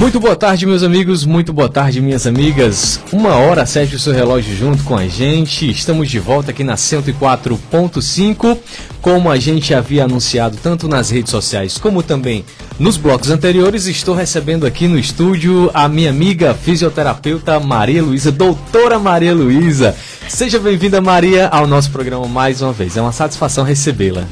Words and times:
Muito 0.00 0.18
boa 0.18 0.34
tarde, 0.34 0.64
meus 0.64 0.82
amigos. 0.82 1.26
Muito 1.26 1.52
boa 1.52 1.68
tarde, 1.68 2.00
minhas 2.00 2.26
amigas. 2.26 2.98
Uma 3.12 3.34
hora, 3.34 3.66
sete 3.66 3.96
o 3.96 3.98
seu 3.98 4.14
relógio 4.14 4.56
junto 4.56 4.82
com 4.82 4.96
a 4.96 5.06
gente. 5.06 5.68
Estamos 5.70 6.08
de 6.08 6.18
volta 6.18 6.52
aqui 6.52 6.64
na 6.64 6.74
104.5. 6.74 8.56
Como 9.02 9.30
a 9.30 9.36
gente 9.36 9.74
havia 9.74 10.04
anunciado 10.04 10.56
tanto 10.62 10.88
nas 10.88 11.10
redes 11.10 11.30
sociais 11.30 11.76
como 11.76 12.02
também 12.02 12.46
nos 12.78 12.96
blocos 12.96 13.28
anteriores, 13.28 13.84
estou 13.84 14.14
recebendo 14.14 14.66
aqui 14.66 14.88
no 14.88 14.98
estúdio 14.98 15.70
a 15.74 15.86
minha 15.86 16.08
amiga 16.08 16.54
fisioterapeuta 16.54 17.60
Maria 17.60 18.02
Luísa, 18.02 18.32
doutora 18.32 18.98
Maria 18.98 19.34
Luísa. 19.34 19.94
Seja 20.26 20.58
bem-vinda, 20.58 21.02
Maria, 21.02 21.48
ao 21.48 21.66
nosso 21.66 21.90
programa 21.90 22.26
mais 22.26 22.62
uma 22.62 22.72
vez. 22.72 22.96
É 22.96 23.02
uma 23.02 23.12
satisfação 23.12 23.64
recebê-la. 23.64 24.26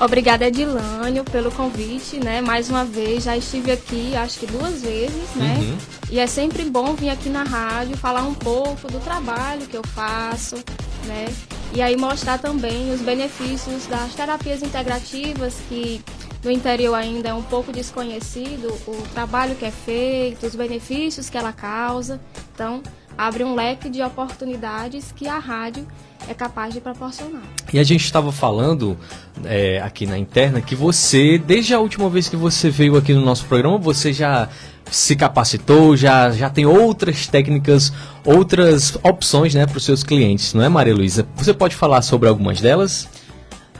Obrigada, 0.00 0.46
Edilânio, 0.46 1.24
pelo 1.24 1.52
convite, 1.52 2.18
né? 2.18 2.40
Mais 2.40 2.70
uma 2.70 2.86
vez, 2.86 3.24
já 3.24 3.36
estive 3.36 3.70
aqui, 3.70 4.16
acho 4.16 4.38
que 4.38 4.46
duas 4.46 4.80
vezes, 4.80 5.34
né? 5.36 5.58
Uhum. 5.60 5.78
E 6.10 6.18
é 6.18 6.26
sempre 6.26 6.64
bom 6.64 6.94
vir 6.94 7.10
aqui 7.10 7.28
na 7.28 7.42
rádio 7.42 7.98
falar 7.98 8.22
um 8.22 8.32
pouco 8.32 8.90
do 8.90 8.98
trabalho 8.98 9.66
que 9.66 9.76
eu 9.76 9.82
faço, 9.94 10.56
né? 11.04 11.26
E 11.74 11.82
aí 11.82 11.98
mostrar 11.98 12.38
também 12.38 12.90
os 12.94 13.02
benefícios 13.02 13.86
das 13.86 14.14
terapias 14.14 14.62
integrativas 14.62 15.56
que 15.68 16.02
no 16.42 16.50
interior 16.50 16.94
ainda 16.94 17.28
é 17.28 17.34
um 17.34 17.42
pouco 17.42 17.70
desconhecido 17.70 18.74
o 18.86 19.02
trabalho 19.12 19.54
que 19.54 19.66
é 19.66 19.70
feito, 19.70 20.46
os 20.46 20.54
benefícios 20.54 21.28
que 21.28 21.36
ela 21.36 21.52
causa. 21.52 22.18
Então, 22.54 22.82
abre 23.16 23.44
um 23.44 23.54
leque 23.54 23.88
de 23.88 24.02
oportunidades 24.02 25.12
que 25.12 25.28
a 25.28 25.38
rádio 25.38 25.86
é 26.28 26.34
capaz 26.34 26.74
de 26.74 26.80
proporcionar. 26.80 27.42
E 27.72 27.78
a 27.78 27.84
gente 27.84 28.04
estava 28.04 28.30
falando 28.30 28.96
é, 29.44 29.80
aqui 29.80 30.06
na 30.06 30.18
interna 30.18 30.60
que 30.60 30.74
você, 30.74 31.38
desde 31.38 31.74
a 31.74 31.80
última 31.80 32.08
vez 32.08 32.28
que 32.28 32.36
você 32.36 32.70
veio 32.70 32.96
aqui 32.96 33.12
no 33.12 33.24
nosso 33.24 33.44
programa, 33.46 33.78
você 33.78 34.12
já 34.12 34.48
se 34.90 35.14
capacitou, 35.14 35.96
já, 35.96 36.30
já 36.30 36.50
tem 36.50 36.66
outras 36.66 37.26
técnicas, 37.26 37.92
outras 38.24 38.98
opções 39.02 39.54
né, 39.54 39.66
para 39.66 39.78
os 39.78 39.84
seus 39.84 40.02
clientes, 40.02 40.52
não 40.52 40.62
é, 40.62 40.68
Maria 40.68 40.94
Luísa? 40.94 41.26
Você 41.36 41.54
pode 41.54 41.76
falar 41.76 42.02
sobre 42.02 42.28
algumas 42.28 42.60
delas? 42.60 43.08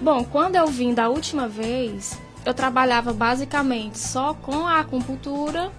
Bom, 0.00 0.24
quando 0.24 0.56
eu 0.56 0.66
vim 0.68 0.94
da 0.94 1.08
última 1.08 1.48
vez, 1.48 2.18
eu 2.44 2.54
trabalhava 2.54 3.12
basicamente 3.12 3.98
só 3.98 4.34
com 4.34 4.66
a 4.66 4.80
acupuntura, 4.80 5.70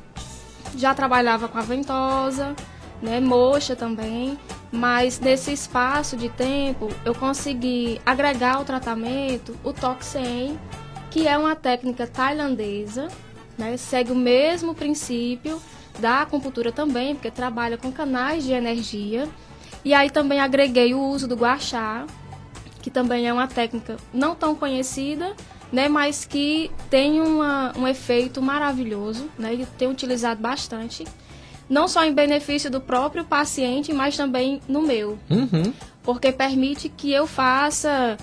já 0.78 0.94
trabalhava 0.94 1.48
com 1.48 1.58
a 1.58 1.62
ventosa, 1.62 2.56
né, 3.02 3.20
moxa 3.20 3.76
também, 3.76 4.38
mas 4.72 5.20
nesse 5.20 5.52
espaço 5.52 6.16
de 6.16 6.30
tempo 6.30 6.90
eu 7.04 7.16
consegui 7.16 8.00
agregar 8.06 8.56
ao 8.56 8.66
tratamento 8.66 9.56
o 9.64 9.74
Toxen, 9.74 10.60
que 11.10 11.28
é 11.28 11.38
uma 11.38 11.56
técnica 11.56 12.06
tailandesa, 12.08 13.08
né, 13.58 13.76
segue 13.78 14.12
o 14.12 14.16
mesmo 14.16 14.76
princípio 14.76 15.62
da 16.00 16.22
acupuntura 16.22 16.72
também, 16.72 17.16
porque 17.16 17.30
trabalha 17.30 17.78
com 17.78 17.92
canais 17.92 18.44
de 18.44 18.54
energia. 18.54 19.28
E 19.84 19.94
aí 19.94 20.10
também 20.10 20.40
agreguei 20.40 20.94
o 20.94 21.02
uso 21.02 21.28
do 21.28 21.36
guachá, 21.36 22.06
que 22.82 22.90
também 22.90 23.28
é 23.28 23.34
uma 23.34 23.48
técnica 23.48 23.98
não 24.14 24.36
tão 24.36 24.56
conhecida, 24.56 25.36
né, 25.72 25.88
mas 25.90 26.26
que 26.26 26.72
tem 26.90 27.20
uma, 27.20 27.74
um 27.78 27.88
efeito 27.88 28.42
maravilhoso, 28.42 29.30
né, 29.38 29.54
e 29.54 29.66
tem 29.66 29.90
utilizado 29.90 30.42
bastante 30.42 31.06
não 31.72 31.88
só 31.88 32.04
em 32.04 32.14
benefício 32.14 32.70
do 32.70 32.82
próprio 32.82 33.24
paciente, 33.24 33.94
mas 33.94 34.18
também 34.18 34.62
no 34.68 34.82
meu. 34.82 35.18
Uhum. 35.30 35.72
Porque 36.04 36.30
permite 36.30 36.90
que 36.90 37.14
eu 37.14 37.26
faça 37.26 38.18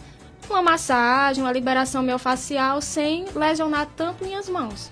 uma 0.50 0.60
massagem, 0.60 1.42
uma 1.42 1.52
liberação 1.52 2.02
miofascial 2.02 2.82
sem 2.82 3.24
lesionar 3.34 3.88
tanto 3.96 4.22
minhas 4.22 4.50
mãos. 4.50 4.90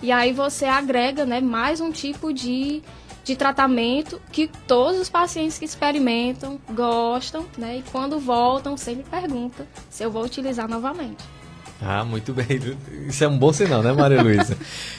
E 0.00 0.12
aí 0.12 0.32
você 0.32 0.66
agrega 0.66 1.26
né, 1.26 1.40
mais 1.40 1.80
um 1.80 1.90
tipo 1.90 2.32
de, 2.32 2.80
de 3.24 3.34
tratamento 3.34 4.22
que 4.30 4.46
todos 4.68 5.00
os 5.00 5.08
pacientes 5.08 5.58
que 5.58 5.64
experimentam 5.64 6.60
gostam, 6.70 7.44
né? 7.56 7.78
E 7.78 7.82
quando 7.90 8.20
voltam 8.20 8.76
sempre 8.76 9.02
perguntam 9.10 9.66
se 9.90 10.04
eu 10.04 10.12
vou 10.12 10.24
utilizar 10.24 10.68
novamente. 10.68 11.24
Ah, 11.80 12.04
muito 12.04 12.32
bem. 12.32 12.46
Isso 13.06 13.22
é 13.22 13.28
um 13.28 13.38
bom 13.38 13.52
sinal, 13.52 13.82
né, 13.82 13.92
Maria 13.92 14.20
Luísa? 14.20 14.56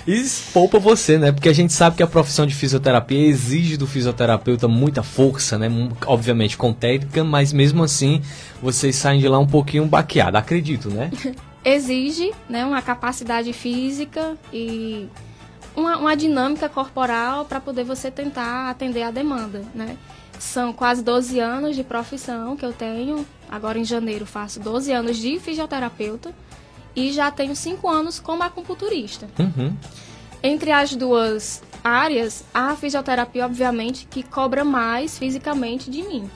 Isso 0.08 0.52
poupa 0.54 0.80
você, 0.80 1.18
né? 1.18 1.32
Porque 1.32 1.50
a 1.50 1.54
gente 1.54 1.74
sabe 1.74 1.98
que 1.98 2.04
a 2.04 2.08
profissão 2.08 2.46
de 2.46 2.56
fisioterapia 2.56 3.28
exige 3.28 3.76
do 3.76 3.86
fisioterapeuta 3.86 4.68
muita 4.68 5.04
força, 5.04 5.58
né? 5.58 5.68
Obviamente 6.06 6.58
com 6.58 6.72
técnica, 6.72 7.24
mas 7.24 7.52
mesmo 7.52 7.84
assim 7.84 8.22
vocês 8.62 8.96
saem 8.96 9.20
de 9.20 9.28
lá 9.28 9.38
um 9.40 9.48
pouquinho 9.48 9.86
baqueado, 9.86 10.38
acredito, 10.38 10.90
né? 10.90 11.12
exige 11.64 12.32
né, 12.50 12.66
uma 12.66 12.82
capacidade 12.82 13.52
física 13.52 14.38
e 14.54 15.10
uma, 15.76 15.98
uma 15.98 16.16
dinâmica 16.16 16.70
corporal 16.70 17.44
para 17.44 17.60
poder 17.60 17.84
você 17.84 18.10
tentar 18.10 18.70
atender 18.70 19.04
a 19.04 19.12
demanda, 19.12 19.64
né? 19.76 19.98
São 20.40 20.72
quase 20.72 21.04
12 21.04 21.38
anos 21.42 21.76
de 21.76 21.84
profissão 21.84 22.56
que 22.56 22.66
eu 22.66 22.72
tenho. 22.72 23.26
Agora 23.52 23.78
em 23.78 23.84
janeiro 23.84 24.26
faço 24.26 24.62
12 24.62 24.94
anos 24.94 25.18
de 25.18 25.38
fisioterapeuta 25.38 26.34
e 27.00 27.14
já 27.14 27.32
tenho 27.32 27.56
cinco 27.56 27.88
anos 27.88 28.20
como 28.20 28.44
acupunturista. 28.44 29.30
Uhum. 29.40 29.74
Entre 30.44 30.72
as 30.72 30.94
duas 30.96 31.64
áreas, 31.84 32.44
a 32.54 32.76
fisioterapia, 32.76 33.46
obviamente, 33.46 34.06
que 34.06 34.22
cobra 34.22 34.66
mais 34.66 35.18
fisicamente 35.18 35.90
de 35.90 36.04
mim. 36.04 36.30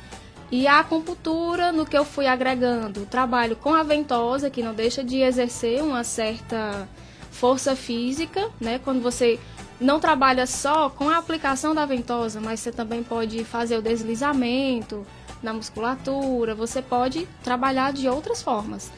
E 0.49 0.67
a 0.67 0.79
acupuntura, 0.79 1.71
no 1.71 1.85
que 1.85 1.97
eu 1.97 2.05
fui 2.05 2.27
agregando, 2.27 3.05
trabalho 3.05 3.55
com 3.55 3.73
a 3.73 3.83
ventosa, 3.83 4.49
que 4.49 4.63
não 4.63 4.73
deixa 4.73 5.03
de 5.03 5.17
exercer 5.17 5.83
uma 5.83 6.03
certa 6.03 6.87
força 7.31 7.75
física, 7.75 8.49
né? 8.61 8.79
Quando 8.83 9.01
você 9.01 9.39
não 9.81 9.99
trabalha 9.99 10.45
só 10.45 10.89
com 10.89 11.09
a 11.09 11.17
aplicação 11.17 11.73
da 11.73 11.85
ventosa, 11.85 12.39
mas 12.39 12.59
você 12.59 12.71
também 12.71 13.03
pode 13.03 13.43
fazer 13.43 13.77
o 13.77 13.81
deslizamento 13.81 15.05
na 15.41 15.51
musculatura, 15.51 16.55
você 16.55 16.81
pode 16.81 17.27
trabalhar 17.43 17.91
de 17.91 18.07
outras 18.07 18.41
formas. 18.41 18.91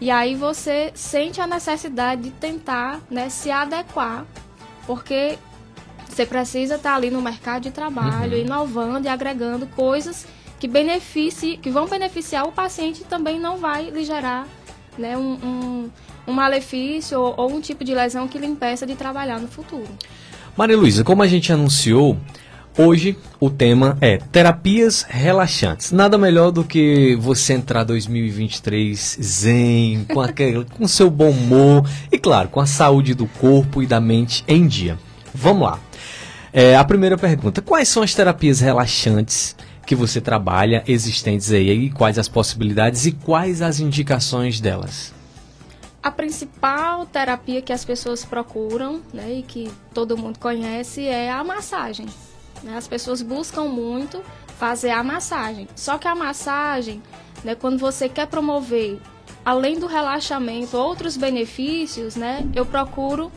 E 0.00 0.10
aí 0.10 0.34
você 0.34 0.90
sente 0.94 1.40
a 1.40 1.46
necessidade 1.46 2.22
de 2.22 2.30
tentar 2.30 3.00
né, 3.10 3.28
se 3.28 3.50
adequar, 3.50 4.24
porque 4.86 5.38
você 6.08 6.24
precisa 6.24 6.76
estar 6.76 6.94
ali 6.94 7.10
no 7.10 7.20
mercado 7.20 7.62
de 7.62 7.70
trabalho, 7.70 8.36
uhum. 8.36 8.42
inovando 8.42 9.06
e 9.06 9.08
agregando 9.08 9.66
coisas 9.66 10.26
que 10.58 10.66
beneficie, 10.66 11.56
que 11.56 11.70
vão 11.70 11.86
beneficiar 11.86 12.46
o 12.46 12.52
paciente 12.52 13.00
e 13.02 13.04
também 13.04 13.38
não 13.38 13.58
vai 13.58 13.90
lhe 13.90 14.04
gerar 14.04 14.46
né, 14.98 15.16
um, 15.16 15.32
um, 15.42 15.90
um 16.26 16.32
malefício 16.32 17.18
ou, 17.18 17.34
ou 17.36 17.52
um 17.52 17.60
tipo 17.60 17.82
de 17.84 17.94
lesão 17.94 18.28
que 18.28 18.38
lhe 18.38 18.46
impeça 18.46 18.86
de 18.86 18.94
trabalhar 18.94 19.38
no 19.38 19.48
futuro. 19.48 19.88
Maria 20.56 20.76
Luísa, 20.76 21.02
como 21.02 21.22
a 21.22 21.26
gente 21.26 21.52
anunciou, 21.52 22.18
Hoje 22.78 23.16
o 23.40 23.50
tema 23.50 23.98
é 24.00 24.16
terapias 24.16 25.04
relaxantes. 25.08 25.90
Nada 25.90 26.16
melhor 26.16 26.52
do 26.52 26.62
que 26.62 27.16
você 27.16 27.54
entrar 27.54 27.82
2023 27.82 29.18
zen, 29.20 30.06
com, 30.12 30.20
aquele, 30.22 30.64
com 30.64 30.86
seu 30.86 31.10
bom 31.10 31.30
humor 31.30 31.88
e, 32.12 32.18
claro, 32.18 32.48
com 32.48 32.60
a 32.60 32.66
saúde 32.66 33.12
do 33.12 33.26
corpo 33.26 33.82
e 33.82 33.86
da 33.86 34.00
mente 34.00 34.44
em 34.46 34.66
dia. 34.66 34.96
Vamos 35.34 35.64
lá. 35.64 35.80
É, 36.52 36.76
a 36.76 36.84
primeira 36.84 37.18
pergunta: 37.18 37.60
quais 37.60 37.88
são 37.88 38.02
as 38.02 38.14
terapias 38.14 38.60
relaxantes 38.60 39.56
que 39.84 39.96
você 39.96 40.20
trabalha 40.20 40.84
existentes 40.86 41.50
aí? 41.52 41.70
E 41.70 41.90
quais 41.90 42.18
as 42.18 42.28
possibilidades 42.28 43.04
e 43.04 43.12
quais 43.12 43.62
as 43.62 43.80
indicações 43.80 44.60
delas? 44.60 45.12
A 46.02 46.10
principal 46.10 47.04
terapia 47.04 47.60
que 47.60 47.72
as 47.72 47.84
pessoas 47.84 48.24
procuram, 48.24 49.02
né, 49.12 49.34
e 49.34 49.42
que 49.42 49.70
todo 49.92 50.16
mundo 50.16 50.38
conhece, 50.38 51.06
é 51.06 51.30
a 51.30 51.44
massagem. 51.44 52.06
Né? 52.62 52.76
As 52.76 52.86
pessoas 52.86 53.22
buscam 53.22 53.64
muito 53.64 54.22
fazer 54.58 54.90
a 54.90 55.02
massagem. 55.02 55.68
Só 55.74 55.98
que 55.98 56.06
a 56.06 56.14
massagem, 56.14 57.02
né, 57.42 57.54
quando 57.54 57.78
você 57.78 58.08
quer 58.08 58.26
promover, 58.26 59.00
além 59.44 59.78
do 59.78 59.86
relaxamento, 59.86 60.76
outros 60.76 61.16
benefícios, 61.16 62.16
né, 62.16 62.46
eu 62.54 62.66
procuro 62.66 63.32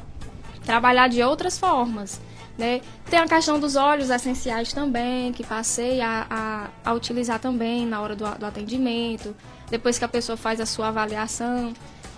trabalhar 0.65 1.07
de 1.07 1.21
outras 1.23 1.57
formas. 1.57 2.19
Né? 2.57 2.81
Tem 3.09 3.19
a 3.19 3.27
questão 3.27 3.59
dos 3.59 3.75
óleos 3.75 4.09
essenciais 4.09 4.73
também, 4.73 5.31
que 5.31 5.43
passei 5.43 6.01
a, 6.01 6.27
a, 6.29 6.89
a 6.89 6.93
utilizar 6.93 7.39
também 7.39 7.85
na 7.85 7.99
hora 8.01 8.15
do, 8.15 8.25
do 8.37 8.45
atendimento, 8.45 9.35
depois 9.69 9.97
que 9.97 10.05
a 10.05 10.07
pessoa 10.07 10.37
faz 10.37 10.59
a 10.59 10.65
sua 10.65 10.89
avaliação. 10.89 11.73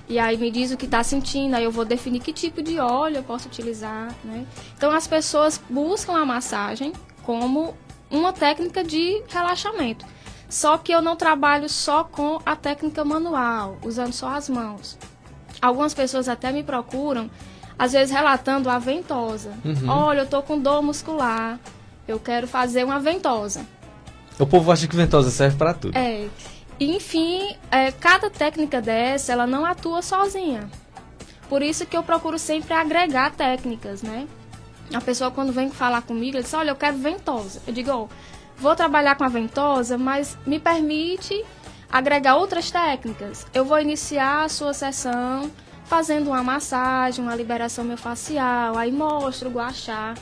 E 0.08 0.20
aí 0.20 0.38
me 0.38 0.52
diz 0.52 0.72
o 0.72 0.78
que 0.78 0.86
está 0.86 1.04
sentindo, 1.04 1.56
aí 1.56 1.64
eu 1.64 1.72
vou 1.72 1.84
definir 1.84 2.20
que 2.20 2.32
tipo 2.32 2.62
de 2.62 2.80
óleo 2.80 3.18
eu 3.18 3.24
posso 3.24 3.48
utilizar, 3.48 4.14
né? 4.24 4.46
Então 4.78 4.92
as 4.92 5.08
pessoas 5.08 5.60
buscam 5.70 6.14
a 6.14 6.26
massagem 6.26 6.94
como 7.24 7.76
uma 8.10 8.32
técnica 8.32 8.84
de 8.84 9.24
relaxamento. 9.28 10.06
Só 10.48 10.78
que 10.78 10.92
eu 10.92 11.02
não 11.02 11.16
trabalho 11.16 11.68
só 11.68 12.04
com 12.04 12.40
a 12.46 12.56
técnica 12.56 13.04
manual, 13.04 13.78
usando 13.84 14.14
só 14.14 14.30
as 14.30 14.48
mãos. 14.48 14.98
Algumas 15.60 15.94
pessoas 15.94 16.30
até 16.30 16.52
me 16.52 16.64
procuram, 16.64 17.30
às 17.78 17.94
vezes 17.94 18.14
relatando 18.14 18.70
a 18.70 18.78
ventosa. 18.78 19.54
Uhum. 19.66 19.90
Olha, 19.90 20.20
eu 20.20 20.28
tô 20.28 20.44
com 20.44 20.60
dor 20.60 20.84
muscular, 20.84 21.60
eu 22.08 22.20
quero 22.20 22.48
fazer 22.48 22.84
uma 22.84 23.00
ventosa. 23.00 23.66
O 24.38 24.46
povo 24.46 24.72
acha 24.72 24.88
que 24.88 24.96
ventosa 24.96 25.32
serve 25.32 25.58
para 25.58 25.74
tudo. 25.74 25.98
É. 25.98 26.28
Enfim, 26.80 27.56
é, 27.72 27.92
cada 27.92 28.30
técnica 28.30 28.82
dessa, 28.82 29.32
ela 29.32 29.48
não 29.48 29.66
atua 29.66 30.02
sozinha. 30.02 30.70
Por 31.48 31.62
isso 31.62 31.86
que 31.86 31.96
eu 31.96 32.04
procuro 32.04 32.38
sempre 32.38 32.74
agregar 32.74 33.32
técnicas, 33.32 34.02
né? 34.02 34.28
A 34.94 35.02
pessoa 35.02 35.32
quando 35.32 35.54
vem 35.54 35.70
falar 35.70 36.02
comigo, 36.02 36.38
ela 36.38 36.44
diz, 36.44 36.54
olha, 36.54 36.72
eu 36.72 36.76
quero 36.76 36.98
ventosa. 36.98 37.62
Eu 37.66 37.74
digo, 37.74 37.92
oh, 37.92 38.10
vou 38.58 38.76
trabalhar 38.76 39.16
com 39.16 39.24
a 39.24 39.30
ventosa, 39.30 39.98
mas 39.98 40.38
me 40.46 40.60
permite 40.60 41.44
agregar 41.92 42.36
outras 42.36 42.70
técnicas. 42.70 43.46
Eu 43.54 43.64
vou 43.64 43.80
iniciar 43.80 44.44
a 44.44 44.50
sua 44.50 44.74
sessão 44.74 45.50
fazendo 45.86 46.28
uma 46.28 46.44
massagem, 46.44 47.24
uma 47.24 47.36
liberação 47.36 47.86
miofascial, 47.86 48.78
aí 48.78 48.92
mostro 48.92 49.50
o 49.50 49.54
guachá, 49.54 50.16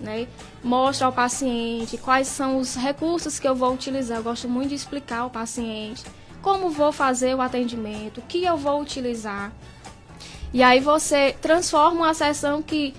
né? 0.00 0.26
Mostro 0.62 1.06
ao 1.06 1.12
paciente 1.12 1.96
quais 1.98 2.28
são 2.28 2.58
os 2.58 2.74
recursos 2.74 3.38
que 3.38 3.46
eu 3.46 3.54
vou 3.54 3.72
utilizar. 3.72 4.18
Eu 4.18 4.24
gosto 4.24 4.48
muito 4.48 4.70
de 4.70 4.74
explicar 4.74 5.20
ao 5.20 5.30
paciente 5.30 6.04
como 6.42 6.68
vou 6.68 6.92
fazer 6.92 7.34
o 7.34 7.40
atendimento, 7.40 8.18
o 8.18 8.22
que 8.22 8.44
eu 8.44 8.56
vou 8.56 8.80
utilizar. 8.80 9.50
E 10.52 10.62
aí 10.62 10.78
você 10.78 11.34
transforma 11.40 12.02
uma 12.02 12.14
sessão 12.14 12.62
que 12.62 12.94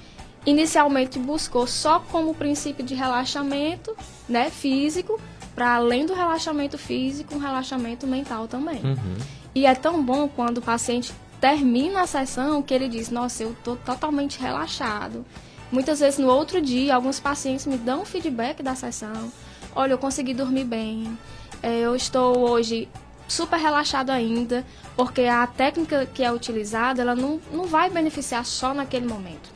inicialmente 0.45 1.18
buscou 1.19 1.65
só 1.65 2.00
como 2.00 2.33
princípio 2.33 2.83
de 2.83 2.94
relaxamento, 2.94 3.95
né, 4.27 4.50
físico, 4.50 5.19
para 5.56 5.75
além 5.75 6.06
do 6.06 6.13
relaxamento 6.13 6.77
físico, 6.77 7.36
um 7.36 7.39
relaxamento 7.39 8.06
mental 8.06 8.47
também. 8.47 8.81
Uhum. 8.83 9.18
E 9.53 9.65
é 9.65 9.74
tão 9.74 10.03
bom 10.03 10.27
quando 10.27 10.57
o 10.57 10.62
paciente 10.62 11.13
termina 11.39 12.01
a 12.01 12.07
sessão 12.07 12.62
que 12.62 12.74
ele 12.74 12.89
diz: 12.89 13.09
Nossa, 13.09 13.44
eu 13.44 13.51
estou 13.51 13.77
totalmente 13.77 14.39
relaxado. 14.39 15.25
Muitas 15.72 16.00
vezes 16.00 16.20
no 16.20 16.28
outro 16.28 16.62
dia, 16.62 16.96
alguns 16.96 17.20
pacientes 17.20 17.66
me 17.66 17.78
dão 17.78 18.06
feedback 18.06 18.62
da 18.62 18.76
sessão. 18.76 19.32
Olha, 19.76 19.94
eu 19.94 19.98
consegui 19.98 20.34
dormir 20.34 20.64
bem. 20.64 21.18
É, 21.62 21.80
eu 21.80 21.96
estou 21.96 22.50
hoje 22.50 22.88
super 23.28 23.58
relaxado 23.58 24.12
ainda, 24.12 24.66
porque 24.96 25.22
a 25.22 25.46
técnica 25.48 26.06
que 26.06 26.24
é 26.24 26.32
utilizada, 26.32 27.02
ela 27.02 27.16
não, 27.16 27.40
não 27.52 27.66
vai 27.66 27.90
beneficiar 27.90 28.46
só 28.46 28.74
naquele 28.74 29.08
momento. 29.08 29.50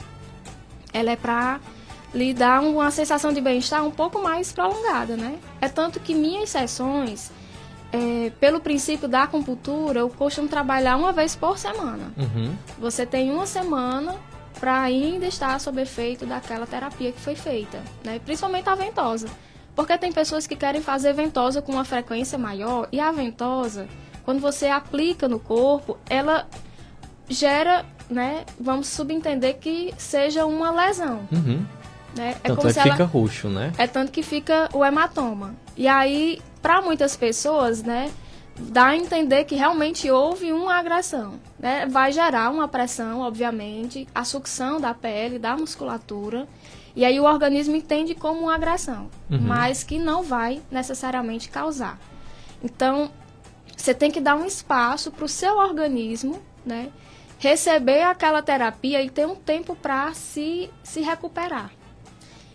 Ela 0.92 1.12
é 1.12 1.16
para 1.16 1.60
lhe 2.14 2.34
dar 2.34 2.62
uma 2.62 2.90
sensação 2.90 3.32
de 3.32 3.40
bem-estar 3.40 3.84
um 3.86 3.92
pouco 3.92 4.22
mais 4.22 4.52
prolongada, 4.52 5.16
né? 5.16 5.38
É 5.62 5.70
tanto 5.70 6.00
que 6.00 6.16
minhas 6.16 6.50
sessões, 6.50 7.32
é, 7.94 8.32
pelo 8.40 8.60
princípio 8.60 9.08
da 9.08 9.24
acupuntura, 9.24 10.00
eu 10.00 10.10
costumo 10.10 10.48
trabalhar 10.48 10.98
uma 10.98 11.14
vez 11.14 11.36
por 11.36 11.58
semana. 11.58 12.12
Uhum. 12.18 12.56
Você 12.80 13.06
tem 13.06 13.32
uma 13.32 13.46
semana 13.46 14.16
para 14.60 14.82
ainda 14.82 15.26
estar 15.26 15.60
sob 15.60 15.82
efeito 15.82 16.26
daquela 16.26 16.68
terapia 16.68 17.12
que 17.12 17.20
foi 17.20 17.36
feita, 17.36 17.82
né? 18.04 18.20
Principalmente 18.20 18.68
a 18.70 18.76
ventosa. 18.76 19.28
Porque 19.76 19.98
tem 19.98 20.12
pessoas 20.12 20.46
que 20.46 20.56
querem 20.56 20.82
fazer 20.82 21.14
ventosa 21.14 21.62
com 21.62 21.72
uma 21.72 21.86
frequência 21.86 22.38
maior 22.38 22.88
e 22.92 23.00
a 23.00 23.12
ventosa, 23.12 23.88
quando 24.26 24.42
você 24.42 24.68
aplica 24.68 25.28
no 25.28 25.40
corpo, 25.40 25.98
ela 26.10 26.46
gera, 27.30 27.86
né, 28.10 28.44
vamos 28.60 28.88
subentender 28.88 29.58
que 29.58 29.94
seja 29.98 30.46
uma 30.46 30.72
lesão. 30.72 31.22
Uhum. 31.32 31.66
Né? 32.16 32.36
É 32.44 32.50
tanto 32.50 32.68
é 32.68 32.74
fica 32.74 32.90
ela... 32.90 33.06
roxo, 33.06 33.48
né? 33.48 33.72
É 33.78 33.88
tanto 33.88 34.12
que 34.12 34.24
fica 34.24 34.68
o 34.74 34.84
hematoma. 34.84 35.56
E 35.78 35.88
aí, 35.88 36.42
para 36.62 36.82
muitas 36.82 37.16
pessoas, 37.16 37.84
né, 37.84 38.12
dá 38.60 38.88
a 38.88 38.96
entender 38.96 39.46
que 39.46 39.56
realmente 39.56 40.10
houve 40.12 40.52
uma 40.52 40.76
agressão. 40.76 41.40
Né? 41.58 41.86
Vai 41.86 42.12
gerar 42.12 42.50
uma 42.52 42.68
pressão, 42.68 43.22
obviamente, 43.22 44.08
a 44.14 44.24
sucção 44.24 44.80
da 44.80 44.94
pele, 44.94 45.40
da 45.40 45.56
musculatura. 45.56 46.48
E 46.96 47.06
aí 47.06 47.20
o 47.20 47.24
organismo 47.24 47.76
entende 47.76 48.14
como 48.14 48.42
uma 48.42 48.56
agressão, 48.56 49.10
uhum. 49.30 49.40
mas 49.40 49.84
que 49.84 49.98
não 49.98 50.24
vai 50.24 50.62
necessariamente 50.70 51.50
causar. 51.50 52.00
Então, 52.64 53.10
você 53.76 53.94
tem 53.94 54.12
que 54.12 54.20
dar 54.20 54.36
um 54.36 54.46
espaço 54.46 55.12
para 55.12 55.26
o 55.26 55.30
seu 55.30 55.58
organismo, 55.58 56.42
né? 56.66 56.90
Receber 57.38 58.04
aquela 58.04 58.42
terapia 58.42 59.02
e 59.02 59.10
ter 59.10 59.26
um 59.26 59.36
tempo 59.36 59.76
para 59.76 60.14
se, 60.14 60.70
se 60.84 61.00
recuperar. 61.00 61.72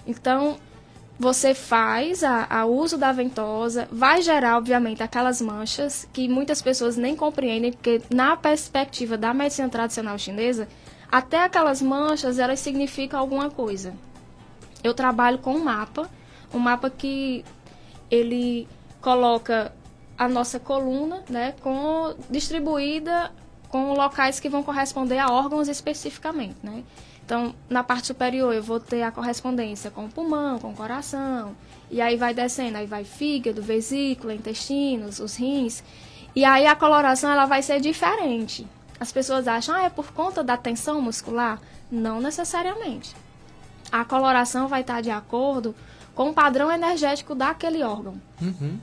Então, 0.07 0.59
você 1.19 1.55
faz 1.55 2.25
a, 2.25 2.67
uso 2.67 2.99
da 2.99 3.13
ventosa, 3.13 3.89
vai 3.91 4.21
gerar, 4.21 4.57
obviamente, 4.59 5.03
aquelas 5.03 5.41
manchas 5.41 6.09
que 6.13 6.29
muitas 6.29 6.61
pessoas 6.61 6.97
nem 6.97 7.15
compreendem, 7.15 7.73
porque 7.73 8.03
na 8.11 8.37
perspectiva 8.37 9.17
da 9.17 9.33
medicina 9.33 9.69
tradicional 9.69 10.19
chinesa, 10.19 10.69
até 11.11 11.45
aquelas 11.45 11.81
manchas, 11.81 12.39
elas 12.39 12.59
significam 12.61 13.21
alguma 13.21 13.49
coisa. 13.49 13.95
Eu 14.83 14.93
trabalho 14.93 15.39
com 15.39 15.55
um 15.55 15.63
mapa, 15.63 16.11
um 16.53 16.59
mapa 16.59 16.91
que 16.91 17.45
ele 18.11 18.67
coloca 19.01 19.73
a 20.19 20.29
nossa 20.29 20.59
coluna, 20.59 21.23
né, 21.29 21.55
com 21.63 22.15
distribuída 22.29 23.33
com 23.75 23.93
locais 23.93 24.39
que 24.39 24.49
vão 24.49 24.63
corresponder 24.63 25.19
a 25.19 25.33
órgãos 25.33 25.67
especificamente, 25.67 26.55
né? 26.63 26.85
Então, 27.25 27.55
na 27.71 27.83
parte 27.83 28.09
superior 28.09 28.53
eu 28.55 28.63
vou 28.63 28.79
ter 28.79 29.03
a 29.03 29.11
correspondência 29.11 29.91
com 29.91 30.05
o 30.05 30.09
pulmão, 30.09 30.59
com 30.59 30.71
o 30.71 30.77
coração, 30.77 31.57
e 31.91 32.01
aí 32.01 32.17
vai 32.17 32.35
descendo, 32.35 32.77
aí 32.77 32.87
vai 32.87 33.05
fígado, 33.05 33.63
vesícula, 33.63 34.35
intestinos, 34.35 35.21
os 35.21 35.37
rins. 35.37 35.83
E 36.37 36.45
aí 36.45 36.67
a 36.67 36.77
coloração 36.77 37.31
ela 37.31 37.47
vai 37.47 37.63
ser 37.63 37.81
diferente. 37.81 38.67
As 39.01 39.11
pessoas 39.11 39.49
acham, 39.49 39.75
ah, 39.75 39.85
é 39.85 39.91
por 39.91 40.13
conta 40.13 40.43
da 40.45 40.57
tensão 40.57 41.01
muscular? 41.01 41.61
Não 41.91 42.21
necessariamente. 42.21 43.15
A 43.91 44.05
coloração 44.05 44.69
vai 44.69 44.83
estar 44.83 45.01
de 45.01 45.11
acordo 45.11 45.75
com 46.15 46.31
o 46.31 46.35
padrão 46.35 46.71
energético 46.71 47.35
daquele 47.35 47.83
órgão. 47.83 48.21
Uhum. 48.41 48.79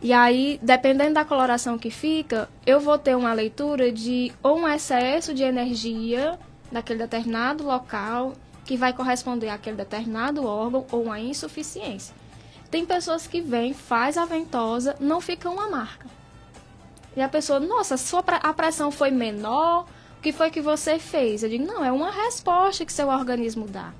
E 0.00 0.12
aí, 0.12 0.58
dependendo 0.62 1.14
da 1.14 1.24
coloração 1.24 1.78
que 1.78 1.90
fica, 1.90 2.48
eu 2.66 2.80
vou 2.80 2.98
ter 2.98 3.16
uma 3.16 3.32
leitura 3.32 3.92
de 3.92 4.32
ou 4.42 4.58
um 4.58 4.68
excesso 4.68 5.32
de 5.32 5.42
energia 5.42 6.38
daquele 6.72 6.98
determinado 6.98 7.62
local 7.64 8.32
que 8.64 8.76
vai 8.76 8.92
corresponder 8.92 9.48
àquele 9.48 9.76
determinado 9.76 10.46
órgão 10.46 10.86
ou 10.90 11.04
uma 11.04 11.20
insuficiência. 11.20 12.14
Tem 12.70 12.86
pessoas 12.86 13.26
que 13.26 13.40
vêm, 13.40 13.74
faz 13.74 14.16
a 14.16 14.24
ventosa, 14.24 14.96
não 14.98 15.20
fica 15.20 15.50
uma 15.50 15.68
marca. 15.68 16.06
E 17.14 17.20
a 17.20 17.28
pessoa, 17.28 17.60
nossa, 17.60 17.96
sua 17.96 18.24
a 18.42 18.54
pressão 18.54 18.90
foi 18.90 19.10
menor, 19.10 19.86
o 20.18 20.22
que 20.22 20.32
foi 20.32 20.50
que 20.50 20.60
você 20.60 20.98
fez? 20.98 21.42
Eu 21.42 21.50
digo, 21.50 21.66
não, 21.66 21.84
é 21.84 21.92
uma 21.92 22.10
resposta 22.10 22.86
que 22.86 22.92
seu 22.92 23.08
organismo 23.08 23.66
dá. 23.66 23.92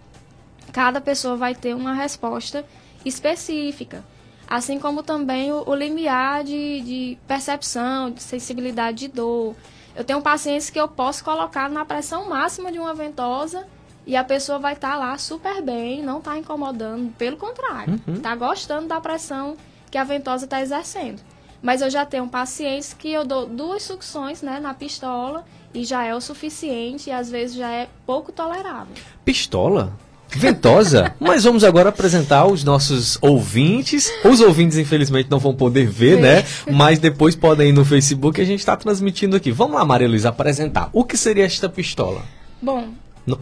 Cada 0.73 1.01
pessoa 1.01 1.37
vai 1.37 1.55
ter 1.55 1.75
uma 1.75 1.93
resposta 1.93 2.65
específica. 3.05 4.03
Assim 4.49 4.79
como 4.79 5.03
também 5.03 5.53
o, 5.53 5.69
o 5.69 5.75
limiar 5.75 6.45
de, 6.45 6.81
de 6.81 7.19
percepção, 7.27 8.11
de 8.11 8.23
sensibilidade 8.23 8.99
de 8.99 9.09
dor. 9.09 9.55
Eu 9.95 10.05
tenho 10.05 10.23
pacientes 10.23 10.71
que 10.71 10.81
eu 10.81 10.89
posso 10.89 11.23
colocar 11.23 11.69
na 11.69 11.85
pressão 11.85 12.29
máxima 12.29 12.73
de 12.73 12.79
uma 12.79 12.95
ventosa 12.95 13.67
e 14.07 14.17
a 14.17 14.25
pessoa 14.25 14.59
vai 14.59 14.73
estar 14.73 14.93
tá 14.93 14.97
lá 14.97 15.19
super 15.19 15.63
bem, 15.63 16.03
não 16.03 16.19
está 16.19 16.37
incomodando, 16.37 17.13
pelo 17.17 17.37
contrário, 17.37 18.01
está 18.09 18.33
uhum. 18.33 18.39
gostando 18.39 18.89
da 18.89 19.01
pressão 19.01 19.57
que 19.91 19.99
a 19.99 20.05
ventosa 20.05 20.45
está 20.45 20.61
exercendo. 20.61 21.21
Mas 21.63 21.81
eu 21.81 21.89
já 21.89 22.05
tenho 22.05 22.27
pacientes 22.27 22.93
que 22.93 23.13
eu 23.13 23.25
dou 23.25 23.47
duas 23.47 23.85
sucções 23.85 24.43
né, 24.43 24.59
na 24.59 24.75
pistola 24.75 25.45
e 25.73 25.85
já 25.85 26.05
é 26.05 26.15
o 26.15 26.21
suficiente 26.21 27.09
e 27.09 27.13
às 27.13 27.31
vezes 27.31 27.55
já 27.55 27.71
é 27.71 27.89
pouco 28.05 28.33
tolerável. 28.33 28.95
Pistola? 29.25 29.93
Ventosa. 30.39 31.15
Mas 31.21 31.45
vamos 31.45 31.65
agora 31.65 31.89
apresentar 31.89 32.39
aos 32.39 32.65
nossos 32.65 33.19
ouvintes. 33.21 34.11
Os 34.25 34.41
ouvintes, 34.41 34.79
infelizmente, 34.79 35.31
não 35.31 35.39
vão 35.39 35.55
poder 35.55 35.87
ver, 35.87 36.21
né? 36.21 36.45
Mas 36.71 36.99
depois 36.99 37.35
podem 37.35 37.69
ir 37.71 37.73
no 37.73 37.85
Facebook 37.85 38.41
a 38.41 38.45
gente 38.45 38.61
está 38.61 38.77
transmitindo 38.77 39.37
aqui. 39.37 39.51
Vamos 39.51 39.75
lá, 39.75 39.85
Maria 39.85 40.09
Luiza, 40.09 40.29
apresentar. 40.29 40.91
O 40.93 41.05
que 41.05 41.17
seria 41.17 41.45
esta 41.45 41.69
pistola? 41.69 42.23
Bom. 42.61 42.89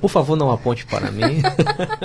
Por 0.00 0.10
favor, 0.10 0.36
não 0.36 0.50
aponte 0.50 0.84
para 0.86 1.10
mim. 1.10 1.42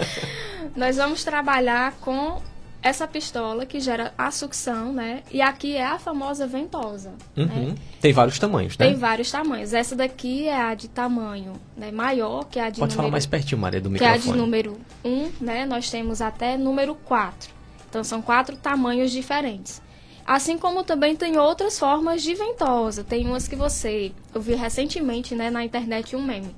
Nós 0.76 0.98
vamos 0.98 1.24
trabalhar 1.24 1.94
com 2.02 2.42
essa 2.86 3.08
pistola 3.08 3.66
que 3.66 3.80
gera 3.80 4.14
a 4.16 4.30
sucção, 4.30 4.94
né? 4.94 5.24
E 5.32 5.42
aqui 5.42 5.76
é 5.76 5.84
a 5.84 5.98
famosa 5.98 6.46
ventosa. 6.46 7.16
Uhum. 7.36 7.46
Né? 7.48 7.76
Tem 8.00 8.14
vários 8.14 8.38
tamanhos, 8.38 8.78
né? 8.78 8.86
Tem 8.86 8.96
vários 8.96 9.32
tamanhos. 9.32 9.74
Essa 9.74 9.96
daqui 9.96 10.48
é 10.48 10.56
a 10.56 10.76
de 10.76 10.88
tamanho 10.88 11.54
né, 11.76 11.92
maior, 11.92 12.46
que 12.46 12.60
é 12.60 12.66
a 12.66 12.70
de 12.70 12.80
Pode 12.80 12.92
número, 12.92 12.96
falar 12.96 13.10
mais 13.10 13.26
pertinho, 13.26 13.60
Maria, 13.60 13.82
do 13.82 13.90
microfone. 13.90 14.22
Que 14.22 14.28
é 14.28 14.32
a 14.32 14.34
de 14.34 14.40
número 14.40 14.78
1, 15.04 15.32
né? 15.42 15.66
Nós 15.66 15.90
temos 15.90 16.22
até 16.22 16.58
número 16.58 16.94
4. 16.94 17.50
Então, 17.90 18.04
são 18.04 18.22
quatro 18.22 18.56
tamanhos 18.56 19.10
diferentes. 19.10 19.82
Assim 20.24 20.56
como 20.56 20.84
também 20.84 21.16
tem 21.16 21.40
outras 21.40 21.80
formas 21.80 22.22
de 22.22 22.36
ventosa. 22.36 23.04
Tem 23.04 23.26
umas 23.26 23.48
que 23.48 23.56
você... 23.56 24.12
Eu 24.32 24.40
vi 24.40 24.54
recentemente 24.54 25.34
né, 25.34 25.50
na 25.50 25.66
internet 25.66 26.16
um 26.16 26.22
meme. 26.22 26.56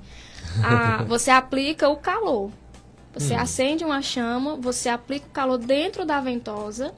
A, 0.62 1.04
você 1.08 1.30
aplica 1.30 1.88
o 1.88 1.96
calor. 1.96 2.50
Você 3.18 3.34
hum. 3.34 3.40
acende 3.40 3.84
uma 3.84 4.00
chama, 4.00 4.56
você 4.56 4.88
aplica 4.88 5.26
o 5.26 5.30
calor 5.30 5.58
dentro 5.58 6.04
da 6.04 6.20
ventosa, 6.20 6.94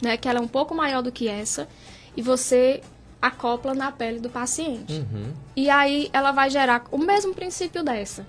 né, 0.00 0.16
que 0.16 0.28
ela 0.28 0.38
é 0.38 0.42
um 0.42 0.48
pouco 0.48 0.74
maior 0.74 1.02
do 1.02 1.10
que 1.10 1.26
essa, 1.28 1.68
e 2.16 2.22
você 2.22 2.80
acopla 3.20 3.74
na 3.74 3.90
pele 3.90 4.20
do 4.20 4.30
paciente. 4.30 4.92
Uhum. 4.92 5.32
E 5.56 5.68
aí 5.68 6.08
ela 6.12 6.30
vai 6.30 6.48
gerar 6.48 6.84
o 6.92 6.98
mesmo 6.98 7.34
princípio 7.34 7.82
dessa. 7.82 8.24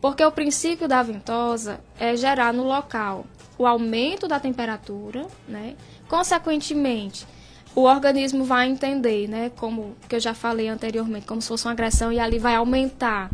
Porque 0.00 0.24
o 0.24 0.32
princípio 0.32 0.88
da 0.88 1.02
ventosa 1.02 1.80
é 1.98 2.16
gerar 2.16 2.52
no 2.52 2.64
local 2.64 3.26
o 3.58 3.66
aumento 3.66 4.28
da 4.28 4.38
temperatura, 4.38 5.26
né? 5.48 5.74
Consequentemente, 6.08 7.26
o 7.74 7.82
organismo 7.82 8.44
vai 8.44 8.68
entender, 8.68 9.28
né, 9.28 9.50
como 9.56 9.94
que 10.08 10.16
eu 10.16 10.20
já 10.20 10.32
falei 10.32 10.68
anteriormente, 10.68 11.26
como 11.26 11.42
se 11.42 11.48
fosse 11.48 11.66
uma 11.66 11.72
agressão 11.72 12.12
e 12.12 12.18
ali 12.18 12.38
vai 12.38 12.54
aumentar 12.54 13.30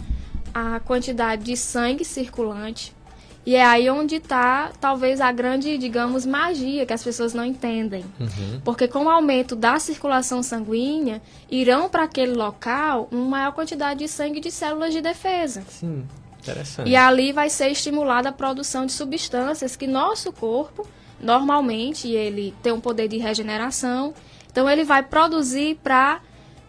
a 0.54 0.80
quantidade 0.80 1.44
de 1.44 1.56
sangue 1.56 2.04
circulante. 2.04 2.94
E 3.44 3.56
é 3.56 3.64
aí 3.64 3.90
onde 3.90 4.16
está, 4.16 4.70
talvez, 4.80 5.20
a 5.20 5.32
grande, 5.32 5.76
digamos, 5.76 6.24
magia 6.24 6.86
que 6.86 6.92
as 6.92 7.02
pessoas 7.02 7.34
não 7.34 7.44
entendem. 7.44 8.04
Uhum. 8.20 8.60
Porque 8.64 8.86
com 8.86 9.06
o 9.06 9.10
aumento 9.10 9.56
da 9.56 9.80
circulação 9.80 10.42
sanguínea, 10.42 11.20
irão 11.50 11.88
para 11.88 12.04
aquele 12.04 12.34
local 12.34 13.08
uma 13.10 13.26
maior 13.26 13.52
quantidade 13.52 14.00
de 14.00 14.08
sangue 14.08 14.38
de 14.38 14.50
células 14.50 14.92
de 14.92 15.00
defesa. 15.00 15.64
Sim, 15.68 16.04
interessante. 16.38 16.88
E 16.88 16.94
ali 16.94 17.32
vai 17.32 17.50
ser 17.50 17.70
estimulada 17.70 18.28
a 18.28 18.32
produção 18.32 18.86
de 18.86 18.92
substâncias 18.92 19.74
que 19.74 19.88
nosso 19.88 20.32
corpo, 20.32 20.86
normalmente, 21.20 22.08
ele 22.08 22.54
tem 22.62 22.72
um 22.72 22.80
poder 22.80 23.08
de 23.08 23.18
regeneração, 23.18 24.14
então 24.52 24.70
ele 24.70 24.84
vai 24.84 25.02
produzir 25.02 25.80
para 25.82 26.20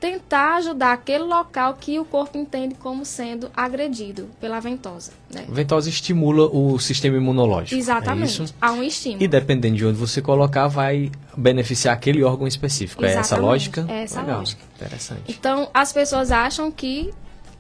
tentar 0.03 0.55
ajudar 0.57 0.91
aquele 0.91 1.23
local 1.23 1.75
que 1.79 1.97
o 1.97 2.03
corpo 2.03 2.37
entende 2.37 2.75
como 2.75 3.05
sendo 3.05 3.49
agredido 3.55 4.29
pela 4.37 4.59
ventosa. 4.59 5.13
Né? 5.33 5.45
Ventosa 5.47 5.87
estimula 5.87 6.43
o 6.47 6.77
sistema 6.77 7.15
imunológico. 7.15 7.73
É 7.73 7.77
Exatamente. 7.77 8.41
É 8.41 8.45
Há 8.59 8.73
um 8.73 8.83
estímulo. 8.83 9.23
E 9.23 9.29
dependendo 9.29 9.77
de 9.77 9.85
onde 9.85 9.97
você 9.97 10.21
colocar, 10.21 10.67
vai 10.67 11.09
beneficiar 11.37 11.93
aquele 11.93 12.21
órgão 12.21 12.45
específico. 12.45 13.01
Exatamente. 13.05 13.17
É 13.17 13.21
essa 13.21 13.37
lógica? 13.37 13.85
É 13.87 14.03
essa 14.03 14.19
Legal. 14.19 14.39
lógica. 14.39 14.61
Interessante. 14.75 15.21
Então, 15.29 15.69
as 15.73 15.93
pessoas 15.93 16.31
acham 16.31 16.69
que, 16.69 17.13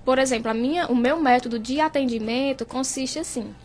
por 0.03 0.19
exemplo, 0.19 0.51
a 0.51 0.53
minha, 0.53 0.87
o 0.87 0.95
meu 0.97 1.21
método 1.21 1.57
de 1.57 1.79
atendimento 1.79 2.65
consiste 2.65 3.19
assim. 3.19 3.55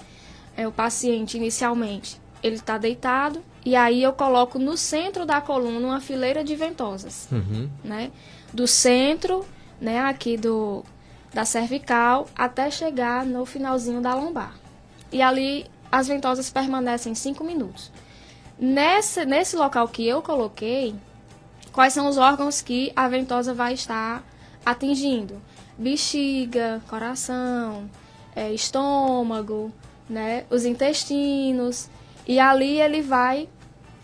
É 0.56 0.68
o 0.68 0.70
paciente 0.70 1.36
inicialmente, 1.36 2.16
ele 2.44 2.54
está 2.54 2.78
deitado 2.78 3.42
e 3.66 3.74
aí 3.74 4.04
eu 4.04 4.12
coloco 4.12 4.56
no 4.56 4.76
centro 4.76 5.26
da 5.26 5.40
coluna 5.40 5.84
uma 5.84 6.00
fileira 6.00 6.44
de 6.44 6.54
ventosas, 6.54 7.28
uhum. 7.32 7.68
né? 7.82 8.10
Do 8.52 8.66
centro, 8.66 9.44
né, 9.80 10.00
aqui 10.00 10.36
do 10.36 10.84
da 11.32 11.44
cervical 11.44 12.26
até 12.34 12.70
chegar 12.70 13.24
no 13.24 13.44
finalzinho 13.44 14.00
da 14.00 14.14
lombar. 14.14 14.54
E 15.12 15.22
ali 15.22 15.66
as 15.90 16.08
ventosas 16.08 16.50
permanecem 16.50 17.14
5 17.14 17.44
minutos. 17.44 17.92
Nesse, 18.58 19.24
nesse 19.24 19.56
local 19.56 19.88
que 19.88 20.06
eu 20.06 20.20
coloquei, 20.20 20.94
quais 21.72 21.92
são 21.92 22.08
os 22.08 22.16
órgãos 22.16 22.60
que 22.60 22.92
a 22.96 23.08
ventosa 23.08 23.54
vai 23.54 23.74
estar 23.74 24.22
atingindo? 24.64 25.40
Bexiga, 25.76 26.82
coração, 26.88 27.88
é, 28.34 28.52
estômago, 28.52 29.72
né, 30.08 30.44
os 30.50 30.64
intestinos. 30.64 31.88
E 32.26 32.40
ali 32.40 32.80
ele 32.80 33.00
vai 33.00 33.48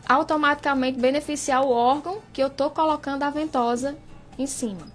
automaticamente 0.09 0.99
beneficiar 0.99 1.65
o 1.65 1.71
órgão 1.71 2.19
que 2.33 2.43
eu 2.43 2.49
estou 2.49 2.71
colocando 2.71 3.23
a 3.23 3.31
ventosa 3.31 3.97
em 4.39 4.47
cima. 4.47 4.87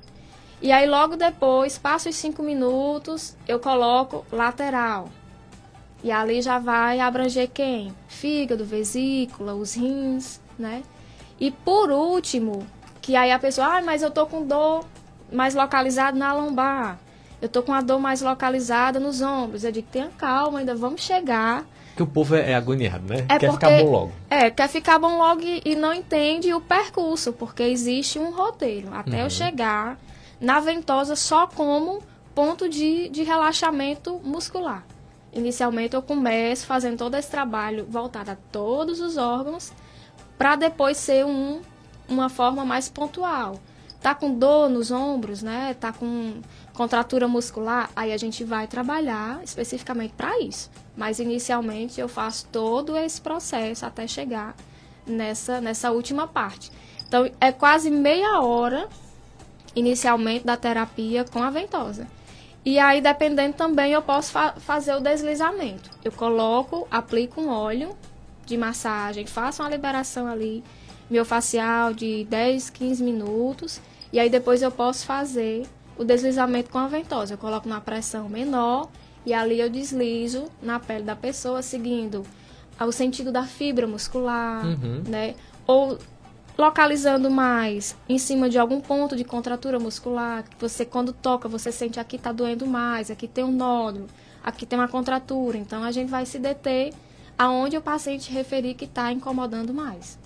E 0.61 0.71
aí 0.71 0.87
logo 0.87 1.15
depois, 1.15 1.77
passo 1.77 2.09
os 2.09 2.15
5 2.15 2.43
minutos, 2.43 3.35
eu 3.47 3.59
coloco 3.59 4.25
lateral. 4.31 5.09
E 6.03 6.11
ali 6.11 6.41
já 6.41 6.59
vai 6.59 6.99
abranger 6.99 7.49
quem? 7.49 7.93
Fígado, 8.07 8.65
vesícula, 8.65 9.53
os 9.53 9.73
rins, 9.73 10.39
né? 10.57 10.83
E 11.39 11.51
por 11.51 11.91
último, 11.91 12.65
que 13.01 13.15
aí 13.15 13.31
a 13.31 13.39
pessoa, 13.39 13.77
ah, 13.77 13.81
mas 13.81 14.01
eu 14.01 14.11
tô 14.11 14.25
com 14.25 14.45
dor 14.45 14.85
mais 15.31 15.55
localizada 15.55 16.17
na 16.17 16.33
lombar. 16.33 16.99
Eu 17.41 17.47
tô 17.47 17.63
com 17.63 17.73
a 17.73 17.81
dor 17.81 17.99
mais 17.99 18.21
localizada 18.21 18.99
nos 18.99 19.21
ombros. 19.21 19.63
Eu 19.63 19.71
digo, 19.71 19.87
tenha 19.89 20.09
calma, 20.17 20.59
ainda 20.59 20.75
vamos 20.75 21.01
chegar 21.01 21.65
que 21.99 22.03
o 22.03 22.07
povo 22.07 22.33
é, 22.33 22.51
é 22.51 22.55
agoniado, 22.55 23.05
né? 23.05 23.25
É 23.27 23.37
quer 23.37 23.49
porque, 23.49 23.65
ficar 23.65 23.83
bom 23.83 23.91
logo. 23.91 24.11
É, 24.29 24.49
quer 24.49 24.69
ficar 24.69 24.99
bom 24.99 25.17
logo 25.17 25.41
e, 25.41 25.61
e 25.65 25.75
não 25.75 25.93
entende 25.93 26.53
o 26.53 26.61
percurso, 26.61 27.33
porque 27.33 27.61
existe 27.63 28.17
um 28.17 28.31
roteiro 28.31 28.87
até 28.93 29.17
uhum. 29.17 29.23
eu 29.23 29.29
chegar 29.29 29.99
na 30.39 30.61
ventosa 30.61 31.17
só 31.17 31.45
como 31.45 32.01
ponto 32.33 32.69
de, 32.69 33.09
de 33.09 33.23
relaxamento 33.23 34.17
muscular. 34.23 34.85
Inicialmente 35.33 35.93
eu 35.93 36.01
começo 36.01 36.65
fazendo 36.65 36.97
todo 36.97 37.15
esse 37.15 37.29
trabalho 37.29 37.85
voltado 37.89 38.31
a 38.31 38.37
todos 38.49 39.01
os 39.01 39.17
órgãos, 39.17 39.73
para 40.37 40.55
depois 40.55 40.95
ser 40.95 41.25
um, 41.25 41.59
uma 42.07 42.29
forma 42.29 42.63
mais 42.63 42.87
pontual. 42.87 43.59
Tá 44.01 44.15
com 44.15 44.33
dor 44.33 44.69
nos 44.69 44.91
ombros, 44.91 45.43
né? 45.43 45.75
Tá 45.79 45.91
com 45.91 46.41
contratura 46.73 47.27
muscular, 47.27 47.89
aí 47.93 48.13
a 48.13 48.17
gente 48.17 48.45
vai 48.45 48.65
trabalhar 48.65 49.41
especificamente 49.43 50.13
para 50.15 50.39
isso. 50.39 50.71
Mas 50.95 51.19
inicialmente 51.19 51.99
eu 51.99 52.07
faço 52.07 52.47
todo 52.47 52.95
esse 52.95 53.19
processo 53.19 53.85
até 53.85 54.07
chegar 54.07 54.55
nessa, 55.05 55.59
nessa 55.59 55.91
última 55.91 56.27
parte. 56.27 56.71
Então 57.07 57.29
é 57.41 57.51
quase 57.51 57.91
meia 57.91 58.39
hora 58.39 58.87
inicialmente 59.75 60.45
da 60.45 60.55
terapia 60.55 61.25
com 61.25 61.43
a 61.43 61.49
ventosa. 61.49 62.07
E 62.63 62.77
aí, 62.77 63.01
dependendo 63.01 63.55
também, 63.55 63.93
eu 63.93 64.01
posso 64.01 64.31
fa 64.31 64.53
fazer 64.57 64.93
o 64.93 64.99
deslizamento. 64.99 65.89
Eu 66.03 66.11
coloco, 66.11 66.87
aplico 66.91 67.41
um 67.41 67.49
óleo 67.49 67.95
de 68.45 68.57
massagem, 68.57 69.25
faço 69.25 69.61
uma 69.61 69.69
liberação 69.69 70.27
ali 70.27 70.63
miofacial 71.09 71.93
de 71.93 72.25
10, 72.25 72.69
15 72.69 73.03
minutos. 73.03 73.81
E 74.11 74.19
aí 74.19 74.29
depois 74.29 74.61
eu 74.61 74.71
posso 74.71 75.05
fazer 75.05 75.67
o 75.97 76.03
deslizamento 76.03 76.69
com 76.69 76.77
a 76.77 76.87
ventosa. 76.87 77.33
Eu 77.33 77.37
coloco 77.37 77.67
na 77.67 77.81
pressão 77.81 78.29
menor 78.29 78.89
e 79.25 79.33
ali 79.33 79.59
eu 79.59 79.69
deslizo 79.69 80.45
na 80.61 80.79
pele 80.79 81.03
da 81.03 81.15
pessoa, 81.15 81.61
seguindo 81.61 82.25
o 82.79 82.91
sentido 82.91 83.31
da 83.31 83.43
fibra 83.43 83.85
muscular, 83.85 84.65
uhum. 84.65 85.03
né? 85.07 85.35
Ou 85.67 85.97
localizando 86.57 87.29
mais 87.29 87.95
em 88.07 88.17
cima 88.17 88.49
de 88.49 88.57
algum 88.57 88.81
ponto 88.81 89.15
de 89.15 89.23
contratura 89.23 89.79
muscular, 89.79 90.43
que 90.43 90.59
você 90.59 90.85
quando 90.85 91.13
toca, 91.13 91.47
você 91.47 91.71
sente 91.71 91.99
aqui 91.99 92.17
está 92.17 92.33
doendo 92.33 92.65
mais, 92.65 93.09
aqui 93.09 93.27
tem 93.27 93.45
um 93.45 93.51
nódulo, 93.51 94.07
aqui 94.43 94.65
tem 94.65 94.77
uma 94.77 94.87
contratura. 94.87 95.57
Então 95.57 95.83
a 95.83 95.91
gente 95.91 96.09
vai 96.09 96.25
se 96.25 96.37
deter 96.37 96.93
aonde 97.37 97.77
o 97.77 97.81
paciente 97.81 98.29
referir 98.31 98.73
que 98.73 98.83
está 98.83 99.11
incomodando 99.11 99.73
mais. 99.73 100.18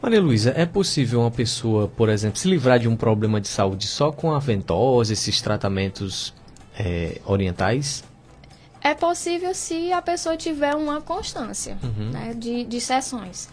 Maria 0.00 0.20
Luísa, 0.20 0.52
é 0.56 0.64
possível 0.64 1.20
uma 1.20 1.30
pessoa, 1.30 1.88
por 1.88 2.08
exemplo, 2.08 2.38
se 2.38 2.48
livrar 2.48 2.78
de 2.78 2.88
um 2.88 2.96
problema 2.96 3.40
de 3.40 3.48
saúde 3.48 3.86
só 3.86 4.12
com 4.12 4.32
a 4.32 4.38
ventosa, 4.38 5.12
esses 5.12 5.40
tratamentos 5.40 6.32
é, 6.78 7.20
orientais? 7.24 8.04
É 8.80 8.94
possível 8.94 9.52
se 9.54 9.92
a 9.92 10.00
pessoa 10.00 10.36
tiver 10.36 10.74
uma 10.76 11.00
constância 11.00 11.76
uhum. 11.82 12.10
né, 12.10 12.34
de, 12.34 12.64
de 12.64 12.80
sessões. 12.80 13.48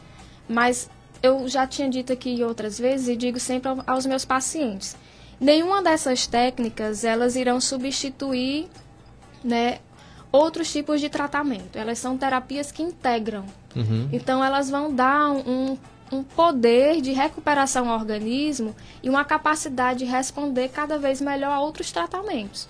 Mas 0.48 0.88
eu 1.22 1.48
já 1.48 1.65
tinha 1.65 1.89
dito 1.89 2.13
aqui 2.13 2.43
outras 2.43 2.77
vezes 2.77 3.07
e 3.07 3.15
digo 3.15 3.39
sempre 3.39 3.72
aos 3.88 4.05
meus 4.05 4.24
pacientes, 4.24 4.95
nenhuma 5.39 5.81
dessas 5.81 6.27
técnicas 6.27 7.03
elas 7.03 7.36
irão 7.36 7.60
substituir 7.60 8.67
né, 9.43 9.79
outros 10.31 10.72
tipos 10.72 11.01
de 11.01 11.10
tratamento. 11.10 11.75
Elas 11.75 11.98
são 11.98 12.17
terapias 12.17 12.72
que 12.72 12.84
integram. 12.84 13.45
Uhum. 13.75 14.10
Então 14.12 14.43
elas 14.43 14.69
vão 14.69 14.93
dar 14.93 15.31
um 15.31 15.75
um 16.15 16.24
poder 16.24 17.01
de 17.01 17.12
recuperação 17.12 17.89
ao 17.89 18.00
organismo 18.00 18.75
e 19.03 19.10
uma 19.10 19.25
capacidade 19.25 20.00
de 20.00 20.05
responder 20.05 20.69
cada 20.69 20.98
vez 20.98 21.22
melhor 21.22 21.51
a 21.51 21.60
outros 21.60 21.91
tratamentos. 21.91 22.67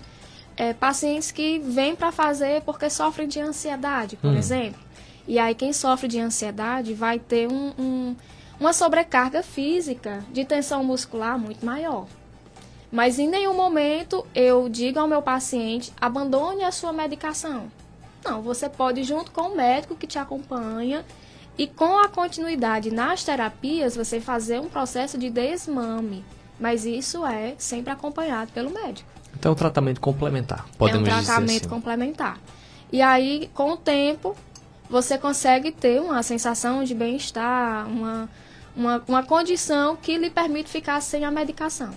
É, 0.56 0.72
pacientes 0.72 1.30
que 1.30 1.58
vêm 1.58 1.94
para 1.94 2.10
fazer 2.10 2.62
porque 2.62 2.88
sofrem 2.88 3.28
de 3.28 3.40
ansiedade, 3.40 4.16
por 4.16 4.30
hum. 4.30 4.36
exemplo. 4.36 4.80
E 5.28 5.38
aí 5.38 5.54
quem 5.54 5.72
sofre 5.72 6.08
de 6.08 6.20
ansiedade 6.20 6.94
vai 6.94 7.18
ter 7.18 7.48
um, 7.50 7.72
um, 7.78 8.16
uma 8.58 8.72
sobrecarga 8.72 9.42
física 9.42 10.24
de 10.32 10.44
tensão 10.44 10.82
muscular 10.84 11.38
muito 11.38 11.64
maior. 11.64 12.06
Mas 12.90 13.18
em 13.18 13.28
nenhum 13.28 13.54
momento 13.54 14.26
eu 14.34 14.68
digo 14.68 14.98
ao 14.98 15.08
meu 15.08 15.20
paciente 15.20 15.92
abandone 16.00 16.62
a 16.62 16.70
sua 16.70 16.92
medicação. 16.92 17.70
Não, 18.24 18.40
você 18.40 18.68
pode 18.68 19.04
junto 19.04 19.30
com 19.30 19.42
o 19.42 19.56
médico 19.56 19.96
que 19.96 20.06
te 20.06 20.18
acompanha 20.18 21.04
e 21.58 21.66
com 21.66 21.98
a 21.98 22.08
continuidade 22.08 22.90
nas 22.90 23.24
terapias, 23.24 23.96
você 23.96 24.20
fazer 24.20 24.60
um 24.60 24.68
processo 24.68 25.16
de 25.16 25.30
desmame. 25.30 26.24
Mas 26.58 26.84
isso 26.84 27.24
é 27.26 27.54
sempre 27.58 27.92
acompanhado 27.92 28.52
pelo 28.52 28.70
médico. 28.70 29.08
Então, 29.38 29.50
é 29.50 29.52
um 29.52 29.56
tratamento 29.56 30.00
complementar, 30.00 30.66
podemos 30.78 31.04
dizer 31.04 31.18
É 31.18 31.20
um 31.20 31.24
tratamento 31.24 31.60
assim. 31.60 31.68
complementar. 31.68 32.38
E 32.90 33.02
aí, 33.02 33.50
com 33.52 33.72
o 33.72 33.76
tempo, 33.76 34.34
você 34.88 35.18
consegue 35.18 35.70
ter 35.70 36.00
uma 36.00 36.22
sensação 36.22 36.82
de 36.84 36.94
bem-estar, 36.94 37.86
uma, 37.86 38.28
uma, 38.74 39.02
uma 39.06 39.22
condição 39.22 39.96
que 39.96 40.16
lhe 40.16 40.30
permite 40.30 40.70
ficar 40.70 41.00
sem 41.02 41.24
a 41.24 41.30
medicação. 41.30 41.90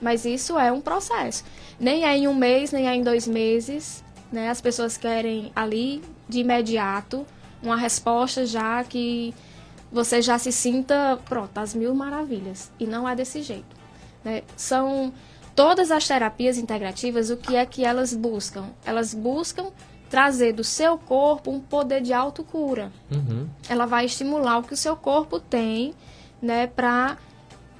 Mas 0.00 0.24
isso 0.24 0.58
é 0.58 0.72
um 0.72 0.80
processo. 0.80 1.44
Nem 1.78 2.04
é 2.04 2.16
em 2.16 2.26
um 2.26 2.34
mês, 2.34 2.72
nem 2.72 2.88
é 2.88 2.94
em 2.94 3.02
dois 3.02 3.28
meses. 3.28 4.02
Né? 4.32 4.48
As 4.48 4.60
pessoas 4.60 4.96
querem 4.96 5.52
ali, 5.54 6.02
de 6.28 6.40
imediato, 6.40 7.26
uma 7.62 7.76
resposta 7.76 8.46
já 8.46 8.82
que 8.84 9.34
você 9.92 10.22
já 10.22 10.38
se 10.38 10.52
sinta, 10.52 11.18
pronto, 11.24 11.56
as 11.58 11.74
mil 11.74 11.94
maravilhas. 11.94 12.70
E 12.78 12.86
não 12.86 13.08
é 13.08 13.14
desse 13.14 13.42
jeito. 13.42 13.76
Né? 14.24 14.42
São 14.56 15.12
todas 15.54 15.90
as 15.90 16.06
terapias 16.06 16.58
integrativas, 16.58 17.30
o 17.30 17.36
que 17.36 17.56
é 17.56 17.66
que 17.66 17.84
elas 17.84 18.14
buscam? 18.14 18.66
Elas 18.84 19.12
buscam 19.12 19.70
trazer 20.08 20.52
do 20.52 20.64
seu 20.64 20.98
corpo 20.98 21.50
um 21.50 21.60
poder 21.60 22.00
de 22.00 22.12
autocura. 22.12 22.92
Uhum. 23.10 23.48
Ela 23.68 23.86
vai 23.86 24.04
estimular 24.04 24.58
o 24.58 24.62
que 24.62 24.74
o 24.74 24.76
seu 24.76 24.96
corpo 24.96 25.38
tem, 25.38 25.94
né, 26.42 26.66
para 26.66 27.16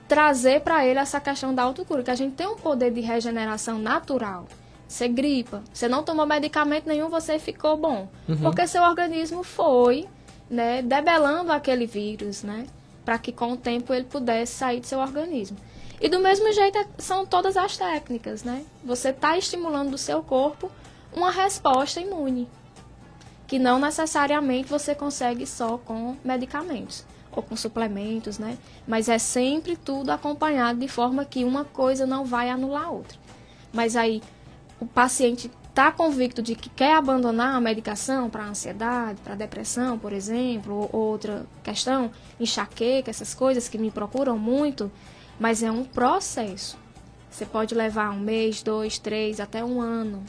trazer 0.07 0.61
para 0.61 0.85
ele 0.85 0.99
essa 0.99 1.21
questão 1.21 1.55
da 1.55 1.63
autocura, 1.63 2.03
que 2.03 2.11
a 2.11 2.15
gente 2.15 2.35
tem 2.35 2.47
um 2.47 2.57
poder 2.57 2.93
de 2.93 3.01
regeneração 3.01 3.79
natural. 3.79 4.47
Você 4.91 5.07
gripa. 5.07 5.63
Você 5.73 5.89
não 5.89 6.03
tomou 6.03 6.27
medicamento 6.27 6.89
nenhum, 6.89 7.09
você 7.09 7.39
ficou 7.39 7.77
bom. 7.77 8.09
Uhum. 8.29 8.37
Porque 8.39 8.67
seu 8.67 8.83
organismo 8.83 9.45
foi, 9.45 10.09
né, 10.51 10.83
debelando 10.83 11.53
aquele 11.53 11.87
vírus, 11.87 12.43
né? 12.43 12.67
Para 13.05 13.17
que 13.17 13.31
com 13.31 13.53
o 13.53 13.57
tempo 13.57 13.95
ele 13.95 14.05
pudesse 14.05 14.53
sair 14.55 14.81
do 14.81 14.87
seu 14.87 14.99
organismo. 14.99 15.57
E 16.01 16.09
do 16.09 16.19
mesmo 16.19 16.53
jeito 16.53 16.77
é, 16.77 16.87
são 16.99 17.25
todas 17.25 17.57
as 17.57 17.77
técnicas, 17.77 18.43
né? 18.43 18.65
Você 18.85 19.11
está 19.11 19.39
estimulando 19.39 19.93
do 19.93 19.99
seu 19.99 20.25
corpo 20.25 20.69
uma 21.13 21.31
resposta 21.31 22.01
imune, 22.01 22.49
que 23.47 23.61
não 23.61 23.79
necessariamente 23.79 24.69
você 24.69 24.93
consegue 24.93 25.47
só 25.47 25.79
com 25.79 26.17
medicamentos 26.25 27.05
ou 27.31 27.45
com 27.45 27.57
suplementos, 27.57 28.41
né? 28.41 28.59
Mas 28.89 29.09
é 29.09 29.19
sempre 29.19 29.77
tudo 29.77 30.11
acompanhado 30.11 30.81
de 30.81 30.89
forma 30.89 31.25
que 31.25 31.45
uma 31.45 31.65
coisa 31.65 32.07
não 32.07 32.25
vai 32.25 32.51
anular 32.51 32.87
a 32.87 32.91
outra. 32.91 33.17
Mas 33.73 33.95
aí 33.95 34.21
o 34.81 34.87
paciente 34.87 35.51
está 35.69 35.93
convicto 35.93 36.43
de 36.43 36.55
que 36.55 36.69
quer 36.69 36.95
abandonar 36.95 37.55
a 37.55 37.61
medicação 37.61 38.29
para 38.29 38.45
ansiedade, 38.45 39.21
para 39.21 39.35
depressão, 39.35 39.99
por 39.99 40.13
exemplo, 40.13 40.89
ou 40.93 41.01
outra 41.11 41.47
questão, 41.63 42.11
enxaqueca, 42.41 43.11
essas 43.11 43.35
coisas 43.35 43.69
que 43.69 43.79
me 43.79 43.91
procuram 43.91 44.39
muito, 44.39 44.91
mas 45.39 45.63
é 45.63 45.71
um 45.71 45.85
processo. 45.85 46.77
Você 47.31 47.47
pode 47.47 47.75
levar 47.75 48.11
um 48.11 48.19
mês, 48.19 48.63
dois, 48.63 48.99
três, 48.99 49.39
até 49.39 49.65
um 49.65 49.81
ano. 49.81 50.25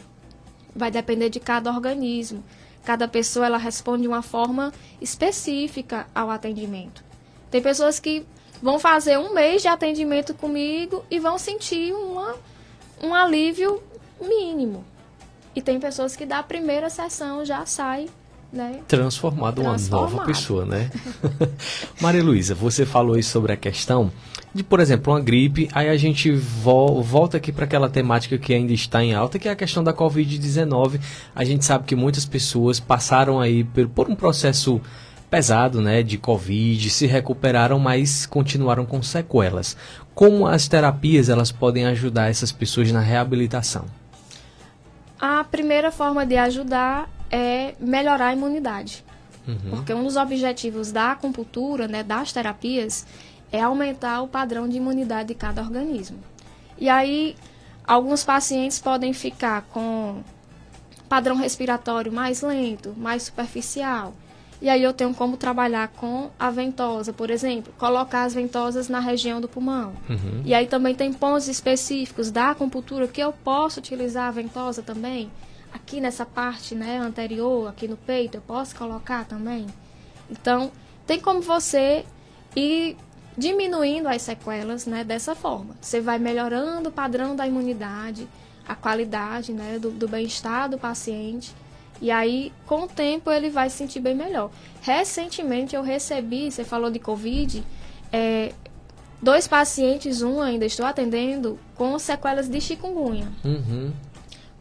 Vai 0.75 0.91
depender 0.91 1.29
de 1.29 1.39
cada 1.39 1.72
organismo. 1.72 2.43
Cada 2.84 3.08
pessoa 3.08 3.46
ela 3.46 3.58
responde 3.58 4.03
de 4.03 4.08
uma 4.08 4.22
forma 4.22 4.72
específica 5.00 6.08
ao 6.13 6.29
atendimento. 6.29 7.03
Tem 7.50 7.62
pessoas 7.62 8.00
que 8.00 8.25
vão 8.62 8.79
fazer 8.79 9.17
um 9.17 9.34
mês 9.34 9.62
de 9.62 9.67
atendimento 9.67 10.34
comigo 10.34 11.03
e 11.10 11.20
vão 11.20 11.38
sentir 11.38 11.93
uma, 11.93 12.36
um 13.01 13.13
alívio 13.13 13.81
mínimo. 14.22 14.84
E 15.56 15.62
tem 15.62 15.80
pessoas 15.80 16.16
que 16.16 16.25
da 16.25 16.42
primeira 16.42 16.90
sessão 16.90 17.44
já 17.44 17.66
sai 17.66 18.10
né? 18.51 18.82
Transformado, 18.88 19.62
uma 19.62 19.78
nova 19.90 20.25
pessoa, 20.25 20.66
né? 20.66 20.92
Maria 22.01 22.24
Luísa, 22.24 22.54
você 22.54 22.86
falou 22.86 23.16
aí 23.16 23.24
sobre 23.24 23.54
a 23.54 23.58
questão 23.58 24.12
de, 24.54 24.63
por 24.63 24.82
exemplo, 24.82 25.13
uma 25.13 25.22
gripe, 25.22 25.70
aí 25.72 25.88
a 25.88 25.96
gente 25.96 26.30
vo 26.32 27.01
volta 27.01 27.38
aqui 27.38 27.51
para 27.51 27.63
aquela 27.63 27.90
temática 27.90 28.38
que 28.38 28.54
ainda 28.54 28.74
está 28.74 29.01
em 29.01 29.13
alta, 29.13 29.40
que 29.40 29.48
é 29.48 29.51
a 29.51 29.56
questão 29.56 29.82
da 29.82 29.94
Covid-19. 29.94 31.00
A 31.34 31.46
gente 31.46 31.63
sabe 31.63 31.86
que 31.86 31.96
muitas 31.96 32.25
pessoas 32.25 32.78
passaram 32.78 33.40
aí 33.40 33.63
por, 33.63 33.88
por 33.88 34.10
um 34.10 34.16
processo 34.16 34.82
pesado, 35.30 35.80
né, 35.80 36.04
de 36.04 36.18
Covid, 36.18 36.90
se 36.90 37.08
recuperaram, 37.08 37.80
mas 37.80 38.25
continuaram 38.25 38.86
com 38.86 39.01
sequelas. 39.01 39.78
Como 40.13 40.46
as 40.46 40.68
terapias 40.68 41.30
elas 41.30 41.54
podem 41.54 41.86
ajudar 41.86 42.30
essas 42.30 42.51
pessoas 42.51 42.92
na 42.92 43.00
reabilitação? 43.00 43.86
A 45.22 45.44
primeira 45.44 45.92
forma 45.92 46.25
de 46.25 46.36
ajudar 46.36 47.08
é 47.30 47.75
melhorar 47.80 48.30
a 48.30 48.34
imunidade. 48.34 49.06
Uhum. 49.48 49.70
Porque 49.70 49.94
um 49.94 50.04
dos 50.04 50.16
objetivos 50.16 50.92
da 50.92 51.12
acupuntura, 51.12 51.88
né, 51.88 52.01
das 52.01 52.34
terapias, 52.34 53.06
é 53.51 53.62
aumentar 53.62 54.24
o 54.24 54.28
padrão 54.28 54.68
de 54.68 54.78
imunidade 54.78 55.28
de 55.30 55.36
cada 55.36 55.62
organismo. 55.62 56.18
E 56.75 56.90
aí, 56.90 57.36
alguns 57.86 58.24
pacientes 58.24 58.80
podem 58.80 59.13
ficar 59.13 59.62
com 59.72 60.24
padrão 61.08 61.36
respiratório 61.36 62.12
mais 62.12 62.42
lento, 62.42 62.96
mais 62.98 63.24
superficial. 63.24 64.16
E 64.62 64.70
aí 64.70 64.84
eu 64.84 64.94
tenho 64.94 65.13
como 65.13 65.38
trabalhar 65.38 65.88
com 65.88 66.30
a 66.38 66.51
ventosa, 66.51 67.12
por 67.12 67.32
exemplo, 67.32 67.74
colocar 67.80 68.24
as 68.24 68.34
ventosas 68.36 68.88
na 68.88 69.00
região 69.00 69.41
do 69.41 69.48
pulmão. 69.48 69.94
Uhum. 70.08 70.44
E 70.46 70.53
aí 70.53 70.68
também 70.68 70.94
tem 70.94 71.12
pontos 71.12 71.48
específicos 71.48 72.30
da 72.30 72.51
acupuntura 72.51 73.08
que 73.08 73.20
eu 73.20 73.34
posso 73.34 73.80
utilizar 73.80 74.27
a 74.27 74.32
ventosa 74.32 74.84
também. 74.84 75.32
Aqui 75.74 76.00
nessa 76.00 76.27
parte 76.27 76.75
né, 76.75 77.00
anterior, 77.00 77.70
aqui 77.70 77.88
no 77.88 77.98
peito, 77.98 78.38
eu 78.38 78.41
posso 78.41 78.75
colocar 78.75 79.25
também. 79.25 79.65
Então, 80.30 80.72
tem 81.08 81.20
como 81.20 81.41
você 81.41 82.06
ir 82.56 82.95
diminuindo 83.36 84.08
as 84.08 84.21
sequelas 84.21 84.86
né, 84.86 85.04
dessa 85.04 85.34
forma. 85.34 85.76
Você 85.82 86.00
vai 86.00 86.19
melhorando 86.19 86.89
o 86.89 86.91
padrão 86.91 87.36
da 87.36 87.47
imunidade, 87.47 88.28
a 88.67 88.76
qualidade 88.76 89.54
né, 89.54 89.80
do, 89.80 89.89
do 89.89 90.08
bem-estar 90.08 90.69
do 90.69 90.78
paciente 90.78 91.52
e 92.02 92.10
aí, 92.10 92.52
com 92.66 92.86
o 92.86 92.88
tempo, 92.88 93.30
ele 93.30 93.52
vai 93.52 93.70
se 93.70 93.78
sentir 93.78 94.00
bem 94.00 94.16
melhor. 94.16 94.50
Recentemente, 94.82 95.76
eu 95.76 95.84
recebi, 95.84 96.52
você 96.52 96.64
falou 96.64 96.90
de 96.90 96.98
Covid, 96.98 97.64
é, 98.12 98.52
dois 99.22 99.48
pacientes, 99.48 100.24
um 100.24 100.42
ainda 100.42 100.66
estou 100.66 100.84
atendendo, 100.84 101.60
com 101.76 101.98
sequelas 102.00 102.50
de 102.50 102.60
chikungunya. 102.60 103.28
Uhum. 103.46 103.94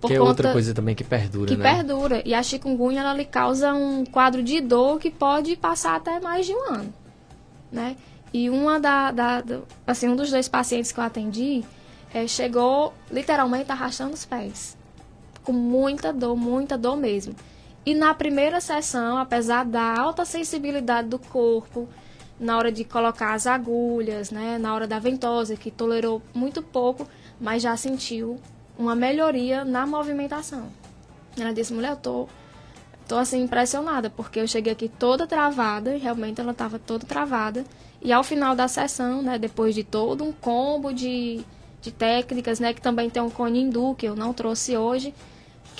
que 0.06 0.12
é 0.12 0.20
outra 0.20 0.52
coisa 0.52 0.74
também 0.74 0.94
que 0.94 1.02
perdura, 1.02 1.46
que 1.46 1.56
né? 1.56 1.74
perdura. 1.74 2.22
E 2.26 2.34
a 2.34 2.42
chikungunya, 2.42 3.00
ela 3.00 3.14
lhe 3.14 3.24
causa 3.24 3.72
um 3.72 4.04
quadro 4.04 4.42
de 4.42 4.60
dor 4.60 5.00
que 5.00 5.10
pode 5.10 5.56
passar 5.56 5.96
até 5.96 6.20
mais 6.20 6.44
de 6.44 6.52
um 6.52 6.74
ano, 6.74 6.92
né? 7.72 7.96
E 8.34 8.50
uma 8.50 8.78
da, 8.78 9.10
da, 9.10 9.40
da 9.40 9.60
assim, 9.86 10.08
um 10.08 10.14
dos 10.14 10.30
dois 10.30 10.46
pacientes 10.46 10.92
que 10.92 11.00
eu 11.00 11.04
atendi 11.04 11.64
é, 12.12 12.26
chegou 12.26 12.92
literalmente 13.10 13.72
arrastando 13.72 14.12
os 14.12 14.26
pés 14.26 14.78
com 15.50 15.52
muita 15.52 16.12
dor, 16.12 16.36
muita 16.36 16.78
dor 16.78 16.96
mesmo. 16.96 17.34
E 17.84 17.92
na 17.92 18.14
primeira 18.14 18.60
sessão, 18.60 19.18
apesar 19.18 19.64
da 19.64 19.98
alta 19.98 20.24
sensibilidade 20.24 21.08
do 21.08 21.18
corpo, 21.18 21.88
na 22.38 22.56
hora 22.56 22.70
de 22.70 22.84
colocar 22.84 23.34
as 23.34 23.48
agulhas, 23.48 24.30
né, 24.30 24.58
na 24.58 24.72
hora 24.72 24.86
da 24.86 25.00
ventosa, 25.00 25.56
que 25.56 25.68
tolerou 25.68 26.22
muito 26.32 26.62
pouco, 26.62 27.08
mas 27.40 27.62
já 27.62 27.76
sentiu 27.76 28.38
uma 28.78 28.94
melhoria 28.94 29.64
na 29.64 29.84
movimentação. 29.84 30.68
Ela 31.36 31.52
disse, 31.52 31.72
mulher, 31.72 31.90
eu 31.90 31.96
tô, 31.96 32.28
tô 33.08 33.16
assim 33.16 33.42
impressionada, 33.42 34.08
porque 34.08 34.38
eu 34.38 34.46
cheguei 34.46 34.72
aqui 34.72 34.88
toda 34.88 35.26
travada, 35.26 35.96
realmente 35.96 36.40
ela 36.40 36.52
estava 36.52 36.78
toda 36.78 37.04
travada. 37.04 37.64
E 38.00 38.12
ao 38.12 38.22
final 38.22 38.54
da 38.54 38.68
sessão, 38.68 39.20
né, 39.20 39.36
depois 39.36 39.74
de 39.74 39.82
todo 39.82 40.22
um 40.22 40.32
combo 40.32 40.92
de, 40.92 41.40
de 41.82 41.90
técnicas, 41.90 42.60
né, 42.60 42.72
que 42.72 42.80
também 42.80 43.10
tem 43.10 43.20
um 43.20 43.30
cone 43.30 43.60
hindu, 43.60 43.96
que 43.96 44.06
eu 44.06 44.14
não 44.14 44.32
trouxe 44.32 44.76
hoje, 44.76 45.12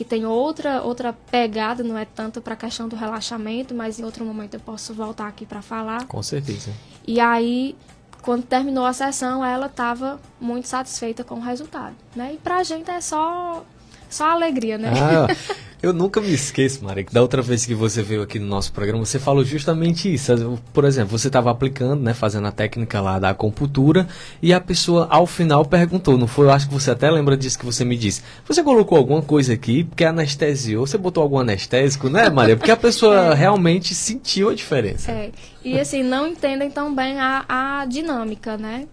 que 0.00 0.04
tem 0.06 0.24
outra 0.24 0.80
outra 0.82 1.12
pegada, 1.12 1.84
não 1.84 1.98
é 1.98 2.06
tanto 2.06 2.40
para 2.40 2.54
a 2.54 2.56
questão 2.56 2.88
do 2.88 2.96
relaxamento, 2.96 3.74
mas 3.74 4.00
em 4.00 4.02
outro 4.02 4.24
momento 4.24 4.54
eu 4.54 4.60
posso 4.60 4.94
voltar 4.94 5.28
aqui 5.28 5.44
para 5.44 5.60
falar. 5.60 6.06
Com 6.06 6.22
certeza. 6.22 6.72
E 7.06 7.20
aí, 7.20 7.76
quando 8.22 8.44
terminou 8.44 8.86
a 8.86 8.94
sessão, 8.94 9.44
ela 9.44 9.66
estava 9.66 10.18
muito 10.40 10.66
satisfeita 10.66 11.22
com 11.22 11.34
o 11.34 11.40
resultado, 11.40 11.94
né? 12.16 12.32
E 12.32 12.38
para 12.38 12.56
a 12.56 12.62
gente 12.62 12.90
é 12.90 12.98
só 12.98 13.62
só 14.10 14.30
alegria, 14.30 14.76
né? 14.76 14.92
Ah, 14.94 15.28
eu 15.80 15.92
nunca 15.92 16.20
me 16.20 16.32
esqueço, 16.32 16.84
Maria, 16.84 17.04
que 17.04 17.14
da 17.14 17.22
outra 17.22 17.40
vez 17.40 17.64
que 17.64 17.74
você 17.74 18.02
veio 18.02 18.22
aqui 18.22 18.38
no 18.38 18.46
nosso 18.46 18.72
programa, 18.72 19.04
você 19.04 19.18
falou 19.18 19.44
justamente 19.44 20.12
isso. 20.12 20.60
Por 20.72 20.84
exemplo, 20.84 21.16
você 21.16 21.28
estava 21.28 21.50
aplicando, 21.50 22.02
né, 22.02 22.12
fazendo 22.12 22.48
a 22.48 22.52
técnica 22.52 23.00
lá 23.00 23.18
da 23.18 23.30
acupuntura, 23.30 24.08
e 24.42 24.52
a 24.52 24.60
pessoa 24.60 25.06
ao 25.08 25.26
final 25.26 25.64
perguntou, 25.64 26.18
não 26.18 26.26
foi? 26.26 26.46
Eu 26.46 26.50
acho 26.50 26.68
que 26.68 26.74
você 26.74 26.90
até 26.90 27.10
lembra 27.10 27.36
disso 27.36 27.58
que 27.58 27.64
você 27.64 27.84
me 27.84 27.96
disse. 27.96 28.22
Você 28.46 28.62
colocou 28.62 28.98
alguma 28.98 29.22
coisa 29.22 29.54
aqui, 29.54 29.84
porque 29.84 30.04
anestesiou, 30.04 30.86
você 30.86 30.98
botou 30.98 31.22
algum 31.22 31.38
anestésico, 31.38 32.10
né, 32.10 32.28
Maria? 32.28 32.56
Porque 32.56 32.72
a 32.72 32.76
pessoa 32.76 33.32
é. 33.32 33.34
realmente 33.34 33.94
sentiu 33.94 34.50
a 34.50 34.54
diferença. 34.54 35.12
É. 35.12 35.30
E 35.64 35.78
assim, 35.78 36.02
não 36.02 36.26
entendem 36.26 36.70
tão 36.70 36.94
bem 36.94 37.20
a, 37.20 37.44
a 37.48 37.86
dinâmica, 37.86 38.56
né? 38.56 38.88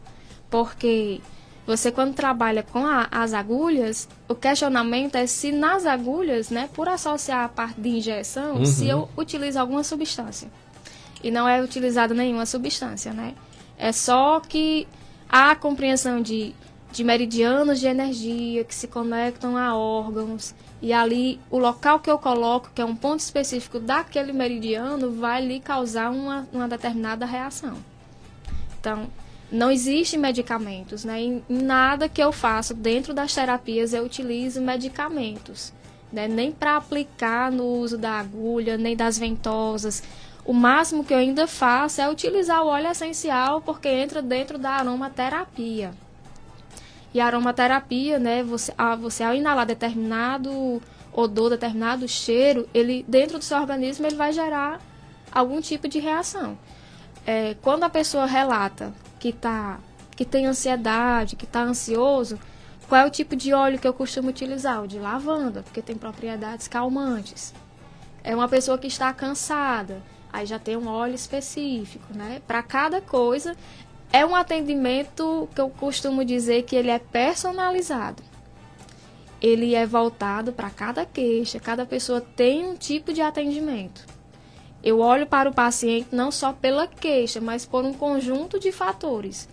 Porque 0.49 1.19
você, 1.67 1.91
quando 1.91 2.13
trabalha 2.15 2.63
com 2.63 2.87
a, 2.87 3.09
as 3.11 3.33
agulhas, 3.33 4.07
o 4.25 4.33
questionamento 4.33 5.15
é 5.15 5.27
se 5.27 5.51
nas 5.51 5.85
agulhas, 5.85 6.49
né, 6.49 6.69
por 6.73 6.87
associar 6.87 7.43
a 7.43 7.49
parte 7.49 7.81
de 7.81 7.89
injeção, 7.89 8.55
uhum. 8.55 8.65
se 8.65 8.87
eu 8.87 9.09
utilizo 9.17 9.59
alguma 9.59 9.83
substância. 9.83 10.49
E 11.21 11.29
não 11.29 11.45
é 11.45 11.61
utilizada 11.61 12.13
nenhuma 12.13 12.45
substância, 12.45 13.11
né? 13.11 13.35
É 13.77 13.91
só 13.91 14.39
que 14.39 14.87
há 15.27 15.51
a 15.51 15.55
compreensão 15.57 16.21
de, 16.21 16.55
de 16.89 17.03
meridianos 17.03 17.81
de 17.81 17.87
energia 17.87 18.63
que 18.63 18.73
se 18.73 18.87
conectam 18.87 19.57
a 19.57 19.75
órgãos. 19.75 20.55
E 20.81 20.93
ali, 20.93 21.37
o 21.49 21.57
local 21.57 21.99
que 21.99 22.09
eu 22.09 22.17
coloco, 22.17 22.69
que 22.73 22.81
é 22.81 22.85
um 22.85 22.95
ponto 22.95 23.19
específico 23.19 23.77
daquele 23.77 24.31
meridiano, 24.31 25.11
vai 25.11 25.45
lhe 25.45 25.59
causar 25.59 26.11
uma, 26.11 26.47
uma 26.53 26.67
determinada 26.67 27.25
reação. 27.25 27.75
Então, 28.79 29.07
não 29.51 29.71
existem 29.71 30.19
medicamentos, 30.19 31.05
né? 31.05 31.21
Em 31.21 31.43
nada 31.47 32.09
que 32.09 32.21
eu 32.21 32.31
faço 32.31 32.73
dentro 32.73 33.13
das 33.13 33.33
terapias 33.33 33.93
eu 33.93 34.03
utilizo 34.03 34.61
medicamentos, 34.61 35.73
né? 36.11 36.27
Nem 36.27 36.51
para 36.51 36.75
aplicar 36.75 37.51
no 37.51 37.65
uso 37.65 37.97
da 37.97 38.19
agulha, 38.19 38.77
nem 38.77 38.95
das 38.95 39.17
ventosas. 39.17 40.03
O 40.45 40.53
máximo 40.53 41.03
que 41.03 41.13
eu 41.13 41.17
ainda 41.17 41.47
faço 41.47 42.01
é 42.01 42.09
utilizar 42.09 42.63
o 42.63 42.67
óleo 42.67 42.87
essencial 42.87 43.61
porque 43.61 43.87
entra 43.87 44.21
dentro 44.21 44.57
da 44.57 44.71
aromaterapia. 44.71 45.91
E 47.13 47.19
a 47.19 47.25
aromaterapia, 47.25 48.19
né, 48.19 48.43
você, 48.43 48.73
você 48.99 49.23
ao 49.23 49.33
inalar 49.33 49.65
determinado 49.65 50.81
odor, 51.11 51.49
determinado 51.49 52.07
cheiro, 52.07 52.67
ele 52.73 53.03
dentro 53.07 53.39
do 53.39 53.43
seu 53.43 53.57
organismo 53.57 54.05
ele 54.05 54.15
vai 54.15 54.31
gerar 54.31 54.79
algum 55.31 55.59
tipo 55.61 55.87
de 55.87 55.99
reação. 55.99 56.57
É, 57.25 57.55
quando 57.61 57.83
a 57.83 57.89
pessoa 57.89 58.25
relata 58.25 58.93
que 59.19 59.33
tá 59.33 59.79
que 60.15 60.25
tem 60.25 60.47
ansiedade, 60.47 61.35
que 61.35 61.45
está 61.45 61.61
ansioso, 61.61 62.39
Qual 62.87 63.01
é 63.01 63.05
o 63.05 63.09
tipo 63.11 63.35
de 63.35 63.53
óleo 63.53 63.77
que 63.77 63.87
eu 63.87 63.93
costumo 63.93 64.29
utilizar? 64.29 64.81
O 64.81 64.87
de 64.87 64.97
lavanda, 64.97 65.61
porque 65.61 65.81
tem 65.81 65.97
propriedades 65.97 66.69
calmantes. 66.69 67.53
É 68.23 68.33
uma 68.33 68.47
pessoa 68.47 68.77
que 68.77 68.87
está 68.87 69.11
cansada, 69.13 70.01
aí 70.31 70.45
já 70.45 70.57
tem 70.57 70.77
um 70.77 70.87
óleo 70.87 71.13
específico, 71.13 72.05
né? 72.15 72.41
Para 72.47 72.63
cada 72.63 73.01
coisa, 73.01 73.57
é 74.11 74.25
um 74.25 74.33
atendimento 74.33 75.49
que 75.53 75.59
eu 75.59 75.69
costumo 75.69 76.23
dizer 76.23 76.63
que 76.63 76.77
ele 76.77 76.89
é 76.89 76.97
personalizado. 76.97 78.23
Ele 79.41 79.75
é 79.75 79.85
voltado 79.85 80.53
para 80.53 80.69
cada 80.69 81.05
queixa, 81.05 81.59
cada 81.59 81.85
pessoa 81.85 82.21
tem 82.21 82.65
um 82.65 82.75
tipo 82.75 83.11
de 83.11 83.21
atendimento. 83.21 84.05
Eu 84.87 84.99
olho 84.99 85.27
para 85.27 85.49
o 85.49 85.53
paciente 85.53 86.15
não 86.15 86.31
só 86.31 86.53
pela 86.53 86.87
queixa, 86.87 87.41
mas 87.41 87.65
por 87.65 87.83
um 87.83 87.91
conjunto 87.91 88.57
de 88.57 88.71
fatores, 88.71 89.49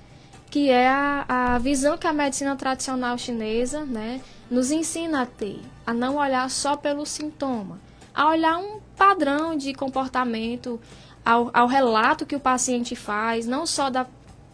que 0.49 0.71
é 0.71 0.89
a, 0.89 1.25
a 1.27 1.59
visão 1.59 1.99
que 1.99 2.07
a 2.07 2.13
medicina 2.13 2.55
tradicional 2.55 3.19
chinesa 3.19 3.85
né, 3.85 4.21
nos 4.49 4.71
ensina 4.71 5.23
a 5.23 5.27
ter, 5.27 5.59
a 5.85 5.93
não 5.93 6.19
olhar 6.19 6.49
só 6.49 6.77
pelo 6.77 7.05
sintoma, 7.05 7.81
a 8.15 8.29
olhar 8.29 8.59
um 8.59 8.79
padrão 8.97 9.57
de 9.57 9.75
comportamento, 9.75 10.81
ao, 11.25 11.51
ao 11.53 11.67
relato 11.67 12.25
que 12.25 12.37
o 12.37 12.41
paciente 12.41 12.95
faz, 12.95 13.45
não 13.45 13.67
só 13.67 13.91
da 13.91 14.07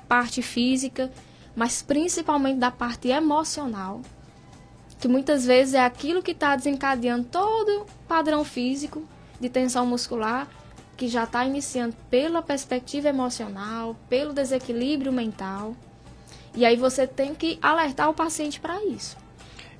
parte 0.08 0.40
física, 0.40 1.12
mas 1.54 1.82
principalmente 1.82 2.56
da 2.56 2.70
parte 2.70 3.08
emocional, 3.08 4.00
que 4.98 5.06
muitas 5.06 5.44
vezes 5.44 5.74
é 5.74 5.84
aquilo 5.84 6.22
que 6.22 6.30
está 6.30 6.56
desencadeando 6.56 7.24
todo 7.24 7.82
o 7.82 7.86
padrão 8.08 8.42
físico 8.46 9.02
de 9.38 9.50
tensão 9.50 9.84
muscular, 9.84 10.48
que 11.00 11.08
já 11.08 11.24
está 11.24 11.46
iniciando 11.46 11.96
pela 12.10 12.42
perspectiva 12.42 13.08
emocional, 13.08 13.96
pelo 14.06 14.34
desequilíbrio 14.34 15.10
mental. 15.10 15.74
E 16.54 16.62
aí 16.62 16.76
você 16.76 17.06
tem 17.06 17.34
que 17.34 17.58
alertar 17.62 18.10
o 18.10 18.12
paciente 18.12 18.60
para 18.60 18.84
isso. 18.84 19.16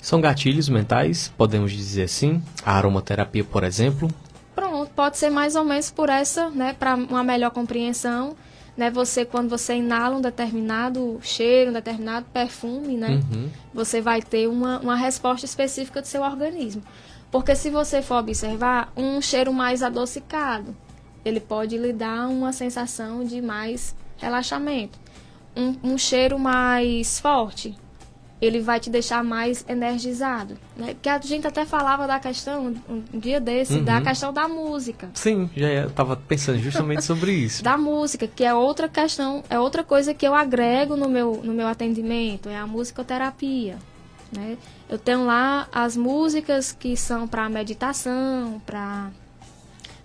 São 0.00 0.18
gatilhos 0.18 0.70
mentais, 0.70 1.30
podemos 1.36 1.72
dizer 1.72 2.04
assim? 2.04 2.42
A 2.64 2.74
aromaterapia, 2.74 3.44
por 3.44 3.64
exemplo? 3.64 4.08
Pronto, 4.54 4.90
pode 4.96 5.18
ser 5.18 5.28
mais 5.28 5.56
ou 5.56 5.62
menos 5.62 5.90
por 5.90 6.08
essa, 6.08 6.48
né, 6.48 6.72
para 6.72 6.94
uma 6.94 7.22
melhor 7.22 7.50
compreensão 7.50 8.34
né? 8.74 8.90
Você 8.90 9.26
quando 9.26 9.50
você 9.50 9.74
inala 9.74 10.16
um 10.16 10.22
determinado 10.22 11.18
cheiro, 11.22 11.68
um 11.68 11.74
determinado 11.74 12.24
perfume, 12.32 12.96
né? 12.96 13.20
Uhum. 13.30 13.50
Você 13.74 14.00
vai 14.00 14.22
ter 14.22 14.48
uma, 14.48 14.78
uma 14.78 14.96
resposta 14.96 15.44
específica 15.44 16.00
do 16.00 16.06
seu 16.06 16.22
organismo. 16.22 16.82
Porque 17.30 17.54
se 17.54 17.68
você 17.68 18.00
for 18.00 18.20
observar 18.20 18.90
um 18.96 19.20
cheiro 19.20 19.52
mais 19.52 19.82
adocicado, 19.82 20.74
ele 21.24 21.40
pode 21.40 21.76
lhe 21.76 21.92
dar 21.92 22.28
uma 22.28 22.52
sensação 22.52 23.24
de 23.24 23.40
mais 23.40 23.94
relaxamento. 24.16 24.98
Um, 25.56 25.92
um 25.92 25.98
cheiro 25.98 26.38
mais 26.38 27.18
forte, 27.18 27.76
ele 28.40 28.60
vai 28.60 28.80
te 28.80 28.88
deixar 28.88 29.22
mais 29.22 29.64
energizado. 29.68 30.56
Né? 30.76 30.94
Porque 30.94 31.08
a 31.08 31.18
gente 31.20 31.46
até 31.46 31.66
falava 31.66 32.06
da 32.06 32.18
questão, 32.18 32.74
um 32.88 33.02
dia 33.18 33.40
desse, 33.40 33.74
uhum. 33.74 33.84
da 33.84 34.00
questão 34.00 34.32
da 34.32 34.48
música. 34.48 35.10
Sim, 35.12 35.50
já 35.54 35.86
estava 35.86 36.16
pensando 36.16 36.58
justamente 36.58 37.04
sobre 37.04 37.32
isso. 37.32 37.62
da 37.64 37.76
música, 37.76 38.26
que 38.26 38.44
é 38.44 38.54
outra 38.54 38.88
questão, 38.88 39.44
é 39.50 39.58
outra 39.58 39.84
coisa 39.84 40.14
que 40.14 40.26
eu 40.26 40.34
agrego 40.34 40.96
no 40.96 41.08
meu, 41.08 41.40
no 41.44 41.52
meu 41.52 41.66
atendimento, 41.66 42.48
é 42.48 42.56
a 42.56 42.66
musicoterapia. 42.66 43.76
Né? 44.32 44.56
Eu 44.88 44.98
tenho 44.98 45.26
lá 45.26 45.68
as 45.72 45.96
músicas 45.96 46.72
que 46.72 46.96
são 46.96 47.28
para 47.28 47.48
meditação, 47.48 48.60
para 48.64 49.10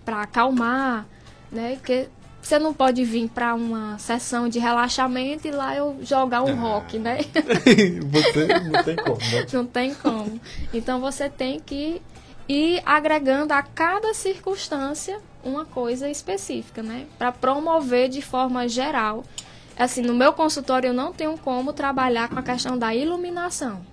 acalmar, 0.05 1.05
né? 1.51 1.77
Que 1.83 2.07
você 2.45 2.59
não 2.59 2.73
pode 2.73 3.03
vir 3.03 3.27
para 3.29 3.55
uma 3.55 3.97
sessão 3.97 4.47
de 4.47 4.59
relaxamento 4.59 5.47
e 5.47 5.51
lá 5.51 5.75
eu 5.75 5.97
jogar 6.03 6.43
um 6.43 6.51
ah. 6.51 6.61
rock, 6.61 6.99
né? 6.99 7.17
não 8.71 8.83
tem 8.83 8.95
como, 8.95 9.17
né? 9.17 9.45
Não 9.51 9.65
tem 9.65 9.95
como. 9.95 10.39
Então 10.71 11.01
você 11.01 11.27
tem 11.27 11.59
que 11.59 12.01
ir 12.47 12.83
agregando 12.85 13.51
a 13.51 13.63
cada 13.63 14.13
circunstância 14.13 15.19
uma 15.43 15.65
coisa 15.65 16.07
específica, 16.07 16.83
né? 16.83 17.07
Para 17.17 17.31
promover 17.31 18.09
de 18.09 18.21
forma 18.21 18.67
geral. 18.67 19.23
Assim, 19.77 20.01
no 20.01 20.13
meu 20.13 20.31
consultório 20.31 20.89
eu 20.89 20.93
não 20.93 21.11
tenho 21.11 21.37
como 21.39 21.73
trabalhar 21.73 22.29
com 22.29 22.37
a 22.37 22.43
questão 22.43 22.77
da 22.77 22.93
iluminação. 22.93 23.83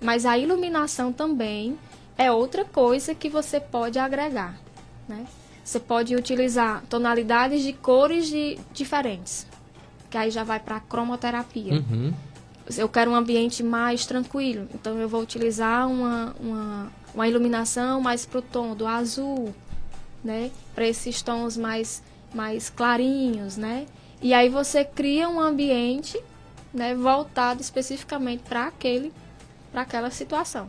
Mas 0.00 0.26
a 0.26 0.36
iluminação 0.36 1.12
também 1.12 1.78
é 2.18 2.32
outra 2.32 2.64
coisa 2.64 3.14
que 3.14 3.28
você 3.28 3.60
pode 3.60 3.98
agregar, 3.98 4.56
né? 5.08 5.24
Você 5.64 5.78
pode 5.78 6.16
utilizar 6.16 6.82
tonalidades 6.88 7.62
de 7.62 7.72
cores 7.72 8.26
de, 8.26 8.58
diferentes, 8.72 9.46
que 10.10 10.16
aí 10.16 10.30
já 10.30 10.42
vai 10.42 10.58
para 10.58 10.76
a 10.76 10.80
cromoterapia. 10.80 11.74
Uhum. 11.74 12.12
Eu 12.76 12.88
quero 12.88 13.10
um 13.10 13.14
ambiente 13.14 13.62
mais 13.62 14.06
tranquilo, 14.06 14.68
então 14.74 14.98
eu 14.98 15.08
vou 15.08 15.20
utilizar 15.20 15.88
uma, 15.88 16.34
uma, 16.40 16.92
uma 17.14 17.28
iluminação 17.28 18.00
mais 18.00 18.24
para 18.24 18.38
o 18.38 18.42
tom 18.42 18.74
do 18.74 18.86
azul, 18.86 19.54
né? 20.22 20.50
Para 20.74 20.86
esses 20.86 21.22
tons 21.22 21.56
mais, 21.56 22.02
mais 22.34 22.70
clarinhos, 22.70 23.56
né? 23.56 23.86
E 24.20 24.32
aí 24.32 24.48
você 24.48 24.84
cria 24.84 25.28
um 25.28 25.40
ambiente 25.40 26.18
né, 26.72 26.94
voltado 26.94 27.60
especificamente 27.60 28.42
para 28.48 28.66
aquele 28.66 29.12
para 29.72 29.82
aquela 29.82 30.10
situação. 30.10 30.68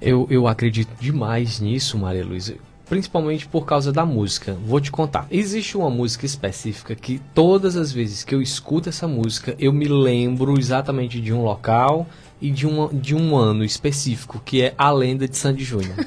Eu, 0.00 0.26
eu 0.30 0.46
acredito 0.46 0.90
demais 1.00 1.58
nisso, 1.58 1.98
Maria 1.98 2.24
Luísa 2.24 2.56
principalmente 2.88 3.46
por 3.46 3.66
causa 3.66 3.92
da 3.92 4.06
música. 4.06 4.56
Vou 4.64 4.80
te 4.80 4.90
contar. 4.90 5.26
Existe 5.30 5.76
uma 5.76 5.90
música 5.90 6.24
específica 6.24 6.94
que 6.94 7.20
todas 7.34 7.76
as 7.76 7.92
vezes 7.92 8.24
que 8.24 8.34
eu 8.34 8.40
escuto 8.40 8.88
essa 8.88 9.06
música, 9.06 9.54
eu 9.58 9.72
me 9.72 9.86
lembro 9.86 10.58
exatamente 10.58 11.20
de 11.20 11.32
um 11.32 11.42
local 11.42 12.06
e 12.40 12.50
de, 12.50 12.66
uma, 12.66 12.88
de 12.88 13.14
um 13.14 13.36
ano 13.36 13.64
específico, 13.64 14.40
que 14.44 14.62
é 14.62 14.74
A 14.78 14.90
Lenda 14.90 15.26
de 15.26 15.36
Sandy 15.36 15.64
Júnior. 15.64 15.96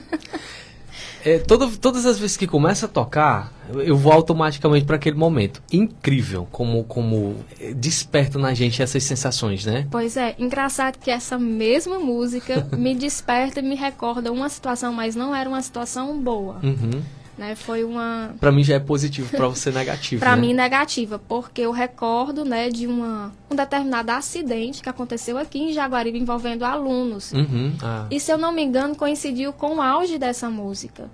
É, 1.26 1.40
toda, 1.40 1.68
todas 1.78 2.06
as 2.06 2.18
vezes 2.18 2.38
que 2.38 2.48
começa 2.48 2.86
a 2.86 2.90
tocar, 2.90 3.52
eu 3.74 3.98
vou 3.98 4.12
automaticamente 4.12 4.86
para 4.86 4.96
aquele 4.96 5.16
momento. 5.18 5.62
Incrível 5.72 6.48
como, 6.52 6.84
como 6.86 7.36
desperta 7.76 8.40
na 8.40 8.54
gente 8.54 8.82
essas 8.82 9.04
sensações, 9.04 9.66
né? 9.66 9.88
Pois 9.92 10.18
é, 10.18 10.36
engraçado 10.40 10.98
que 10.98 11.12
essa 11.12 11.38
mesma 11.38 12.00
música 12.00 12.68
me 12.78 12.96
desperta 12.96 13.60
e 13.60 13.64
me 13.64 13.76
recorda 13.76 14.32
uma 14.32 14.50
situação, 14.50 14.94
mas 14.94 15.16
não 15.16 15.36
era 15.36 15.50
uma 15.50 15.62
situação 15.62 16.20
boa. 16.20 16.60
Uhum. 16.64 17.02
Né? 17.40 17.56
Foi 17.56 17.86
uma. 17.86 18.36
Para 18.38 18.52
mim 18.52 18.66
já 18.66 18.76
é 18.76 18.80
positivo, 18.80 19.30
para 19.30 19.48
você 19.48 19.72
negativo. 19.72 20.20
para 20.20 20.36
né? 20.36 20.42
mim 20.42 20.54
negativa, 20.54 21.18
porque 21.18 21.62
eu 21.62 21.72
recordo, 21.72 22.44
né, 22.44 22.70
de 22.70 22.86
uma 22.86 23.32
um 23.50 23.56
determinado 23.56 24.12
acidente 24.12 24.84
que 24.84 24.90
aconteceu 24.90 25.38
aqui 25.38 25.58
em 25.58 25.72
Jaguaribe 25.72 26.20
envolvendo 26.20 26.66
alunos. 26.66 27.32
Uhum. 27.32 27.72
Ah. 27.82 28.08
E 28.12 28.20
se 28.20 28.30
eu 28.30 28.38
não 28.38 28.52
me 28.52 28.62
engano 28.62 28.94
coincidiu 28.94 29.54
com 29.54 29.78
o 29.78 29.82
auge 29.82 30.18
dessa 30.18 30.50
música. 30.50 31.10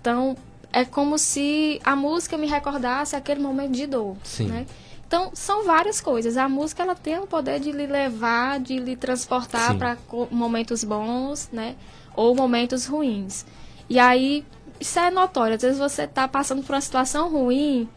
Então 0.00 0.34
é 0.72 0.82
como 0.82 1.18
se 1.18 1.78
a 1.84 1.94
música 1.94 2.38
me 2.38 2.46
recordasse 2.46 3.14
aquele 3.14 3.42
momento 3.42 3.72
de 3.72 3.86
dor, 3.86 4.16
Sim. 4.24 4.46
né? 4.46 4.66
Então, 5.06 5.30
são 5.34 5.66
várias 5.66 6.00
coisas. 6.00 6.38
A 6.38 6.48
música 6.48 6.82
ela 6.82 6.94
tem 6.94 7.18
o 7.18 7.26
poder 7.26 7.60
de 7.60 7.70
lhe 7.70 7.86
levar, 7.86 8.58
de 8.58 8.78
lhe 8.78 8.96
transportar 8.96 9.76
para 9.76 9.98
momentos 10.30 10.82
bons, 10.82 11.50
né? 11.52 11.76
Ou 12.16 12.34
momentos 12.34 12.86
ruins. 12.86 13.44
E 13.90 13.98
aí, 13.98 14.42
isso 14.82 14.98
é 14.98 15.10
notório. 15.10 15.56
Às 15.56 15.62
vezes 15.62 15.78
você 15.78 16.02
está 16.02 16.28
passando 16.28 16.62
por 16.62 16.74
uma 16.74 16.80
situação 16.80 17.30
ruim 17.30 17.88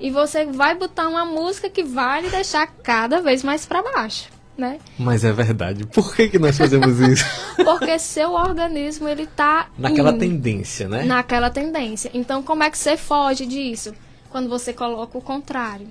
e 0.00 0.10
você 0.10 0.46
vai 0.46 0.74
botar 0.74 1.08
uma 1.08 1.24
música 1.24 1.68
que 1.68 1.82
vai 1.82 2.22
lhe 2.22 2.30
deixar 2.30 2.66
cada 2.66 3.20
vez 3.20 3.42
mais 3.42 3.66
para 3.66 3.82
baixo. 3.82 4.30
Né? 4.56 4.80
Mas 4.98 5.22
é 5.22 5.32
verdade. 5.32 5.86
Por 5.86 6.16
que, 6.16 6.28
que 6.28 6.38
nós 6.38 6.58
fazemos 6.58 6.98
isso? 6.98 7.24
Porque 7.64 7.96
seu 7.98 8.32
organismo 8.32 9.06
ele 9.06 9.26
tá 9.26 9.68
naquela 9.78 10.12
tendência, 10.12 10.88
né? 10.88 11.04
Naquela 11.04 11.48
tendência. 11.48 12.10
Então 12.12 12.42
como 12.42 12.64
é 12.64 12.70
que 12.70 12.78
você 12.78 12.96
foge 12.96 13.46
disso? 13.46 13.92
Quando 14.30 14.48
você 14.48 14.72
coloca 14.72 15.16
o 15.16 15.22
contrário. 15.22 15.88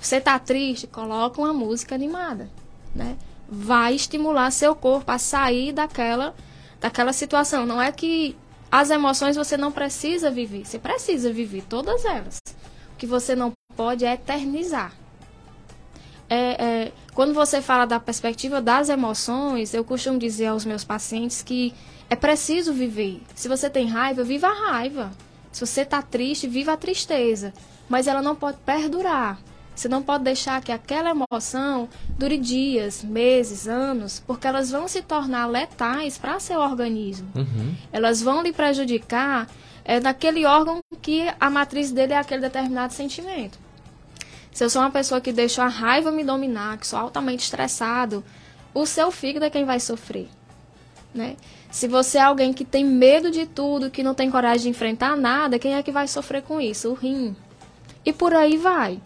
Você 0.00 0.20
tá 0.20 0.38
triste, 0.38 0.86
coloca 0.86 1.40
uma 1.40 1.52
música 1.52 1.94
animada, 1.94 2.48
né? 2.94 3.16
Vai 3.48 3.94
estimular 3.94 4.50
seu 4.50 4.74
corpo 4.74 5.10
a 5.10 5.18
sair 5.18 5.72
daquela 5.72 6.34
daquela 6.80 7.12
situação. 7.12 7.64
Não 7.64 7.80
é 7.80 7.90
que 7.92 8.36
as 8.70 8.90
emoções 8.90 9.36
você 9.36 9.56
não 9.56 9.70
precisa 9.72 10.30
viver, 10.30 10.64
você 10.64 10.78
precisa 10.78 11.32
viver 11.32 11.62
todas 11.68 12.04
elas. 12.04 12.38
O 12.92 12.96
que 12.96 13.06
você 13.06 13.34
não 13.34 13.52
pode 13.76 14.04
é 14.04 14.14
eternizar. 14.14 14.92
É, 16.28 16.36
é, 16.64 16.92
quando 17.14 17.32
você 17.32 17.62
fala 17.62 17.86
da 17.86 18.00
perspectiva 18.00 18.60
das 18.60 18.88
emoções, 18.88 19.72
eu 19.72 19.84
costumo 19.84 20.18
dizer 20.18 20.46
aos 20.46 20.64
meus 20.64 20.82
pacientes 20.82 21.42
que 21.42 21.72
é 22.10 22.16
preciso 22.16 22.72
viver. 22.72 23.22
Se 23.34 23.48
você 23.48 23.70
tem 23.70 23.86
raiva, 23.86 24.24
viva 24.24 24.48
a 24.48 24.70
raiva. 24.70 25.12
Se 25.52 25.64
você 25.64 25.82
está 25.82 26.02
triste, 26.02 26.48
viva 26.48 26.72
a 26.72 26.76
tristeza. 26.76 27.52
Mas 27.88 28.06
ela 28.06 28.20
não 28.20 28.34
pode 28.34 28.58
perdurar. 28.58 29.38
Você 29.76 29.88
não 29.88 30.02
pode 30.02 30.24
deixar 30.24 30.62
que 30.62 30.72
aquela 30.72 31.10
emoção 31.10 31.86
dure 32.08 32.38
dias, 32.38 33.04
meses, 33.04 33.68
anos, 33.68 34.22
porque 34.26 34.46
elas 34.46 34.70
vão 34.70 34.88
se 34.88 35.02
tornar 35.02 35.46
letais 35.46 36.16
para 36.16 36.40
seu 36.40 36.60
organismo. 36.60 37.28
Uhum. 37.36 37.76
Elas 37.92 38.22
vão 38.22 38.42
lhe 38.42 38.54
prejudicar 38.54 39.46
é, 39.84 40.00
naquele 40.00 40.46
órgão 40.46 40.80
que 41.02 41.30
a 41.38 41.50
matriz 41.50 41.92
dele 41.92 42.14
é 42.14 42.18
aquele 42.18 42.40
determinado 42.40 42.94
sentimento. 42.94 43.58
Se 44.50 44.64
eu 44.64 44.70
sou 44.70 44.80
uma 44.80 44.90
pessoa 44.90 45.20
que 45.20 45.30
deixa 45.30 45.62
a 45.62 45.68
raiva 45.68 46.10
me 46.10 46.24
dominar, 46.24 46.78
que 46.78 46.86
sou 46.86 46.98
altamente 46.98 47.44
estressado, 47.44 48.24
o 48.72 48.86
seu 48.86 49.10
fígado 49.10 49.44
é 49.44 49.50
quem 49.50 49.66
vai 49.66 49.78
sofrer, 49.78 50.28
né? 51.14 51.36
Se 51.70 51.86
você 51.86 52.16
é 52.16 52.22
alguém 52.22 52.54
que 52.54 52.64
tem 52.64 52.82
medo 52.82 53.30
de 53.30 53.44
tudo, 53.44 53.90
que 53.90 54.02
não 54.02 54.14
tem 54.14 54.30
coragem 54.30 54.62
de 54.62 54.68
enfrentar 54.70 55.14
nada, 55.18 55.58
quem 55.58 55.74
é 55.74 55.82
que 55.82 55.92
vai 55.92 56.08
sofrer 56.08 56.40
com 56.40 56.58
isso? 56.58 56.88
O 56.88 56.94
rim. 56.94 57.36
E 58.06 58.12
por 58.14 58.32
aí 58.32 58.56
vai. 58.56 58.98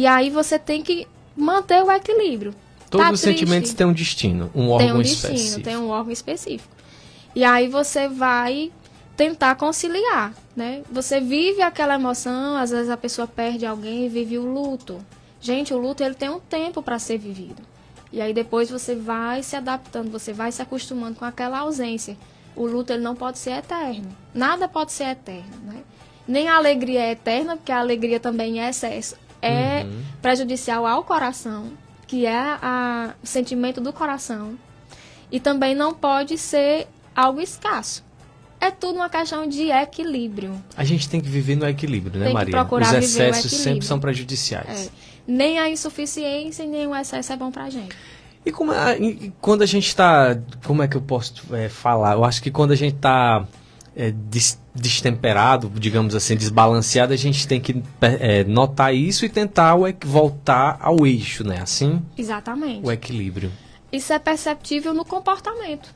E 0.00 0.06
aí 0.06 0.30
você 0.30 0.58
tem 0.58 0.82
que 0.82 1.06
manter 1.36 1.82
o 1.84 1.92
equilíbrio. 1.92 2.54
Todos 2.88 3.06
Tá 3.06 3.12
os 3.12 3.20
triste? 3.20 3.40
sentimentos 3.40 3.74
têm 3.74 3.86
um 3.86 3.92
destino, 3.92 4.50
um 4.54 4.70
órgão 4.70 4.78
tem 4.78 4.96
um 4.96 5.02
destino, 5.02 5.34
específico. 5.34 5.60
tem 5.62 5.76
um 5.76 5.90
órgão 5.90 6.10
específico. 6.10 6.74
E 7.34 7.44
aí 7.44 7.68
você 7.68 8.08
vai 8.08 8.72
tentar 9.14 9.56
conciliar, 9.56 10.32
né? 10.56 10.80
Você 10.90 11.20
vive 11.20 11.60
aquela 11.60 11.96
emoção, 11.96 12.56
às 12.56 12.70
vezes 12.70 12.88
a 12.88 12.96
pessoa 12.96 13.28
perde 13.28 13.66
alguém, 13.66 14.08
vive 14.08 14.38
o 14.38 14.50
luto. 14.50 15.04
Gente, 15.38 15.74
o 15.74 15.78
luto 15.78 16.02
ele 16.02 16.14
tem 16.14 16.30
um 16.30 16.40
tempo 16.40 16.82
para 16.82 16.98
ser 16.98 17.18
vivido. 17.18 17.60
E 18.10 18.22
aí 18.22 18.32
depois 18.32 18.70
você 18.70 18.94
vai 18.94 19.42
se 19.42 19.54
adaptando, 19.54 20.10
você 20.10 20.32
vai 20.32 20.50
se 20.50 20.62
acostumando 20.62 21.16
com 21.16 21.26
aquela 21.26 21.58
ausência. 21.58 22.16
O 22.56 22.64
luto 22.64 22.90
ele 22.90 23.02
não 23.02 23.14
pode 23.14 23.38
ser 23.38 23.50
eterno. 23.50 24.08
Nada 24.32 24.66
pode 24.66 24.92
ser 24.92 25.08
eterno, 25.10 25.58
né? 25.64 25.82
Nem 26.26 26.48
a 26.48 26.56
alegria 26.56 27.00
é 27.02 27.10
eterna, 27.10 27.54
porque 27.58 27.70
a 27.70 27.80
alegria 27.80 28.18
também 28.18 28.62
é 28.62 28.70
excesso. 28.70 29.14
É 29.42 29.86
prejudicial 30.20 30.86
ao 30.86 31.02
coração, 31.02 31.72
que 32.06 32.26
é 32.26 32.36
a, 32.36 33.14
o 33.22 33.26
sentimento 33.26 33.80
do 33.80 33.92
coração. 33.92 34.54
E 35.32 35.38
também 35.38 35.74
não 35.74 35.94
pode 35.94 36.36
ser 36.36 36.88
algo 37.14 37.40
escasso. 37.40 38.04
É 38.60 38.70
tudo 38.70 38.96
uma 38.96 39.08
questão 39.08 39.48
de 39.48 39.70
equilíbrio. 39.70 40.62
A 40.76 40.84
gente 40.84 41.08
tem 41.08 41.20
que 41.20 41.28
viver 41.28 41.56
no 41.56 41.66
equilíbrio, 41.66 42.18
né, 42.18 42.26
Tem 42.26 42.36
que 42.36 42.52
Maria? 42.52 42.66
Os 42.70 42.92
excessos 42.92 43.52
sempre 43.52 43.86
são 43.86 43.98
prejudiciais. 43.98 44.86
É. 44.86 44.90
Nem 45.26 45.58
a 45.58 45.68
insuficiência 45.70 46.62
e 46.64 46.66
nem 46.66 46.86
o 46.86 46.94
excesso 46.94 47.32
é 47.32 47.36
bom 47.36 47.50
pra 47.50 47.70
gente. 47.70 47.96
E 48.44 48.50
como 48.50 48.72
é- 48.72 48.98
e 48.98 49.32
quando 49.40 49.62
a 49.62 49.66
gente 49.66 49.86
está. 49.86 50.38
Como 50.64 50.82
é 50.82 50.88
que 50.88 50.96
eu 50.96 51.02
posso 51.02 51.34
é, 51.54 51.68
falar? 51.68 52.14
Eu 52.14 52.24
acho 52.24 52.42
que 52.42 52.50
quando 52.50 52.72
a 52.72 52.76
gente 52.76 52.96
está 52.96 53.46
destemperado, 54.74 55.70
digamos 55.74 56.14
assim, 56.14 56.36
desbalanceado, 56.36 57.12
a 57.12 57.16
gente 57.16 57.46
tem 57.46 57.60
que 57.60 57.82
é, 58.00 58.44
notar 58.44 58.94
isso 58.94 59.24
e 59.24 59.28
tentar 59.28 59.76
voltar 60.04 60.78
ao 60.80 61.06
eixo, 61.06 61.44
né? 61.44 61.60
Assim, 61.60 62.00
Exatamente. 62.16 62.86
o 62.86 62.90
equilíbrio. 62.90 63.50
Isso 63.92 64.12
é 64.12 64.18
perceptível 64.18 64.94
no 64.94 65.04
comportamento. 65.04 65.92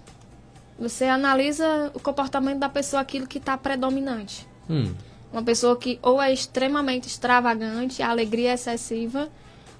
Você 0.78 1.04
analisa 1.04 1.92
o 1.94 2.00
comportamento 2.00 2.58
da 2.58 2.68
pessoa, 2.68 3.00
aquilo 3.00 3.26
que 3.26 3.38
está 3.38 3.56
predominante. 3.56 4.46
Hum. 4.68 4.92
Uma 5.32 5.42
pessoa 5.42 5.76
que 5.76 5.98
ou 6.02 6.20
é 6.20 6.32
extremamente 6.32 7.06
extravagante, 7.06 8.02
a 8.02 8.10
alegria 8.10 8.50
é 8.50 8.54
excessiva, 8.54 9.28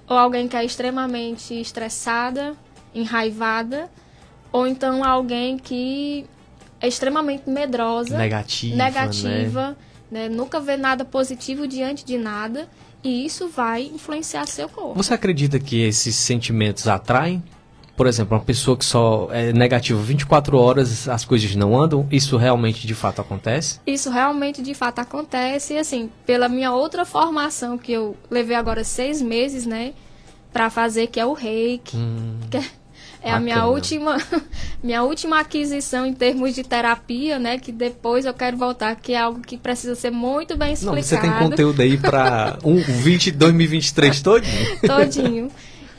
ou 0.07 0.17
alguém 0.17 0.47
que 0.47 0.55
é 0.55 0.63
extremamente 0.63 1.59
estressada, 1.59 2.55
enraivada, 2.93 3.89
ou 4.51 4.65
então 4.65 5.03
alguém 5.03 5.57
que 5.57 6.25
é 6.81 6.87
extremamente 6.87 7.49
medrosa, 7.49 8.17
Negativa. 8.17 8.75
Né? 8.75 8.83
negativa, 8.85 9.77
né? 10.11 10.29
nunca 10.29 10.59
vê 10.59 10.77
nada 10.77 11.03
positivo 11.05 11.67
diante 11.67 12.03
de 12.05 12.17
nada, 12.17 12.67
e 13.03 13.25
isso 13.25 13.47
vai 13.49 13.83
influenciar 13.83 14.47
seu 14.47 14.67
corpo. 14.69 14.93
Você 14.95 15.13
acredita 15.13 15.59
que 15.59 15.81
esses 15.83 16.15
sentimentos 16.15 16.87
atraem? 16.87 17.43
Por 17.95 18.07
exemplo, 18.07 18.35
uma 18.37 18.43
pessoa 18.43 18.75
que 18.75 18.83
só 18.83 19.29
é 19.31 19.53
negativa 19.53 20.01
24 20.01 20.57
horas, 20.57 21.07
as 21.07 21.23
coisas 21.23 21.55
não 21.55 21.79
andam? 21.81 22.05
Isso 22.11 22.35
realmente 22.35 22.85
de 22.85 22.93
fato 22.93 23.21
acontece? 23.21 23.79
Isso 23.87 24.09
realmente 24.09 24.61
de 24.61 24.73
fato 24.73 24.99
acontece, 24.99 25.75
e 25.75 25.77
assim, 25.77 26.09
pela 26.25 26.49
minha 26.49 26.73
outra 26.73 27.05
formação, 27.05 27.77
que 27.77 27.93
eu 27.93 28.17
levei 28.29 28.55
agora 28.57 28.83
seis 28.83 29.21
meses, 29.21 29.65
né, 29.65 29.93
pra 30.51 30.69
fazer, 30.69 31.07
que 31.07 31.19
é 31.21 31.25
o 31.25 31.31
reiki, 31.31 31.95
Hum, 31.95 32.37
que 32.51 32.57
é- 32.57 32.65
é 33.25 33.31
a 33.31 33.39
minha 33.39 33.55
Bacana. 33.55 33.73
última, 33.73 34.17
minha 34.83 35.01
última 35.01 35.39
aquisição 35.39 36.05
em 36.05 36.13
termos 36.13 36.53
de 36.53 36.63
terapia, 36.63 37.39
né, 37.39 37.57
que 37.57 37.71
depois 37.71 38.23
eu 38.23 38.33
quero 38.35 38.55
voltar, 38.55 38.95
que 38.95 39.13
é 39.13 39.19
algo 39.19 39.41
que 39.41 39.57
precisa 39.57 39.95
ser 39.95 40.11
muito 40.11 40.55
bem 40.55 40.67
não, 40.67 40.95
explicado. 40.95 41.03
você 41.03 41.17
tem 41.17 41.31
conteúdo 41.31 41.81
aí 41.81 41.97
para 41.97 42.59
um, 42.63 42.75
20, 42.75 43.31
2023 43.31 44.21
todo? 44.21 44.43
todinho. 44.85 45.49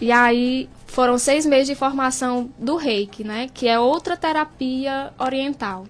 E 0.00 0.12
aí 0.12 0.68
foram 0.86 1.18
seis 1.18 1.44
meses 1.44 1.66
de 1.66 1.74
formação 1.74 2.48
do 2.56 2.76
reiki, 2.76 3.24
né? 3.24 3.48
Que 3.52 3.66
é 3.66 3.78
outra 3.78 4.16
terapia 4.16 5.10
oriental. 5.18 5.84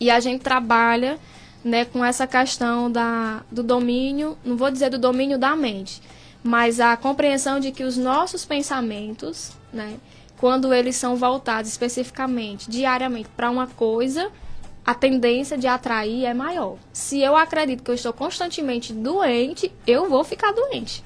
E 0.00 0.08
a 0.08 0.20
gente 0.20 0.40
trabalha 0.40 1.18
né, 1.64 1.84
com 1.84 2.04
essa 2.04 2.28
questão 2.28 2.92
da, 2.92 3.42
do 3.50 3.62
domínio, 3.62 4.38
não 4.44 4.56
vou 4.56 4.70
dizer 4.70 4.90
do 4.90 4.98
domínio 4.98 5.36
da 5.36 5.56
mente, 5.56 6.00
mas 6.44 6.78
a 6.78 6.96
compreensão 6.96 7.58
de 7.58 7.72
que 7.72 7.82
os 7.82 7.96
nossos 7.96 8.44
pensamentos, 8.44 9.52
né, 9.72 9.94
quando 10.44 10.74
eles 10.74 10.94
são 10.96 11.16
voltados 11.16 11.70
especificamente, 11.70 12.68
diariamente, 12.68 13.30
para 13.34 13.48
uma 13.48 13.66
coisa, 13.66 14.30
a 14.84 14.92
tendência 14.94 15.56
de 15.56 15.66
atrair 15.66 16.26
é 16.26 16.34
maior. 16.34 16.76
Se 16.92 17.18
eu 17.18 17.34
acredito 17.34 17.82
que 17.82 17.90
eu 17.90 17.94
estou 17.94 18.12
constantemente 18.12 18.92
doente, 18.92 19.72
eu 19.86 20.06
vou 20.06 20.22
ficar 20.22 20.52
doente. 20.52 21.02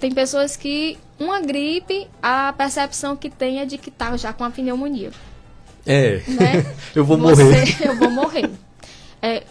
Tem 0.00 0.10
pessoas 0.10 0.56
que 0.56 0.98
uma 1.20 1.40
gripe, 1.40 2.08
a 2.20 2.52
percepção 2.52 3.14
que 3.14 3.30
tem 3.30 3.60
é 3.60 3.64
de 3.64 3.78
que 3.78 3.92
tá 3.92 4.16
já 4.16 4.32
com 4.32 4.42
a 4.42 4.50
pneumonia, 4.50 5.12
É. 5.86 6.20
né? 6.26 6.66
eu 6.96 7.04
vou 7.04 7.16
Você- 7.18 7.44
morrer. 7.44 7.76
eu 7.86 7.94
vou 7.94 8.10
morrer. 8.10 8.50
É, 9.22 9.44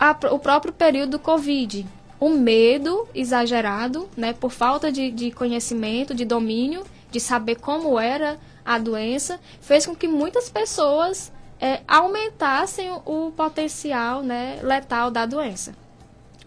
a 0.00 0.10
o 0.32 0.38
próprio 0.40 0.72
período 0.72 1.10
do 1.12 1.18
Covid, 1.20 1.86
o 2.18 2.30
medo 2.30 3.06
exagerado, 3.14 4.08
né, 4.16 4.32
por 4.32 4.50
falta 4.50 4.90
de, 4.90 5.12
de 5.12 5.30
conhecimento, 5.30 6.12
de 6.12 6.24
domínio, 6.24 6.82
de 7.16 7.20
saber 7.20 7.54
como 7.54 7.98
era 7.98 8.38
a 8.62 8.78
doença, 8.78 9.40
fez 9.62 9.86
com 9.86 9.96
que 9.96 10.06
muitas 10.06 10.50
pessoas 10.50 11.32
é, 11.58 11.80
aumentassem 11.88 12.90
o, 13.06 13.32
potencial 13.34 14.22
né, 14.22 14.58
letal 14.62 15.10
da 15.10 15.24
doença, 15.24 15.74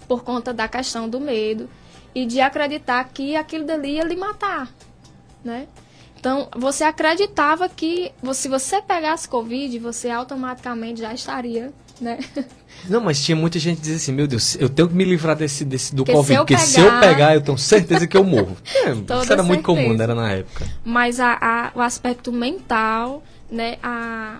por 0.08 0.24
conta 0.24 0.54
da 0.54 0.68
questão 0.68 1.10
do 1.10 1.20
medo 1.20 1.68
e 2.14 2.24
de 2.24 2.40
acreditar 2.40 3.04
que 3.06 3.36
aquilo 3.36 3.66
dali 3.66 3.94
ia 3.94 4.04
lhe 4.04 4.16
matar, 4.16 4.72
né? 5.44 5.68
Então, 6.20 6.50
você 6.56 6.84
acreditava 6.84 7.68
que 7.68 8.12
se 8.34 8.48
você 8.48 8.80
pegasse 8.80 9.28
Covid, 9.28 9.80
você 9.80 10.10
automaticamente 10.12 11.02
já 11.02 11.14
estaria, 11.14 11.74
né? 12.00 12.20
Não, 12.88 13.02
mas 13.02 13.22
tinha 13.24 13.36
muita 13.36 13.60
gente 13.60 13.76
que 13.78 13.82
dizia 13.82 13.98
assim, 13.98 14.12
meu 14.14 14.26
Deus, 14.28 14.56
eu 14.60 14.70
tenho 14.70 14.88
que 14.88 14.96
me 14.96 15.04
livrar 15.04 15.36
desse, 15.36 15.66
desse 15.66 15.94
do 15.94 16.06
Porque 16.06 16.14
Covid, 16.18 16.34
se 16.34 16.38
porque 16.40 16.58
se 16.58 16.80
eu 16.80 16.86
pegar- 16.86 17.00
pegar, 17.02 17.36
eu 17.36 17.42
tenho 17.42 17.58
certeza 17.58 18.08
que 18.08 18.16
eu 18.16 18.24
morro. 18.24 18.56
É, 18.74 18.92
isso 19.22 19.34
era 19.34 19.44
muito 19.44 19.64
comum, 19.64 19.78
certeza. 19.82 19.98
né, 19.98 20.04
era 20.04 20.16
na 20.16 20.32
época. 20.32 20.66
Mas 20.86 21.20
a, 21.20 21.34
a- 21.42 21.72
o 21.76 21.82
aspecto 21.82 22.32
mental, 22.32 23.24
né? 23.52 23.78
A, 23.84 24.40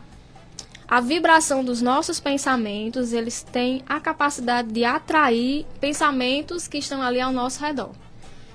a 0.88 1.02
vibração 1.02 1.64
dos 1.64 1.82
nossos 1.82 2.20
pensamentos, 2.20 3.14
eles 3.14 3.44
têm 3.44 3.84
a 3.88 4.00
capacidade 4.00 4.72
de 4.72 4.84
atrair 4.84 5.66
pensamentos 5.80 6.68
que 6.68 6.78
estão 6.80 7.02
ali 7.02 7.20
ao 7.22 7.32
nosso 7.32 7.64
redor. 7.64 7.92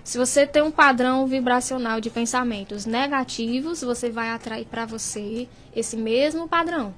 Se 0.03 0.19
você 0.19 0.47
tem 0.47 0.63
um 0.63 0.71
padrão 0.71 1.27
vibracional 1.27 2.01
de 2.01 2.11
pensamentos 2.11 2.85
negativos, 2.87 3.83
você 3.83 4.11
vai 4.11 4.31
atrair 4.31 4.65
para 4.67 4.85
você 4.85 5.47
esse 5.75 5.97
mesmo 5.97 6.49
padrão. 6.49 6.93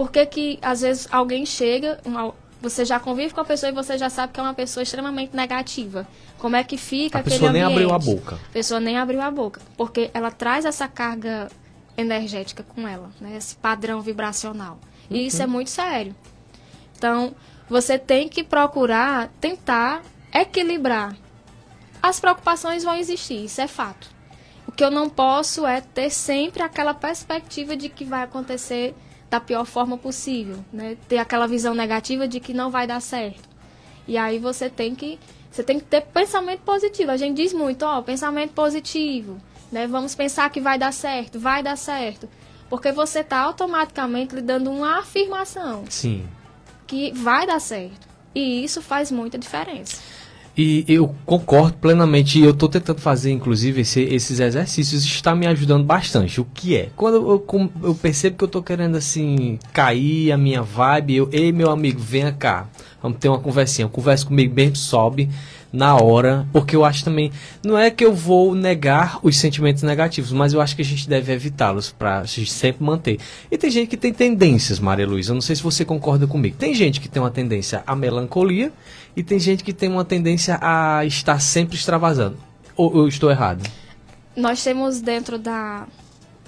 Por 0.00 0.10
que 0.10 0.24
que 0.24 0.58
às 0.62 0.80
vezes 0.80 1.06
alguém 1.12 1.44
chega, 1.44 2.00
uma- 2.06 2.32
você 2.58 2.86
já 2.86 2.98
convive 2.98 3.34
com 3.34 3.40
a 3.42 3.44
pessoa 3.44 3.68
e 3.68 3.74
você 3.74 3.98
já 3.98 4.08
sabe 4.08 4.32
que 4.32 4.40
é 4.40 4.42
uma 4.42 4.54
pessoa 4.54 4.82
extremamente 4.82 5.36
negativa? 5.36 6.08
Como 6.38 6.56
é 6.56 6.64
que 6.64 6.78
fica 6.78 7.18
A 7.18 7.20
aquele 7.20 7.34
pessoa 7.34 7.52
nem 7.52 7.62
abriu 7.62 7.92
a 7.92 7.98
boca. 7.98 8.36
A 8.36 8.50
pessoa 8.50 8.80
nem 8.80 8.96
abriu 8.96 9.20
a 9.20 9.30
boca, 9.30 9.60
porque 9.76 10.10
ela 10.14 10.30
traz 10.30 10.64
essa 10.64 10.88
carga 10.88 11.48
energética 11.98 12.62
com 12.62 12.88
ela, 12.88 13.10
né? 13.20 13.36
Esse 13.36 13.54
padrão 13.56 14.00
vibracional. 14.00 14.78
E 15.10 15.26
isso 15.26 15.42
é 15.42 15.46
muito 15.46 15.68
sério. 15.68 16.16
Então, 16.96 17.34
você 17.68 17.98
tem 17.98 18.26
que 18.26 18.42
procurar 18.42 19.28
tentar 19.38 20.00
equilibrar. 20.32 21.14
As 22.02 22.18
preocupações 22.18 22.82
vão 22.82 22.94
existir, 22.94 23.44
isso 23.44 23.60
é 23.60 23.66
fato. 23.68 24.08
O 24.66 24.72
que 24.72 24.82
eu 24.82 24.90
não 24.90 25.10
posso 25.10 25.66
é 25.66 25.82
ter 25.82 26.08
sempre 26.08 26.62
aquela 26.62 26.94
perspectiva 26.94 27.76
de 27.76 27.90
que 27.90 28.06
vai 28.06 28.22
acontecer 28.22 28.94
da 29.30 29.38
pior 29.38 29.64
forma 29.64 29.96
possível, 29.96 30.58
né? 30.72 30.96
Ter 31.08 31.18
aquela 31.18 31.46
visão 31.46 31.72
negativa 31.72 32.26
de 32.26 32.40
que 32.40 32.52
não 32.52 32.70
vai 32.70 32.86
dar 32.86 33.00
certo. 33.00 33.48
E 34.06 34.18
aí 34.18 34.38
você 34.38 34.68
tem 34.68 34.94
que 34.94 35.18
você 35.50 35.62
tem 35.62 35.78
que 35.78 35.84
ter 35.84 36.02
pensamento 36.02 36.60
positivo. 36.60 37.10
A 37.10 37.16
gente 37.16 37.36
diz 37.36 37.52
muito, 37.52 37.84
ó, 37.84 38.02
pensamento 38.02 38.52
positivo, 38.52 39.40
né? 39.70 39.86
Vamos 39.86 40.14
pensar 40.14 40.50
que 40.50 40.60
vai 40.60 40.78
dar 40.78 40.92
certo, 40.92 41.38
vai 41.38 41.62
dar 41.62 41.76
certo. 41.76 42.28
Porque 42.68 42.92
você 42.92 43.20
está 43.20 43.38
automaticamente 43.40 44.34
lhe 44.34 44.42
dando 44.42 44.70
uma 44.70 44.98
afirmação 44.98 45.84
Sim. 45.88 46.28
que 46.86 47.12
vai 47.12 47.46
dar 47.46 47.60
certo. 47.60 48.08
E 48.32 48.62
isso 48.64 48.80
faz 48.80 49.10
muita 49.10 49.36
diferença. 49.36 50.00
E 50.62 50.84
eu 50.86 51.14
concordo 51.24 51.78
plenamente. 51.78 52.38
E 52.38 52.42
eu 52.44 52.50
estou 52.50 52.68
tentando 52.68 53.00
fazer, 53.00 53.30
inclusive, 53.32 53.80
esse- 53.80 54.02
esses 54.02 54.40
exercícios. 54.40 55.04
Está 55.04 55.34
me 55.34 55.46
ajudando 55.46 55.84
bastante. 55.84 56.40
O 56.40 56.44
que 56.52 56.76
é? 56.76 56.88
Quando 56.94 57.14
eu, 57.30 57.38
com- 57.38 57.70
eu 57.82 57.94
percebo 57.94 58.36
que 58.36 58.44
eu 58.44 58.46
estou 58.46 58.62
querendo, 58.62 58.96
assim, 58.96 59.58
cair 59.72 60.32
a 60.32 60.36
minha 60.36 60.60
vibe, 60.62 61.16
eu, 61.16 61.28
ei, 61.32 61.50
meu 61.52 61.70
amigo, 61.70 61.98
venha 62.00 62.30
cá. 62.32 62.68
vamos 63.02 63.16
ter 63.18 63.30
uma 63.30 63.38
conversinha. 63.38 63.88
Conversa 63.88 64.26
comigo 64.26 64.52
bem, 64.52 64.74
sobe 64.74 65.30
na 65.72 65.94
hora, 65.96 66.46
porque 66.52 66.74
eu 66.74 66.84
acho 66.84 67.04
também, 67.04 67.30
não 67.64 67.78
é 67.78 67.90
que 67.90 68.04
eu 68.04 68.12
vou 68.12 68.54
negar 68.54 69.18
os 69.22 69.36
sentimentos 69.36 69.82
negativos, 69.82 70.32
mas 70.32 70.52
eu 70.52 70.60
acho 70.60 70.74
que 70.74 70.82
a 70.82 70.84
gente 70.84 71.08
deve 71.08 71.32
evitá-los 71.32 71.92
para 71.92 72.26
sempre 72.26 72.82
manter. 72.82 73.18
E 73.50 73.56
tem 73.56 73.70
gente 73.70 73.88
que 73.88 73.96
tem 73.96 74.12
tendências, 74.12 74.80
Maria 74.80 75.06
Luísa, 75.06 75.30
eu 75.30 75.34
não 75.34 75.40
sei 75.40 75.54
se 75.54 75.62
você 75.62 75.84
concorda 75.84 76.26
comigo. 76.26 76.56
Tem 76.56 76.74
gente 76.74 77.00
que 77.00 77.08
tem 77.08 77.22
uma 77.22 77.30
tendência 77.30 77.82
à 77.86 77.94
melancolia 77.94 78.72
e 79.16 79.22
tem 79.22 79.38
gente 79.38 79.62
que 79.62 79.72
tem 79.72 79.88
uma 79.88 80.04
tendência 80.04 80.58
a 80.60 81.04
estar 81.04 81.40
sempre 81.40 81.76
extravasando. 81.76 82.36
Ou 82.76 82.96
eu 82.96 83.08
estou 83.08 83.30
errado? 83.30 83.62
Nós 84.36 84.62
temos 84.62 85.00
dentro 85.00 85.38
da 85.38 85.86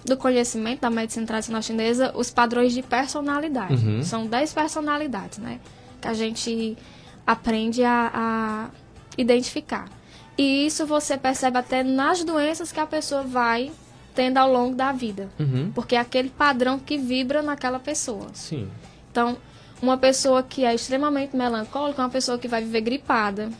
do 0.05 0.17
conhecimento 0.17 0.81
da 0.81 0.91
medicina 0.91 1.25
tradicional 1.25 1.63
chinesa 1.63 2.13
os 2.17 2.29
padrões 2.29 2.73
de 2.73 2.83
personalidade. 2.83 3.75
Uhum. 3.75 4.03
São 4.03 4.27
10 4.27 4.53
personalidades, 4.53 5.39
né? 5.39 5.61
Que 6.01 6.09
a 6.09 6.15
gente 6.15 6.77
aprende 7.25 7.85
a, 7.85 8.11
a 8.13 8.82
identificar. 9.17 9.89
E 10.37 10.67
isso 10.67 10.87
você 10.87 11.17
percebe 11.17 11.59
até 11.59 11.83
nas 11.83 12.25
doenças 12.25 12.73
que 12.73 12.81
a 12.81 12.87
pessoa 12.87 13.23
vai 13.23 13.71
tendo 14.15 14.39
ao 14.39 14.51
longo 14.51 14.75
da 14.75 14.93
vida. 14.93 15.29
Uhum. 15.39 15.71
Porque 15.75 15.97
é 15.97 15.99
aquele 15.99 16.31
padrão 16.31 16.79
que 16.79 16.99
vibra 16.99 17.43
naquela 17.43 17.79
pessoa. 17.79 18.29
Sim. 18.33 18.69
Então, 19.11 19.37
uma 19.81 19.97
pessoa 19.97 20.43
que 20.43 20.65
é 20.65 20.75
extremamente 20.75 21.37
melancólica 21.37 22.01
é 22.01 22.05
uma 22.05 22.11
pessoa 22.11 22.39
que 22.39 22.49
vai 22.49 22.63
viver 22.63 22.81
gripada, 22.83 23.51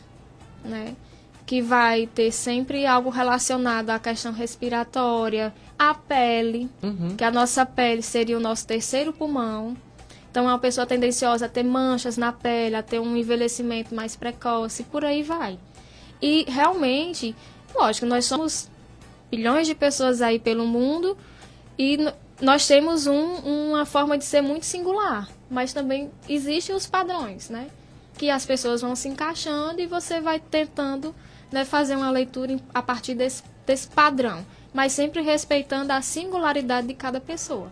né? 0.63 0.95
Que 1.45 1.61
vai 1.61 2.07
ter 2.07 2.31
sempre 2.31 2.85
algo 2.85 3.09
relacionado 3.09 3.89
à 3.89 3.99
questão 3.99 4.31
respiratória, 4.31 5.53
à 5.77 5.93
pele, 5.93 6.69
uhum. 6.81 7.15
que 7.15 7.23
a 7.23 7.31
nossa 7.31 7.65
pele 7.65 8.01
seria 8.01 8.37
o 8.37 8.41
nosso 8.41 8.65
terceiro 8.65 9.11
pulmão. 9.11 9.75
Então, 10.33 10.49
é 10.49 10.51
uma 10.51 10.57
pessoa 10.57 10.87
tendenciosa 10.87 11.45
a 11.45 11.47
ter 11.47 11.61
manchas 11.61 12.17
na 12.17 12.31
pele, 12.33 12.75
a 12.75 12.81
ter 12.81 12.99
um 12.99 13.15
envelhecimento 13.15 13.93
mais 13.93 14.15
precoce, 14.15 14.81
por 14.81 15.05
aí 15.05 15.21
vai. 15.21 15.59
E 16.19 16.43
realmente, 16.49 17.35
lógico, 17.75 18.07
nós 18.07 18.25
somos 18.25 18.67
bilhões 19.29 19.67
de 19.67 19.75
pessoas 19.75 20.23
aí 20.23 20.39
pelo 20.39 20.65
mundo 20.65 21.15
e 21.77 21.99
nós 22.41 22.65
temos 22.65 23.05
um, 23.05 23.35
uma 23.69 23.85
forma 23.85 24.17
de 24.17 24.25
ser 24.25 24.41
muito 24.41 24.65
singular, 24.65 25.29
mas 25.51 25.71
também 25.71 26.09
existem 26.27 26.75
os 26.75 26.87
padrões, 26.87 27.51
né? 27.51 27.67
Que 28.17 28.31
as 28.31 28.43
pessoas 28.43 28.81
vão 28.81 28.95
se 28.95 29.07
encaixando 29.07 29.81
e 29.81 29.85
você 29.85 30.19
vai 30.19 30.39
tentando 30.39 31.13
né, 31.51 31.63
fazer 31.63 31.95
uma 31.95 32.09
leitura 32.09 32.59
a 32.73 32.81
partir 32.81 33.13
desse, 33.13 33.43
desse 33.67 33.87
padrão, 33.87 34.43
mas 34.73 34.93
sempre 34.93 35.21
respeitando 35.21 35.93
a 35.93 36.01
singularidade 36.01 36.87
de 36.87 36.95
cada 36.95 37.21
pessoa. 37.21 37.71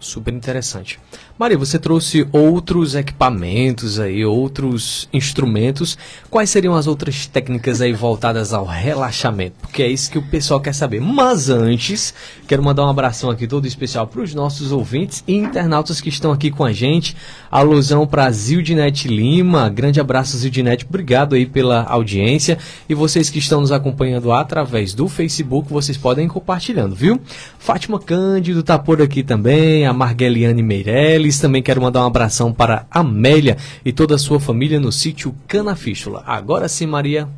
Super 0.00 0.32
interessante. 0.32 0.98
Maria, 1.38 1.58
você 1.58 1.78
trouxe 1.78 2.26
outros 2.32 2.94
equipamentos 2.94 4.00
aí, 4.00 4.24
outros 4.24 5.08
instrumentos. 5.12 5.96
Quais 6.30 6.48
seriam 6.48 6.74
as 6.74 6.86
outras 6.86 7.26
técnicas 7.26 7.82
aí 7.82 7.92
voltadas 7.92 8.54
ao 8.54 8.64
relaxamento? 8.64 9.56
Porque 9.60 9.82
é 9.82 9.88
isso 9.88 10.10
que 10.10 10.18
o 10.18 10.22
pessoal 10.22 10.58
quer 10.58 10.74
saber. 10.74 11.00
Mas 11.00 11.50
antes, 11.50 12.14
quero 12.48 12.62
mandar 12.62 12.86
um 12.86 12.88
abração 12.88 13.28
aqui 13.28 13.46
todo 13.46 13.66
especial 13.66 14.06
para 14.06 14.22
os 14.22 14.34
nossos 14.34 14.72
ouvintes 14.72 15.22
e 15.28 15.34
internautas 15.34 16.00
que 16.00 16.08
estão 16.08 16.32
aqui 16.32 16.50
com 16.50 16.64
a 16.64 16.72
gente. 16.72 17.14
Alusão 17.50 18.06
para 18.06 18.30
Zildinete 18.30 19.06
Lima. 19.06 19.68
Grande 19.68 20.00
abraço, 20.00 20.36
Zildinete. 20.38 20.86
Obrigado 20.88 21.34
aí 21.34 21.44
pela 21.44 21.84
audiência. 21.84 22.56
E 22.88 22.94
vocês 22.94 23.28
que 23.28 23.38
estão 23.38 23.60
nos 23.60 23.72
acompanhando 23.72 24.32
através 24.32 24.94
do 24.94 25.08
Facebook, 25.08 25.70
vocês 25.70 25.98
podem 25.98 26.24
ir 26.24 26.30
compartilhando, 26.30 26.94
viu? 26.94 27.20
Fátima 27.58 28.00
Cândido 28.00 28.62
tá 28.62 28.78
por 28.78 29.02
aqui 29.02 29.22
também. 29.22 29.89
A 29.90 29.92
Margeliane 29.92 30.62
Meirelles. 30.62 31.40
Também 31.40 31.60
quero 31.60 31.82
mandar 31.82 32.04
um 32.04 32.06
abração 32.06 32.52
para 32.52 32.86
Amélia 32.88 33.56
e 33.84 33.92
toda 33.92 34.14
a 34.14 34.18
sua 34.18 34.38
família 34.38 34.78
no 34.78 34.92
sítio 34.92 35.34
Canafístula. 35.48 36.22
Agora 36.24 36.68
sim, 36.68 36.86
Maria. 36.86 37.28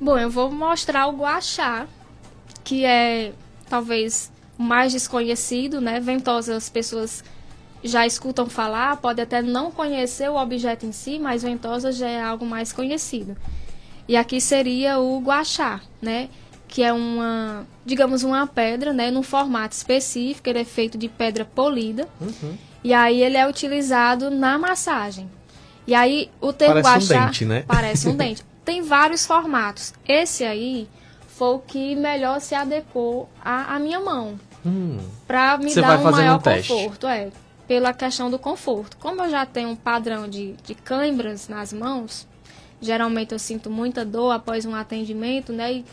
Bom, 0.00 0.18
eu 0.18 0.28
vou 0.28 0.50
mostrar 0.50 1.06
o 1.06 1.16
guachá, 1.16 1.86
que 2.64 2.84
é 2.84 3.32
talvez 3.70 4.32
o 4.58 4.62
mais 4.64 4.92
desconhecido, 4.92 5.80
né? 5.80 6.00
Ventosa 6.00 6.56
as 6.56 6.68
pessoas 6.68 7.22
já 7.84 8.04
escutam 8.04 8.50
falar, 8.50 8.96
pode 8.96 9.20
até 9.20 9.40
não 9.40 9.70
conhecer 9.70 10.28
o 10.28 10.34
objeto 10.34 10.84
em 10.84 10.90
si, 10.90 11.16
mas 11.16 11.44
ventosa 11.44 11.92
já 11.92 12.08
é 12.08 12.20
algo 12.20 12.44
mais 12.44 12.72
conhecido. 12.72 13.36
E 14.08 14.16
aqui 14.16 14.40
seria 14.40 14.98
o 14.98 15.20
guachá, 15.20 15.80
né? 16.02 16.28
Que 16.68 16.82
é 16.82 16.92
uma, 16.92 17.66
digamos, 17.84 18.22
uma 18.22 18.46
pedra, 18.46 18.92
né? 18.92 19.10
Num 19.10 19.22
formato 19.22 19.74
específico, 19.74 20.48
ele 20.48 20.60
é 20.60 20.64
feito 20.64 20.96
de 20.96 21.08
pedra 21.08 21.44
polida. 21.44 22.06
Uhum. 22.20 22.56
E 22.84 22.94
aí 22.94 23.22
ele 23.22 23.36
é 23.36 23.48
utilizado 23.48 24.30
na 24.30 24.58
massagem. 24.58 25.28
E 25.86 25.94
aí 25.94 26.30
o 26.40 26.52
termo 26.52 26.82
parece 26.82 27.14
um 27.14 27.26
dente, 27.26 27.44
né? 27.44 27.64
parece 27.66 28.08
um 28.08 28.14
dente. 28.16 28.44
Tem 28.64 28.82
vários 28.82 29.26
formatos. 29.26 29.94
Esse 30.06 30.44
aí 30.44 30.86
foi 31.26 31.54
o 31.54 31.58
que 31.58 31.96
melhor 31.96 32.40
se 32.40 32.54
adequou 32.54 33.28
à, 33.42 33.74
à 33.74 33.78
minha 33.78 33.98
mão. 33.98 34.38
Hum. 34.66 34.98
Para 35.26 35.56
me 35.56 35.70
Você 35.70 35.80
dar 35.80 35.98
um 35.98 36.10
maior 36.10 36.38
um 36.38 36.42
conforto, 36.42 37.06
é. 37.06 37.30
Pela 37.66 37.92
questão 37.92 38.30
do 38.30 38.38
conforto. 38.38 38.96
Como 38.98 39.22
eu 39.22 39.30
já 39.30 39.46
tenho 39.46 39.70
um 39.70 39.76
padrão 39.76 40.28
de, 40.28 40.52
de 40.64 40.74
câimbras 40.74 41.48
nas 41.48 41.72
mãos, 41.72 42.26
geralmente 42.80 43.32
eu 43.32 43.38
sinto 43.38 43.70
muita 43.70 44.04
dor 44.04 44.32
após 44.32 44.66
um 44.66 44.74
atendimento, 44.74 45.52
né? 45.52 45.72
E 45.72 45.84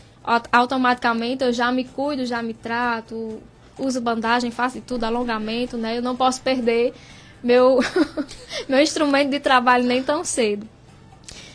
automaticamente 0.50 1.44
eu 1.44 1.52
já 1.52 1.70
me 1.70 1.84
cuido, 1.84 2.26
já 2.26 2.42
me 2.42 2.52
trato, 2.52 3.40
uso 3.78 4.00
bandagem, 4.00 4.50
faço 4.50 4.80
tudo, 4.80 5.04
alongamento, 5.04 5.76
né? 5.76 5.98
Eu 5.98 6.02
não 6.02 6.16
posso 6.16 6.40
perder 6.40 6.92
meu, 7.42 7.78
meu 8.68 8.80
instrumento 8.80 9.30
de 9.30 9.38
trabalho 9.38 9.84
nem 9.84 10.02
tão 10.02 10.24
cedo. 10.24 10.68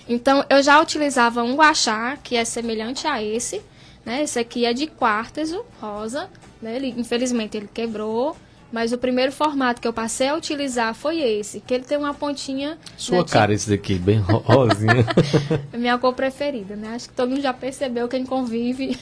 Então, 0.08 0.46
eu 0.50 0.64
já 0.64 0.82
utilizava 0.82 1.44
um 1.44 1.56
guachá, 1.56 2.18
que 2.18 2.36
é 2.36 2.46
semelhante 2.46 3.08
a 3.08 3.22
esse, 3.22 3.62
né? 4.06 4.24
Esse 4.24 4.40
aqui 4.40 4.66
é 4.66 4.74
de 4.74 4.88
quartzo, 4.88 5.66
rosa, 5.80 6.30
né? 6.62 6.76
Ele, 6.76 6.94
infelizmente, 6.98 7.58
ele 7.58 7.70
quebrou, 7.72 8.36
mas 8.72 8.94
o 8.94 8.98
primeiro 8.98 9.32
formato 9.32 9.82
que 9.82 9.88
eu 9.88 9.94
passei 9.94 10.30
a 10.30 10.36
utilizar 10.36 10.94
foi 10.94 11.20
esse, 11.20 11.60
que 11.60 11.74
ele 11.74 11.84
tem 11.84 11.98
uma 11.98 12.14
pontinha. 12.14 12.78
Sua 12.96 13.18
né, 13.18 13.26
cara, 13.30 13.54
esse 13.54 13.70
daqui, 13.70 13.96
bem 13.96 14.20
rosinha. 14.20 15.06
Minha 15.74 15.98
cor 15.98 16.14
preferida, 16.14 16.76
né? 16.76 16.96
Acho 16.96 17.10
que 17.10 17.16
todo 17.16 17.30
mundo 17.30 17.42
já 17.42 17.54
percebeu 17.54 18.08
quem 18.08 18.26
convive. 18.26 18.98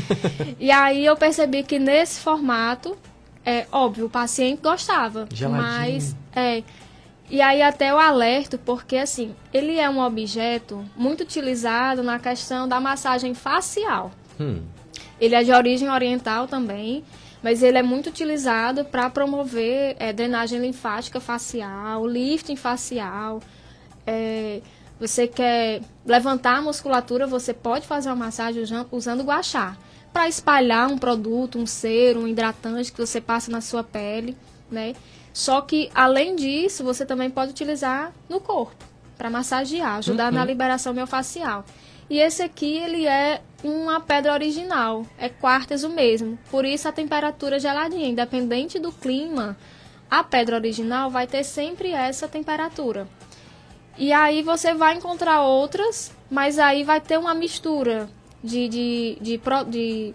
e 0.60 0.70
aí 0.70 1.04
eu 1.06 1.16
percebi 1.16 1.62
que 1.62 1.78
nesse 1.78 2.20
formato, 2.20 2.96
é 3.46 3.66
óbvio, 3.72 4.06
o 4.06 4.10
paciente 4.10 4.60
gostava. 4.62 5.26
Geladinho. 5.32 5.62
Mas, 5.62 6.16
é. 6.36 6.62
E 7.30 7.40
aí 7.40 7.62
até 7.62 7.90
eu 7.90 7.98
alerto, 7.98 8.58
porque 8.58 8.96
assim, 8.96 9.34
ele 9.52 9.78
é 9.78 9.88
um 9.88 9.98
objeto 9.98 10.84
muito 10.94 11.22
utilizado 11.22 12.02
na 12.02 12.18
questão 12.18 12.68
da 12.68 12.78
massagem 12.78 13.32
facial. 13.32 14.10
Hum. 14.38 14.60
Ele 15.18 15.34
é 15.34 15.42
de 15.42 15.50
origem 15.50 15.88
oriental 15.88 16.46
também 16.46 17.02
mas 17.44 17.62
ele 17.62 17.76
é 17.76 17.82
muito 17.82 18.08
utilizado 18.08 18.86
para 18.86 19.10
promover 19.10 19.96
é, 19.98 20.14
drenagem 20.14 20.58
linfática 20.58 21.20
facial, 21.20 22.06
lifting 22.06 22.56
facial. 22.56 23.42
É, 24.06 24.62
você 24.98 25.28
quer 25.28 25.82
levantar 26.06 26.56
a 26.56 26.62
musculatura, 26.62 27.26
você 27.26 27.52
pode 27.52 27.86
fazer 27.86 28.08
uma 28.08 28.16
massagem 28.16 28.64
usando 28.90 29.20
o 29.20 29.24
guachá. 29.24 29.76
Para 30.10 30.26
espalhar 30.26 30.90
um 30.90 30.96
produto, 30.96 31.58
um 31.58 31.66
cero, 31.66 32.20
um 32.20 32.26
hidratante 32.26 32.90
que 32.90 32.98
você 32.98 33.20
passa 33.20 33.52
na 33.52 33.60
sua 33.60 33.84
pele, 33.84 34.34
né? 34.70 34.94
Só 35.30 35.60
que, 35.60 35.90
além 35.94 36.36
disso, 36.36 36.82
você 36.82 37.04
também 37.04 37.28
pode 37.28 37.50
utilizar 37.50 38.10
no 38.26 38.40
corpo, 38.40 38.82
para 39.18 39.28
massagear, 39.28 39.96
ajudar 39.96 40.32
uhum. 40.32 40.38
na 40.38 40.46
liberação 40.46 40.94
miofascial. 40.94 41.66
E 42.08 42.18
esse 42.18 42.42
aqui, 42.42 42.78
ele 42.78 43.06
é 43.06 43.42
uma 43.64 43.98
pedra 43.98 44.32
original, 44.34 45.06
é 45.18 45.28
quartzo 45.28 45.88
mesmo. 45.88 46.38
Por 46.50 46.64
isso 46.64 46.86
a 46.86 46.92
temperatura 46.92 47.58
geladinha, 47.58 48.06
independente 48.06 48.78
do 48.78 48.92
clima, 48.92 49.56
a 50.10 50.22
pedra 50.22 50.56
original 50.56 51.10
vai 51.10 51.26
ter 51.26 51.42
sempre 51.42 51.90
essa 51.90 52.28
temperatura. 52.28 53.08
E 53.96 54.12
aí 54.12 54.42
você 54.42 54.74
vai 54.74 54.94
encontrar 54.94 55.40
outras, 55.40 56.12
mas 56.30 56.58
aí 56.58 56.84
vai 56.84 57.00
ter 57.00 57.18
uma 57.18 57.34
mistura 57.34 58.08
de, 58.42 58.68
de, 58.68 59.18
de, 59.20 59.40
de, 59.70 60.14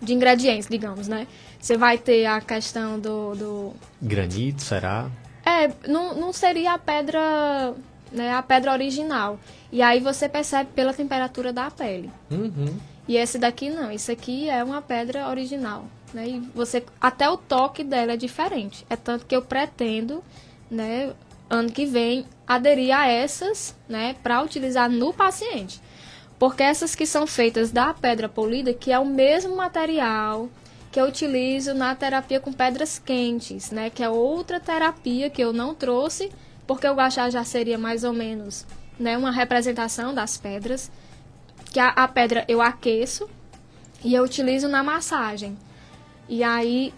de 0.00 0.14
ingredientes, 0.14 0.68
digamos, 0.68 1.06
né? 1.06 1.26
Você 1.60 1.76
vai 1.76 1.98
ter 1.98 2.24
a 2.24 2.40
questão 2.40 2.98
do, 2.98 3.34
do... 3.34 3.72
Granito, 4.00 4.62
será? 4.62 5.10
É, 5.44 5.70
não, 5.86 6.14
não 6.14 6.32
seria 6.32 6.72
a 6.72 6.78
pedra 6.78 7.74
né, 8.12 8.32
a 8.32 8.42
pedra 8.42 8.72
original. 8.72 9.38
E 9.72 9.82
aí 9.82 10.00
você 10.00 10.28
percebe 10.28 10.70
pela 10.74 10.92
temperatura 10.92 11.52
da 11.52 11.70
pele. 11.70 12.10
Uhum. 12.30 12.76
E 13.06 13.16
esse 13.16 13.38
daqui 13.38 13.70
não, 13.70 13.90
esse 13.90 14.12
aqui 14.12 14.48
é 14.48 14.62
uma 14.62 14.82
pedra 14.82 15.28
original. 15.28 15.84
Né? 16.12 16.28
E 16.28 16.40
você, 16.54 16.84
até 17.00 17.28
o 17.28 17.36
toque 17.36 17.84
dela 17.84 18.12
é 18.12 18.16
diferente. 18.16 18.84
É 18.90 18.96
tanto 18.96 19.26
que 19.26 19.34
eu 19.34 19.42
pretendo, 19.42 20.22
né, 20.70 21.12
ano 21.48 21.70
que 21.70 21.86
vem, 21.86 22.26
aderir 22.46 22.96
a 22.96 23.06
essas, 23.06 23.74
né, 23.88 24.14
para 24.22 24.42
utilizar 24.42 24.88
no 24.88 25.12
paciente. 25.12 25.80
Porque 26.38 26.62
essas 26.62 26.94
que 26.94 27.04
são 27.04 27.26
feitas 27.26 27.70
da 27.70 27.92
pedra 27.92 28.28
polida, 28.28 28.72
que 28.72 28.92
é 28.92 28.98
o 28.98 29.04
mesmo 29.04 29.56
material 29.56 30.48
que 30.90 31.00
eu 31.00 31.04
utilizo 31.04 31.72
na 31.74 31.94
terapia 31.94 32.40
com 32.40 32.52
pedras 32.52 32.98
quentes, 32.98 33.70
né, 33.70 33.90
que 33.90 34.02
é 34.02 34.08
outra 34.08 34.58
terapia 34.58 35.30
que 35.30 35.42
eu 35.42 35.52
não 35.52 35.74
trouxe 35.74 36.32
porque 36.70 36.86
o 36.86 36.94
guachá 36.94 37.28
já 37.28 37.42
seria 37.42 37.76
mais 37.76 38.04
ou 38.04 38.12
menos 38.12 38.64
né, 38.96 39.18
uma 39.18 39.32
representação 39.32 40.14
das 40.14 40.36
pedras, 40.36 40.88
que 41.64 41.80
a, 41.80 41.88
a 41.88 42.06
pedra 42.06 42.44
eu 42.46 42.62
aqueço 42.62 43.28
e 44.04 44.14
eu 44.14 44.22
utilizo 44.22 44.68
na 44.68 44.80
massagem. 44.80 45.58
E 46.28 46.44
aí 46.44 46.94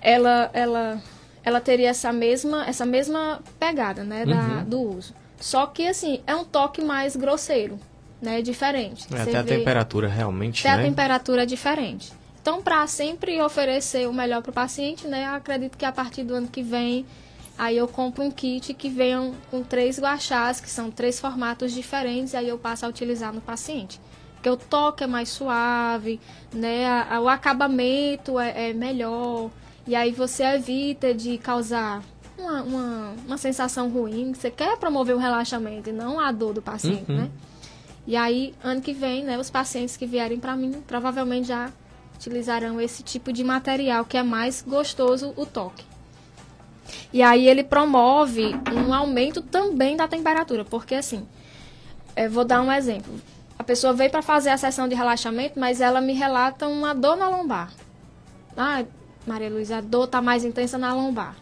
ela 0.00 0.48
ela 0.54 1.02
ela 1.44 1.60
teria 1.60 1.90
essa 1.90 2.10
mesma 2.10 2.64
essa 2.64 2.86
mesma 2.86 3.42
pegada, 3.60 4.02
né, 4.02 4.24
da, 4.24 4.34
uhum. 4.34 4.64
do 4.64 4.80
uso. 4.80 5.14
Só 5.38 5.66
que 5.66 5.86
assim, 5.86 6.22
é 6.26 6.34
um 6.34 6.46
toque 6.46 6.82
mais 6.82 7.16
grosseiro, 7.16 7.78
né, 8.18 8.40
diferente. 8.40 9.06
É, 9.14 9.20
até 9.20 9.36
a 9.36 9.44
temperatura 9.44 10.08
realmente, 10.08 10.66
até 10.66 10.74
né? 10.74 10.84
a 10.84 10.86
temperatura 10.86 11.42
é 11.42 11.46
diferente. 11.46 12.14
Então, 12.40 12.62
para 12.62 12.86
sempre 12.86 13.42
oferecer 13.42 14.08
o 14.08 14.12
melhor 14.14 14.40
para 14.40 14.52
o 14.52 14.54
paciente, 14.54 15.06
né, 15.06 15.26
acredito 15.26 15.76
que 15.76 15.84
a 15.84 15.92
partir 15.92 16.22
do 16.22 16.32
ano 16.32 16.48
que 16.48 16.62
vem 16.62 17.04
Aí 17.58 17.76
eu 17.76 17.88
compro 17.88 18.22
um 18.22 18.30
kit 18.30 18.74
que 18.74 18.88
venham 18.88 19.32
com 19.50 19.62
três 19.62 19.98
guachás, 19.98 20.60
que 20.60 20.68
são 20.68 20.90
três 20.90 21.18
formatos 21.18 21.72
diferentes, 21.72 22.34
e 22.34 22.36
aí 22.36 22.48
eu 22.48 22.58
passo 22.58 22.84
a 22.84 22.88
utilizar 22.88 23.32
no 23.32 23.40
paciente. 23.40 24.00
Porque 24.34 24.50
o 24.50 24.56
toque 24.56 25.04
é 25.04 25.06
mais 25.06 25.30
suave, 25.30 26.20
né? 26.52 26.86
o 27.18 27.28
acabamento 27.28 28.38
é, 28.38 28.70
é 28.70 28.72
melhor. 28.74 29.50
E 29.86 29.94
aí 29.94 30.12
você 30.12 30.44
evita 30.44 31.14
de 31.14 31.38
causar 31.38 32.02
uma, 32.38 32.62
uma, 32.62 33.14
uma, 33.26 33.38
sensação 33.38 33.88
ruim. 33.88 34.34
Você 34.34 34.50
quer 34.50 34.76
promover 34.76 35.16
o 35.16 35.18
relaxamento 35.18 35.88
e 35.88 35.92
não 35.92 36.20
a 36.20 36.30
dor 36.32 36.52
do 36.52 36.60
paciente, 36.60 37.10
uhum. 37.10 37.16
né? 37.16 37.30
E 38.06 38.14
aí, 38.14 38.54
ano 38.62 38.80
que 38.80 38.92
vem, 38.92 39.24
né, 39.24 39.36
os 39.36 39.50
pacientes 39.50 39.96
que 39.96 40.06
vierem 40.06 40.38
para 40.38 40.54
mim 40.54 40.80
provavelmente 40.86 41.48
já 41.48 41.72
utilizarão 42.14 42.80
esse 42.80 43.02
tipo 43.02 43.32
de 43.32 43.42
material 43.42 44.04
que 44.04 44.16
é 44.16 44.22
mais 44.22 44.62
gostoso 44.62 45.32
o 45.36 45.44
toque. 45.44 45.84
E 47.12 47.22
aí 47.22 47.48
ele 47.48 47.64
promove 47.64 48.54
um 48.72 48.92
aumento 48.92 49.42
também 49.42 49.96
da 49.96 50.06
temperatura, 50.08 50.64
porque 50.64 50.94
assim, 50.94 51.26
eu 52.16 52.30
vou 52.30 52.44
dar 52.44 52.62
um 52.62 52.72
exemplo. 52.72 53.12
A 53.58 53.64
pessoa 53.64 53.92
veio 53.92 54.10
para 54.10 54.22
fazer 54.22 54.50
a 54.50 54.56
sessão 54.56 54.88
de 54.88 54.94
relaxamento, 54.94 55.58
mas 55.58 55.80
ela 55.80 56.00
me 56.00 56.12
relata 56.12 56.66
uma 56.66 56.94
dor 56.94 57.16
na 57.16 57.28
lombar. 57.28 57.72
Ah, 58.56 58.84
Maria 59.26 59.50
Luísa, 59.50 59.78
a 59.78 59.80
dor 59.80 60.04
está 60.04 60.22
mais 60.22 60.44
intensa 60.44 60.78
na 60.78 60.94
lombar. 60.94 61.36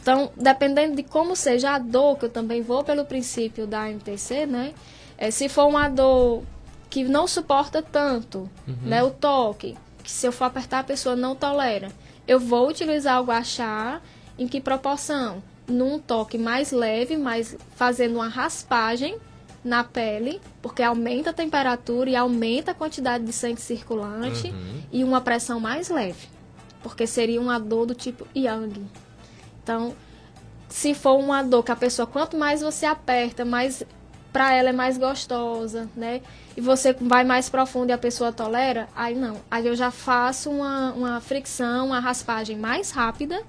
Então, 0.00 0.30
dependendo 0.36 0.96
de 0.96 1.02
como 1.02 1.34
seja 1.34 1.72
a 1.72 1.78
dor, 1.78 2.18
que 2.18 2.26
eu 2.26 2.30
também 2.30 2.62
vou 2.62 2.84
pelo 2.84 3.04
princípio 3.04 3.66
da 3.66 3.90
MTC, 3.90 4.46
né? 4.46 4.72
É, 5.18 5.30
se 5.30 5.48
for 5.48 5.66
uma 5.66 5.88
dor 5.88 6.44
que 6.88 7.04
não 7.04 7.26
suporta 7.26 7.82
tanto, 7.82 8.48
uhum. 8.66 8.76
né, 8.82 9.02
o 9.02 9.10
toque, 9.10 9.76
que 10.02 10.10
se 10.10 10.26
eu 10.26 10.32
for 10.32 10.44
apertar 10.44 10.78
a 10.78 10.84
pessoa 10.84 11.14
não 11.14 11.34
tolera, 11.34 11.88
eu 12.26 12.38
vou 12.40 12.68
utilizar 12.68 13.20
o 13.20 13.24
guachá 13.24 14.00
em 14.38 14.46
que 14.46 14.60
proporção? 14.60 15.42
Num 15.66 15.98
toque 15.98 16.38
mais 16.38 16.72
leve, 16.72 17.16
mas 17.16 17.56
fazendo 17.76 18.14
uma 18.16 18.28
raspagem 18.28 19.18
na 19.64 19.82
pele, 19.82 20.40
porque 20.62 20.82
aumenta 20.82 21.30
a 21.30 21.32
temperatura 21.32 22.08
e 22.08 22.16
aumenta 22.16 22.70
a 22.70 22.74
quantidade 22.74 23.24
de 23.24 23.32
sangue 23.32 23.60
circulante 23.60 24.48
uhum. 24.48 24.82
e 24.92 25.04
uma 25.04 25.20
pressão 25.20 25.58
mais 25.60 25.88
leve, 25.88 26.28
porque 26.82 27.06
seria 27.06 27.40
uma 27.40 27.58
dor 27.58 27.86
do 27.86 27.94
tipo 27.94 28.26
yang. 28.34 28.86
Então, 29.62 29.94
se 30.68 30.94
for 30.94 31.18
uma 31.18 31.42
dor 31.42 31.62
que 31.62 31.72
a 31.72 31.76
pessoa 31.76 32.06
quanto 32.06 32.36
mais 32.36 32.62
você 32.62 32.86
aperta, 32.86 33.44
mais 33.44 33.82
para 34.32 34.54
ela 34.54 34.68
é 34.68 34.72
mais 34.72 34.96
gostosa, 34.96 35.88
né? 35.96 36.20
E 36.56 36.60
você 36.60 36.92
vai 36.92 37.24
mais 37.24 37.48
profundo 37.48 37.90
e 37.90 37.92
a 37.92 37.98
pessoa 37.98 38.30
tolera, 38.30 38.88
aí 38.94 39.14
não. 39.14 39.36
Aí 39.50 39.66
eu 39.66 39.74
já 39.74 39.90
faço 39.90 40.50
uma, 40.50 40.92
uma 40.92 41.20
fricção, 41.20 41.86
uma 41.86 41.98
raspagem 41.98 42.56
mais 42.56 42.90
rápida 42.90 43.42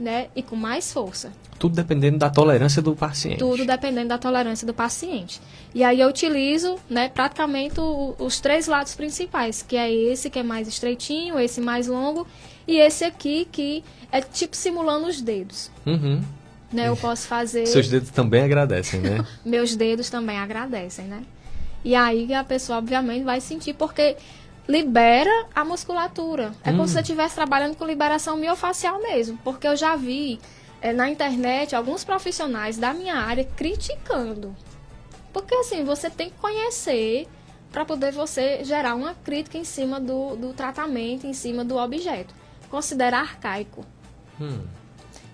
né, 0.00 0.28
e 0.34 0.42
com 0.42 0.56
mais 0.56 0.90
força. 0.92 1.30
Tudo 1.58 1.76
dependendo 1.76 2.16
da 2.16 2.30
tolerância 2.30 2.80
do 2.80 2.96
paciente. 2.96 3.38
Tudo 3.38 3.66
dependendo 3.66 4.08
da 4.08 4.16
tolerância 4.16 4.66
do 4.66 4.72
paciente. 4.72 5.40
E 5.74 5.84
aí 5.84 6.00
eu 6.00 6.08
utilizo, 6.08 6.78
né, 6.88 7.10
praticamente 7.10 7.78
o, 7.78 8.14
os 8.18 8.40
três 8.40 8.66
lados 8.66 8.94
principais, 8.94 9.60
que 9.62 9.76
é 9.76 9.92
esse 9.92 10.30
que 10.30 10.38
é 10.38 10.42
mais 10.42 10.66
estreitinho, 10.66 11.38
esse 11.38 11.60
mais 11.60 11.86
longo 11.86 12.26
e 12.66 12.78
esse 12.78 13.04
aqui 13.04 13.46
que 13.52 13.84
é 14.10 14.22
tipo 14.22 14.56
simulando 14.56 15.06
os 15.06 15.20
dedos. 15.20 15.70
Uhum. 15.84 16.22
Né, 16.72 16.88
eu 16.88 16.96
posso 16.96 17.26
fazer. 17.28 17.66
Seus 17.66 17.88
dedos 17.88 18.10
também 18.10 18.42
agradecem, 18.42 19.00
né? 19.00 19.26
Meus 19.44 19.76
dedos 19.76 20.08
também 20.08 20.38
agradecem, 20.38 21.04
né? 21.04 21.22
E 21.84 21.94
aí 21.94 22.32
a 22.32 22.44
pessoa 22.44 22.78
obviamente 22.78 23.24
vai 23.24 23.40
sentir 23.40 23.74
porque 23.74 24.16
libera 24.70 25.46
a 25.54 25.64
musculatura. 25.64 26.52
É 26.64 26.70
hum. 26.70 26.76
como 26.76 26.86
se 26.86 26.94
você 26.94 27.00
estivesse 27.00 27.34
trabalhando 27.34 27.76
com 27.76 27.84
liberação 27.84 28.36
miofacial 28.36 29.02
mesmo. 29.02 29.38
Porque 29.42 29.66
eu 29.66 29.76
já 29.76 29.96
vi 29.96 30.38
é, 30.80 30.92
na 30.92 31.10
internet 31.10 31.74
alguns 31.74 32.04
profissionais 32.04 32.78
da 32.78 32.94
minha 32.94 33.16
área 33.16 33.44
criticando. 33.44 34.54
Porque 35.32 35.54
assim, 35.56 35.84
você 35.84 36.08
tem 36.08 36.30
que 36.30 36.38
conhecer 36.38 37.26
para 37.72 37.84
poder 37.84 38.12
você 38.12 38.64
gerar 38.64 38.94
uma 38.94 39.14
crítica 39.14 39.58
em 39.58 39.64
cima 39.64 40.00
do, 40.00 40.36
do 40.36 40.52
tratamento, 40.52 41.26
em 41.26 41.32
cima 41.32 41.64
do 41.64 41.76
objeto. 41.76 42.34
Considerar 42.70 43.20
arcaico. 43.20 43.84
Hum. 44.40 44.62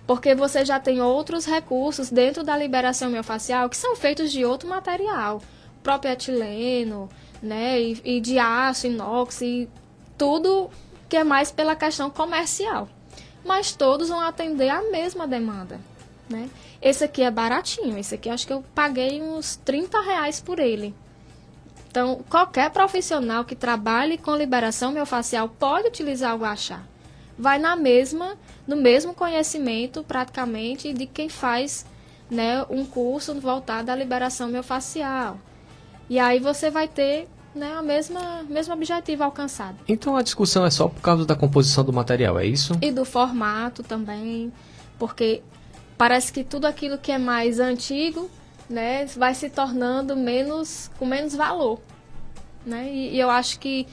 Porque 0.06 0.34
você 0.34 0.64
já 0.64 0.78
tem 0.78 1.00
outros 1.00 1.44
recursos 1.44 2.10
dentro 2.10 2.42
da 2.42 2.56
liberação 2.56 3.10
miofacial 3.10 3.68
que 3.68 3.76
são 3.76 3.96
feitos 3.96 4.30
de 4.30 4.44
outro 4.44 4.68
material. 4.68 5.42
O 5.78 5.82
próprio 5.82 6.12
etileno, 6.12 7.08
né? 7.42 7.80
E, 7.80 8.00
e 8.04 8.20
de 8.20 8.38
aço, 8.38 8.86
inox 8.86 9.40
e 9.42 9.68
tudo 10.16 10.70
que 11.08 11.16
é 11.16 11.24
mais 11.24 11.50
pela 11.50 11.76
questão 11.76 12.10
comercial. 12.10 12.88
Mas 13.44 13.72
todos 13.72 14.08
vão 14.08 14.20
atender 14.20 14.68
a 14.68 14.82
mesma 14.90 15.26
demanda, 15.26 15.80
né? 16.28 16.48
Esse 16.82 17.04
aqui 17.04 17.22
é 17.22 17.30
baratinho, 17.30 17.96
esse 17.96 18.14
aqui 18.14 18.28
acho 18.28 18.46
que 18.46 18.52
eu 18.52 18.64
paguei 18.74 19.22
uns 19.22 19.56
30 19.56 20.00
reais 20.00 20.40
por 20.40 20.58
ele. 20.58 20.94
Então, 21.88 22.22
qualquer 22.28 22.70
profissional 22.70 23.44
que 23.44 23.56
trabalhe 23.56 24.18
com 24.18 24.36
liberação 24.36 24.92
miofascial 24.92 25.48
pode 25.48 25.88
utilizar 25.88 26.34
o 26.34 26.40
guachá. 26.40 26.82
Vai 27.38 27.58
na 27.58 27.74
mesma, 27.74 28.36
no 28.66 28.76
mesmo 28.76 29.14
conhecimento, 29.14 30.02
praticamente, 30.02 30.92
de 30.92 31.06
quem 31.06 31.28
faz 31.28 31.86
né, 32.30 32.64
um 32.68 32.84
curso 32.84 33.34
voltado 33.40 33.90
à 33.90 33.96
liberação 33.96 34.48
miofascial. 34.48 35.38
E 36.08 36.18
aí 36.18 36.38
você 36.38 36.70
vai 36.70 36.86
ter 36.86 37.28
né, 37.54 37.78
o 37.80 37.82
mesmo, 37.82 38.18
mesmo 38.48 38.74
objetivo 38.74 39.24
alcançado. 39.24 39.78
Então 39.88 40.16
a 40.16 40.22
discussão 40.22 40.64
é 40.64 40.70
só 40.70 40.88
por 40.88 41.00
causa 41.00 41.24
da 41.24 41.34
composição 41.34 41.82
do 41.82 41.92
material, 41.92 42.38
é 42.38 42.46
isso? 42.46 42.74
E 42.82 42.92
do 42.92 43.04
formato 43.04 43.82
também, 43.82 44.52
porque 44.98 45.42
parece 45.96 46.32
que 46.32 46.44
tudo 46.44 46.66
aquilo 46.66 46.98
que 46.98 47.10
é 47.10 47.18
mais 47.18 47.58
antigo 47.58 48.30
né, 48.68 49.06
vai 49.06 49.34
se 49.34 49.48
tornando 49.48 50.14
menos 50.16 50.90
com 50.98 51.06
menos 51.06 51.34
valor. 51.34 51.80
Né? 52.64 52.90
E, 52.92 53.14
e 53.14 53.20
eu 53.20 53.30
acho 53.30 53.58
que 53.58 53.86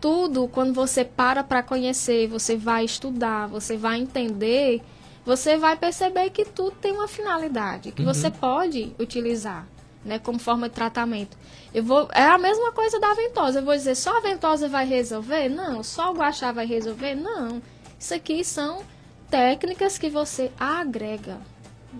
tudo, 0.00 0.46
quando 0.48 0.74
você 0.74 1.04
para 1.04 1.42
para 1.42 1.62
conhecer, 1.62 2.28
você 2.28 2.56
vai 2.56 2.84
estudar, 2.84 3.46
você 3.46 3.76
vai 3.76 3.98
entender, 3.98 4.82
você 5.24 5.56
vai 5.56 5.76
perceber 5.76 6.30
que 6.30 6.44
tudo 6.44 6.72
tem 6.72 6.92
uma 6.92 7.08
finalidade, 7.08 7.92
que 7.92 8.02
uhum. 8.02 8.12
você 8.12 8.30
pode 8.30 8.92
utilizar 8.98 9.66
né, 10.06 10.18
como 10.18 10.38
forma 10.38 10.68
de 10.68 10.74
tratamento. 10.74 11.36
Eu 11.74 11.82
vou, 11.82 12.08
é 12.14 12.22
a 12.22 12.38
mesma 12.38 12.72
coisa 12.72 12.98
da 12.98 13.12
ventosa. 13.12 13.58
Eu 13.58 13.64
vou 13.64 13.74
dizer, 13.74 13.94
só 13.94 14.16
a 14.16 14.20
ventosa 14.20 14.68
vai 14.68 14.86
resolver? 14.86 15.48
Não. 15.48 15.82
Só 15.82 16.12
o 16.12 16.14
guachá 16.14 16.52
vai 16.52 16.64
resolver? 16.64 17.14
Não. 17.14 17.60
Isso 17.98 18.14
aqui 18.14 18.44
são 18.44 18.82
técnicas 19.30 19.98
que 19.98 20.08
você 20.08 20.50
agrega. 20.58 21.36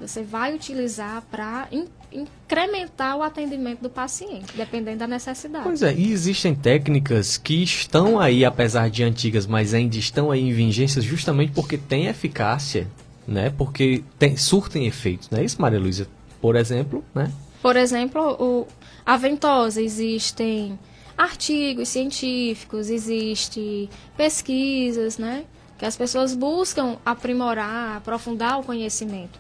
Você 0.01 0.23
vai 0.23 0.55
utilizar 0.55 1.23
para 1.31 1.69
in, 1.73 1.87
incrementar 2.13 3.17
o 3.17 3.23
atendimento 3.23 3.81
do 3.81 3.91
paciente, 3.91 4.57
dependendo 4.57 4.99
da 4.99 5.07
necessidade. 5.07 5.65
Pois 5.65 5.83
é, 5.83 5.95
e 5.95 6.13
existem 6.13 6.55
técnicas 6.55 7.37
que 7.37 7.63
estão 7.63 8.19
aí, 8.19 8.45
apesar 8.45 8.91
de 8.91 9.03
antigas, 9.03 9.47
mas 9.47 9.75
ainda 9.75 9.97
estão 9.97 10.31
aí 10.31 10.43
em 10.43 10.53
vigência 10.53 11.01
justamente 11.01 11.53
porque 11.53 11.77
tem 11.77 12.07
eficácia, 12.07 12.87
né? 13.27 13.51
Porque 13.57 14.05
tem, 14.19 14.37
surtem 14.37 14.87
efeitos, 14.87 15.31
não 15.31 15.39
é 15.39 15.45
isso, 15.45 15.61
Maria 15.61 15.81
Luísa? 15.81 16.07
Por 16.41 16.57
exemplo, 16.57 17.03
né? 17.15 17.33
Por 17.63 17.77
exemplo, 17.77 18.37
o, 18.41 18.67
a 19.05 19.17
ventosa, 19.17 19.81
existem 19.81 20.79
artigos 21.17 21.89
científicos, 21.89 22.91
existem 22.91 23.89
pesquisas, 24.17 25.19
né? 25.19 25.45
Que 25.79 25.85
as 25.85 25.97
pessoas 25.97 26.35
buscam 26.35 26.97
aprimorar, 27.05 27.97
aprofundar 27.97 28.61
o 28.61 28.63
conhecimento. 28.63 29.39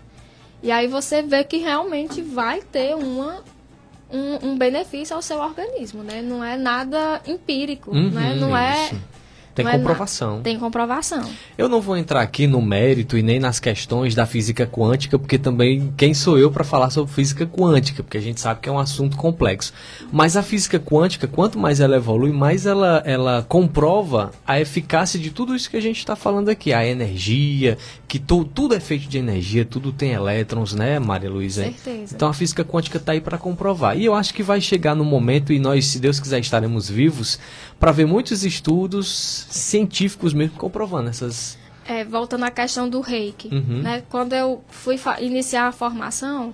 E 0.63 0.71
aí 0.71 0.87
você 0.87 1.23
vê 1.23 1.45
que 1.45 1.59
realmente 1.59 2.23
vai 2.23 2.63
ter 2.63 2.95
uma, 2.95 3.43
um, 4.11 4.51
um 4.51 4.59
benefício 4.59 5.15
ao 5.15 5.23
seu 5.23 5.39
organismo, 5.39 6.03
né? 6.03 6.23
Não 6.23 6.43
é 6.43 6.57
nada 6.57 7.21
empírico, 7.27 7.91
uhum, 7.91 8.11
né? 8.11 8.35
Não 8.35 8.57
é, 8.57 8.91
Tem 9.57 9.65
Não 9.65 9.73
é 9.73 9.79
comprovação. 9.79 10.31
nada. 10.33 10.43
Tem 10.43 10.59
comprovação. 10.59 11.31
Eu 11.57 11.67
não 11.67 11.81
vou 11.81 11.97
entrar 11.97 12.21
aqui 12.21 12.47
no 12.47 12.61
mérito 12.61 13.17
e 13.17 13.23
nem 13.23 13.41
nas 13.41 13.59
questões 13.59 14.15
da 14.15 14.27
física 14.27 14.67
quântica, 14.67 15.19
porque 15.19 15.39
também 15.39 15.95
quem 15.97 16.13
sou 16.13 16.39
eu 16.39 16.51
para 16.51 16.63
falar 16.63 16.91
sobre 16.91 17.11
física 17.11 17.47
quântica, 17.47 18.03
porque 18.03 18.19
a 18.19 18.21
gente 18.21 18.39
sabe 18.39 18.61
que 18.61 18.69
é 18.69 18.73
um 18.73 18.79
assunto 18.79 19.17
complexo. 19.17 19.73
Mas 20.13 20.37
a 20.37 20.43
física 20.43 20.79
quântica, 20.79 21.27
quanto 21.27 21.59
mais 21.59 21.81
ela 21.81 21.97
evolui, 21.97 22.33
mais 22.33 22.67
ela, 22.67 23.03
ela 23.07 23.47
comprova 23.49 24.31
a 24.47 24.61
eficácia 24.61 25.19
de 25.19 25.31
tudo 25.31 25.57
isso 25.57 25.71
que 25.71 25.79
a 25.79 25.83
gente 25.83 25.99
está 26.01 26.15
falando 26.15 26.51
aqui, 26.51 26.75
a 26.75 26.87
energia, 26.87 27.79
que 28.07 28.19
tu, 28.19 28.45
tudo 28.45 28.75
é 28.75 28.81
feito 28.81 29.09
de 29.09 29.17
energia, 29.17 29.65
tudo 29.65 29.91
tem 29.91 30.13
elétrons, 30.13 30.75
né, 30.75 30.99
Maria 30.99 31.31
Luísa? 31.31 31.63
Certeza. 31.63 32.15
Então 32.15 32.29
a 32.29 32.35
física 32.35 32.63
quântica 32.63 32.99
está 32.99 33.13
aí 33.13 33.23
para 33.23 33.39
comprovar. 33.39 33.97
E 33.97 34.05
eu 34.05 34.15
acho 34.15 34.35
que 34.35 34.43
vai 34.43 34.61
chegar 34.61 34.95
no 34.95 35.05
momento, 35.05 35.51
e 35.51 35.59
nós, 35.59 35.87
se 35.87 35.99
Deus 35.99 36.21
quiser, 36.21 36.41
estaremos 36.41 36.91
vivos, 36.91 37.39
para 37.81 37.93
ver 37.93 38.07
muitos 38.07 38.45
estudos 38.45 39.46
científicos 39.49 40.33
mesmo 40.33 40.57
comprovando 40.59 41.09
essas. 41.11 41.59
É, 41.89 42.05
voltando 42.05 42.45
à 42.45 42.51
questão 42.51 42.89
do 42.89 43.01
reiki, 43.01 43.49
Uhum. 43.49 43.83
né? 43.83 44.03
Quando 44.11 44.33
eu 44.33 44.63
fui 44.69 44.99
iniciar 45.21 45.69
a 45.69 45.73
formação, 45.73 46.53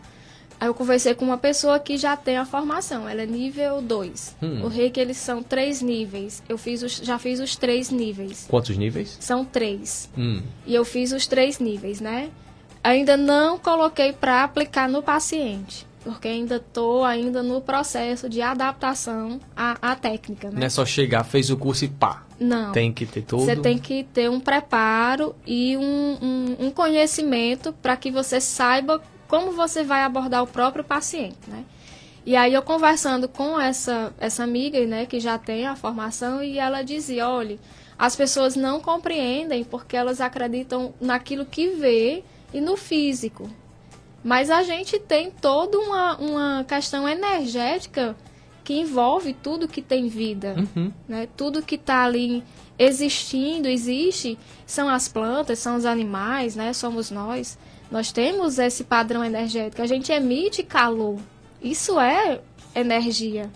aí 0.61 0.69
eu 0.69 0.75
conversei 0.75 1.15
com 1.15 1.25
uma 1.25 1.39
pessoa 1.39 1.79
que 1.81 1.97
já 1.97 2.17
tem 2.19 2.37
a 2.37 2.45
formação, 2.45 3.09
ela 3.09 3.23
é 3.23 3.27
nível 3.27 3.81
2. 3.81 4.37
Hum. 4.43 4.63
O 4.65 4.69
reiki, 4.69 5.01
eles 5.01 5.17
são 5.17 5.43
três 5.43 5.81
níveis. 5.81 6.43
Eu 6.49 6.59
fiz 6.59 6.83
os, 6.83 6.97
já 6.99 7.19
fiz 7.19 7.41
os 7.41 7.57
três 7.57 7.89
níveis. 7.91 8.47
Quantos 8.49 8.77
níveis? 8.77 9.17
São 9.21 9.43
três. 9.45 10.11
Hum. 10.19 10.43
E 10.67 10.75
eu 10.75 10.85
fiz 10.85 11.13
os 11.13 11.27
três 11.27 11.59
níveis, 11.59 11.99
né? 12.01 12.29
Ainda 12.85 13.17
não 13.17 13.59
coloquei 13.59 14.13
para 14.13 14.45
aplicar 14.45 14.87
no 14.89 15.03
paciente, 15.03 15.87
porque 16.05 16.29
ainda 16.29 16.57
estou 16.57 17.05
ainda 17.05 17.43
no 17.43 17.61
processo 17.61 18.29
de 18.29 18.43
adaptação 18.43 19.41
à, 19.57 19.77
à 19.81 19.95
técnica, 19.95 20.51
né? 20.51 20.61
Não 20.61 20.67
é 20.67 20.71
só 20.71 20.85
chegar, 20.85 21.25
fez 21.25 21.51
o 21.51 21.57
curso 21.57 21.85
e 21.85 21.89
pá. 21.89 22.25
Não. 22.39 22.73
Tem 22.73 22.93
que 22.93 23.07
ter 23.07 23.23
todo. 23.23 23.45
Você 23.45 23.57
tem 23.57 23.79
que 23.79 24.05
ter 24.05 24.29
um 24.29 24.41
preparo 24.41 25.35
e 25.47 25.77
um, 25.77 26.19
um, 26.21 26.67
um 26.67 26.71
conhecimento 26.71 27.73
para 27.73 27.97
que 27.97 28.11
você 28.11 28.41
saiba 28.41 29.01
como 29.29 29.53
você 29.53 29.83
vai 29.83 30.03
abordar 30.03 30.43
o 30.43 30.47
próprio 30.47 30.85
paciente, 30.85 31.39
né? 31.49 31.65
E 32.25 32.37
aí 32.37 32.55
eu 32.55 32.63
conversando 32.63 33.29
com 33.29 33.61
essa, 33.61 34.13
essa 34.19 34.45
amiga, 34.45 34.85
né, 34.87 35.07
que 35.07 35.19
já 35.19 35.39
tem 35.39 35.67
a 35.67 35.75
formação, 35.75 36.43
e 36.43 36.57
ela 36.57 36.83
dizia, 36.83 37.29
olha, 37.29 37.59
as 37.99 38.15
pessoas 38.15 38.55
não 38.55 38.81
compreendem 38.81 39.65
porque 39.65 39.97
elas 39.97 40.21
acreditam 40.21 40.95
naquilo 41.01 41.45
que 41.45 41.71
vê 41.71 42.23
e 42.55 42.61
no 42.61 42.77
físico. 42.77 43.51
Mas 44.23 44.51
a 44.51 44.63
gente 44.63 44.99
tem 44.99 45.31
toda 45.31 45.79
uma, 45.79 46.17
uma 46.17 46.65
questão 46.65 47.09
energética 47.09 48.17
que 48.63 48.75
envolve 48.75 49.33
tudo 49.35 49.67
que 49.67 49.83
tem 49.83 50.07
vida 50.07 50.55
Uhum. 50.57 50.93
né? 51.09 51.29
Tudo 51.37 51.63
que 51.63 51.75
está 51.75 52.05
ali 52.05 52.45
existindo, 52.79 53.69
existe, 53.69 54.39
são 54.67 54.89
as 54.89 55.09
plantas, 55.09 55.59
são 55.59 55.77
os 55.77 55.85
animais, 55.85 56.55
né? 56.55 56.73
Somos 56.73 57.11
nós. 57.11 57.59
Nós 57.91 58.13
temos 58.13 58.59
esse 58.59 58.85
padrão 58.85 59.25
energético. 59.25 59.83
A 59.83 59.87
gente 59.87 60.11
emite 60.13 60.63
calor. 60.63 61.19
Isso 61.61 61.99
é 62.01 62.41
energia. 62.75 63.51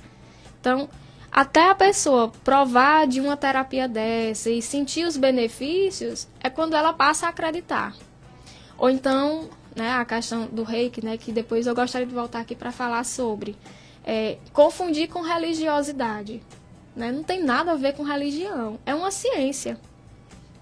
Então, 0.60 0.88
até 1.30 1.70
a 1.70 1.74
pessoa 1.74 2.30
provar 2.44 3.06
de 3.06 3.20
uma 3.20 3.36
terapia 3.36 3.88
dessa 3.88 4.50
e 4.50 4.60
sentir 4.60 5.06
os 5.06 5.16
benefícios 5.16 6.28
é 6.40 6.50
quando 6.50 6.74
ela 6.74 6.92
passa 6.92 7.26
a 7.26 7.30
acreditar. 7.30 7.94
Ou 8.76 8.90
então, 8.90 9.48
né, 9.76 9.92
a 9.92 10.04
questão 10.04 10.46
do 10.46 10.64
reiki, 10.64 11.04
né, 11.04 11.18
que 11.18 11.30
depois 11.30 11.66
eu 11.66 11.74
gostaria 11.74 12.06
de 12.06 12.14
voltar 12.14 12.40
aqui 12.40 12.56
para 12.56 12.72
falar 12.72 13.04
sobre. 13.04 13.54
É, 14.04 14.38
confundir 14.52 15.08
com 15.08 15.20
religiosidade. 15.20 16.40
Né? 16.96 17.12
Não 17.12 17.22
tem 17.22 17.42
nada 17.42 17.72
a 17.72 17.76
ver 17.76 17.92
com 17.92 18.02
religião. 18.02 18.78
É 18.86 18.94
uma 18.94 19.10
ciência. 19.10 19.78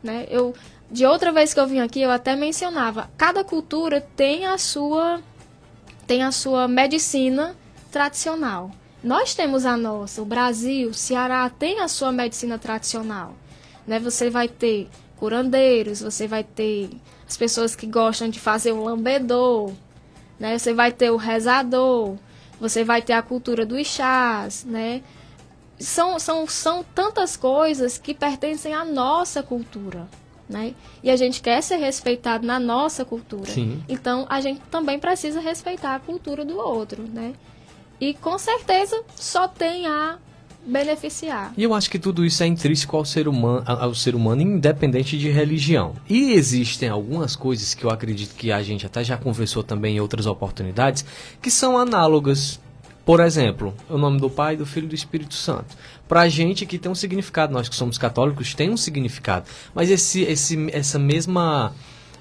Né? 0.03 0.27
Eu, 0.29 0.53
de 0.91 1.07
outra 1.07 1.31
vez 1.31 1.55
que 1.55 1.61
eu 1.61 1.67
vim 1.67 1.79
aqui, 1.79 2.01
eu 2.01 2.11
até 2.11 2.35
mencionava, 2.35 3.09
cada 3.17 3.45
cultura 3.45 4.01
tem 4.01 4.47
a 4.47 4.59
sua 4.59 5.23
tem 6.07 6.23
a 6.23 6.33
sua 6.33 6.69
medicina 6.69 7.57
tradicional. 7.91 8.71
Nós 9.03 9.35
temos 9.35 9.65
a 9.65 9.77
nossa, 9.77 10.21
o 10.21 10.25
Brasil, 10.25 10.91
o 10.91 10.95
Ceará 10.95 11.49
tem 11.49 11.81
a 11.81 11.89
sua 11.89 12.13
medicina 12.13 12.59
tradicional. 12.59 13.35
Né? 13.87 13.99
Você 14.01 14.29
vai 14.29 14.49
ter 14.49 14.89
curandeiros, 15.17 16.03
você 16.03 16.27
vai 16.27 16.45
ter 16.45 16.91
as 17.27 17.37
pessoas 17.37 17.75
que 17.75 17.87
gostam 17.87 18.29
de 18.29 18.39
fazer 18.39 18.73
o 18.73 18.85
lambedor, 18.85 19.73
né? 20.39 20.59
Você 20.59 20.75
vai 20.75 20.93
ter 20.93 21.11
o 21.11 21.17
rezador, 21.17 22.17
você 22.61 22.85
vai 22.85 23.03
ter 23.03 23.13
a 23.15 23.23
cultura 23.23 23.65
dos 23.65 23.87
chás, 23.87 24.65
né? 24.65 25.03
São, 25.79 26.19
são, 26.19 26.47
são 26.47 26.85
tantas 26.95 27.37
coisas 27.37 27.99
que 27.99 28.15
pertencem 28.15 28.75
à 28.75 28.85
nossa 28.85 29.43
cultura, 29.43 30.09
né? 30.49 30.75
E 31.03 31.11
a 31.11 31.17
gente 31.17 31.43
quer 31.43 31.63
ser 31.63 31.77
respeitado 31.77 32.47
na 32.47 32.61
nossa 32.61 33.05
cultura. 33.05 33.51
Sim. 33.51 33.83
Então, 33.89 34.27
a 34.29 34.41
gente 34.41 34.61
também 34.71 34.99
precisa 34.99 35.41
respeitar 35.41 35.95
a 35.95 36.01
cultura 36.01 36.45
do 36.45 36.59
outro, 36.59 37.03
né? 37.03 37.35
E 38.01 38.15
com 38.15 38.39
certeza 38.39 39.03
só 39.17 39.49
tem 39.49 39.87
a 39.87 40.19
beneficiar. 40.67 41.53
E 41.57 41.63
eu 41.63 41.75
acho 41.75 41.91
que 41.91 41.99
tudo 41.99 42.25
isso 42.25 42.43
é 42.43 42.47
intrínseco 42.47 42.97
ao 42.97 43.05
ser 43.05 43.29
humano, 43.29 43.63
ao 43.67 43.95
ser 43.95 44.15
humano 44.15 44.43
independente 44.43 45.19
de 45.19 45.31
religião. 45.31 45.95
E 46.09 46.33
existem 46.33 46.89
algumas 46.89 47.37
coisas 47.37 47.75
que 47.75 47.85
eu 47.85 47.91
acredito 47.91 48.35
que 48.35 48.51
a 48.51 48.63
gente 48.63 48.87
até 48.87 49.05
já 49.05 49.17
conversou 49.17 49.63
também 49.63 49.97
em 49.97 50.01
outras 50.01 50.27
oportunidades, 50.27 51.05
que 51.41 51.51
são 51.51 51.77
análogas. 51.77 52.61
Por 53.05 53.21
exemplo, 53.21 53.75
o 53.91 53.99
nome 53.99 54.19
do 54.19 54.31
Pai, 54.31 54.57
do 54.57 54.65
Filho 54.65 54.87
e 54.87 54.89
do 54.89 54.95
Espírito 54.95 55.35
Santo. 55.35 55.77
Pra 56.09 56.27
gente 56.29 56.65
que 56.65 56.79
tem 56.79 56.91
um 56.91 56.95
significado, 56.95 57.53
nós 57.53 57.69
que 57.69 57.77
somos 57.77 57.99
católicos, 57.99 58.55
tem 58.55 58.71
um 58.71 58.79
significado. 58.79 59.47
Mas 59.75 59.91
esse, 59.91 60.23
esse, 60.23 60.71
essa 60.73 60.99
mesma 60.99 61.75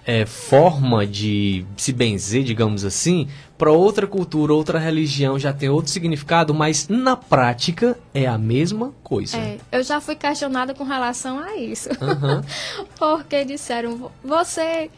é, 0.06 0.26
forma 0.26 1.08
de 1.08 1.66
se 1.78 1.94
benzer, 1.94 2.44
digamos 2.44 2.84
assim, 2.84 3.28
para 3.64 3.72
outra 3.72 4.06
cultura, 4.06 4.54
outra 4.54 4.78
religião 4.78 5.40
já 5.40 5.54
tem 5.54 5.70
outro 5.70 5.90
significado, 5.90 6.54
mas 6.54 6.90
na 6.90 7.16
prática 7.16 7.98
é 8.14 8.26
a 8.28 8.38
mesma 8.38 8.94
coisa. 9.02 9.38
É, 9.38 9.58
eu 9.72 9.82
já 9.82 10.02
fui 10.02 10.16
questionada 10.16 10.74
com 10.74 10.84
relação 10.84 11.40
a 11.40 11.56
isso. 11.56 11.88
Aham. 12.02 12.44
Porque 13.00 13.46
disseram, 13.46 14.12
você 14.22 14.92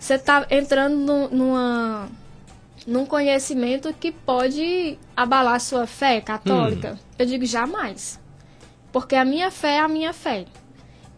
você 0.00 0.18
tá 0.18 0.44
entrando 0.50 0.96
nu- 0.96 1.28
numa 1.30 2.08
num 2.84 3.06
conhecimento 3.06 3.94
que 3.94 4.10
pode 4.10 4.98
abalar 5.16 5.60
sua 5.60 5.86
fé 5.86 6.20
católica. 6.20 6.98
Eu 7.16 7.24
digo 7.24 7.46
jamais. 7.46 8.18
Porque 8.90 9.14
a 9.14 9.24
minha 9.24 9.48
fé 9.48 9.76
é 9.76 9.80
a 9.80 9.86
minha 9.86 10.12
fé. 10.12 10.46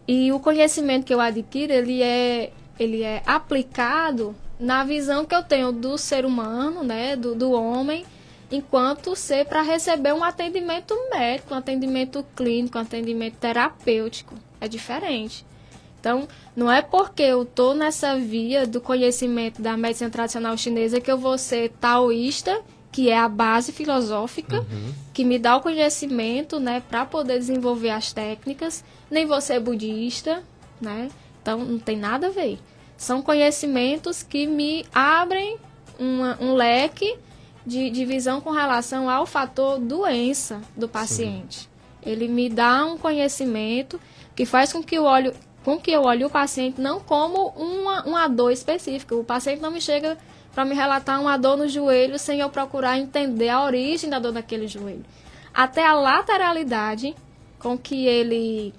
E 0.07 0.31
o 0.31 0.39
conhecimento 0.39 1.03
que 1.03 1.13
eu 1.15 1.19
adquiro, 1.19 1.73
ele 1.73 2.03
é 2.03 2.51
ele 2.79 3.01
é 3.01 3.23
aplicado 3.25 4.35
na 4.59 4.83
visão 4.83 5.25
que 5.25 5.35
eu 5.35 5.43
tenho 5.43 5.71
do 5.71 5.97
ser 5.97 6.25
humano, 6.25 6.83
né, 6.83 7.15
do, 7.15 7.35
do 7.35 7.51
homem, 7.51 8.05
enquanto 8.51 9.15
ser 9.15 9.45
para 9.45 9.61
receber 9.61 10.13
um 10.13 10.23
atendimento 10.23 10.95
médico, 11.11 11.53
um 11.53 11.57
atendimento 11.57 12.25
clínico, 12.35 12.77
um 12.77 12.81
atendimento 12.81 13.35
terapêutico. 13.35 14.35
É 14.61 14.67
diferente. 14.67 15.45
Então, 15.99 16.27
não 16.55 16.71
é 16.71 16.81
porque 16.81 17.23
eu 17.23 17.43
estou 17.43 17.73
nessa 17.73 18.15
via 18.15 18.65
do 18.65 18.79
conhecimento 18.79 19.61
da 19.61 19.75
medicina 19.75 20.09
tradicional 20.09 20.55
chinesa 20.55 21.01
que 21.01 21.11
eu 21.11 21.17
vou 21.17 21.37
ser 21.37 21.71
taoísta, 21.81 22.61
que 22.91 23.09
é 23.09 23.17
a 23.17 23.27
base 23.27 23.71
filosófica, 23.71 24.65
que 25.13 25.25
me 25.25 25.37
dá 25.37 25.57
o 25.57 25.61
conhecimento, 25.61 26.59
né, 26.59 26.81
para 26.87 27.05
poder 27.05 27.39
desenvolver 27.39 27.89
as 27.89 28.13
técnicas, 28.13 28.83
nem 29.09 29.25
vou 29.25 29.41
ser 29.41 29.59
budista, 29.59 30.43
né? 30.79 31.09
Então, 31.41 31.57
não 31.59 31.79
tem 31.79 31.97
nada 31.97 32.27
a 32.27 32.29
ver. 32.29 32.59
São 32.97 33.21
conhecimentos 33.21 34.23
que 34.23 34.47
me 34.47 34.85
abrem 34.93 35.57
uma- 35.99 36.37
um 36.41 36.53
leque 36.53 37.17
de, 37.65 37.89
de 37.89 38.05
visão 38.05 38.39
com 38.41 38.51
relação 38.51 39.09
ao 39.09 39.25
fator 39.25 39.79
doença 39.79 40.61
do 40.75 40.87
paciente. 40.87 41.69
Ele 42.05 42.27
me 42.27 42.49
dá 42.49 42.85
um 42.85 42.97
conhecimento 42.97 43.99
que 44.35 44.45
faz 44.45 44.71
com 44.71 44.83
que 44.83 44.95
eu 44.95 45.03
olhe, 45.03 45.33
com 45.63 45.79
que 45.79 45.91
eu 45.91 46.03
olhe 46.03 46.23
o 46.23 46.29
paciente 46.29 46.79
não 46.79 46.99
como 46.99 47.47
uma, 47.49 48.03
uma 48.05 48.27
dor 48.27 48.51
específica. 48.51 49.15
O 49.15 49.23
paciente 49.23 49.61
não 49.61 49.71
me 49.71 49.81
chega 49.81 50.17
para 50.53 50.63
me 50.63 50.75
relatar 50.75 51.19
uma 51.19 51.35
dor 51.37 51.57
no 51.57 51.67
joelho 51.67 52.17
sem 52.19 52.39
eu 52.39 52.49
procurar 52.49 52.97
entender 52.99 53.49
a 53.49 53.63
origem 53.63 54.09
da 54.09 54.19
dor 54.19 54.31
daquele 54.31 54.67
joelho. 54.67 55.03
Até 55.53 55.85
a 55.85 55.93
lateralidade 55.93 57.15
com 57.57 57.77
que 57.77 58.05
ele 58.05 58.73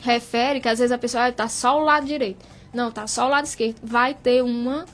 refere, 0.00 0.60
que 0.60 0.68
às 0.68 0.78
vezes 0.78 0.92
a 0.92 0.98
pessoa 0.98 1.28
está 1.28 1.46
só 1.48 1.78
o 1.78 1.84
lado 1.84 2.06
direito. 2.06 2.44
Não, 2.74 2.90
tá 2.90 3.06
só 3.06 3.26
o 3.26 3.28
lado 3.30 3.44
esquerdo. 3.44 3.76
Vai 3.82 4.14
ter 4.14 4.42
uma, 4.42 4.84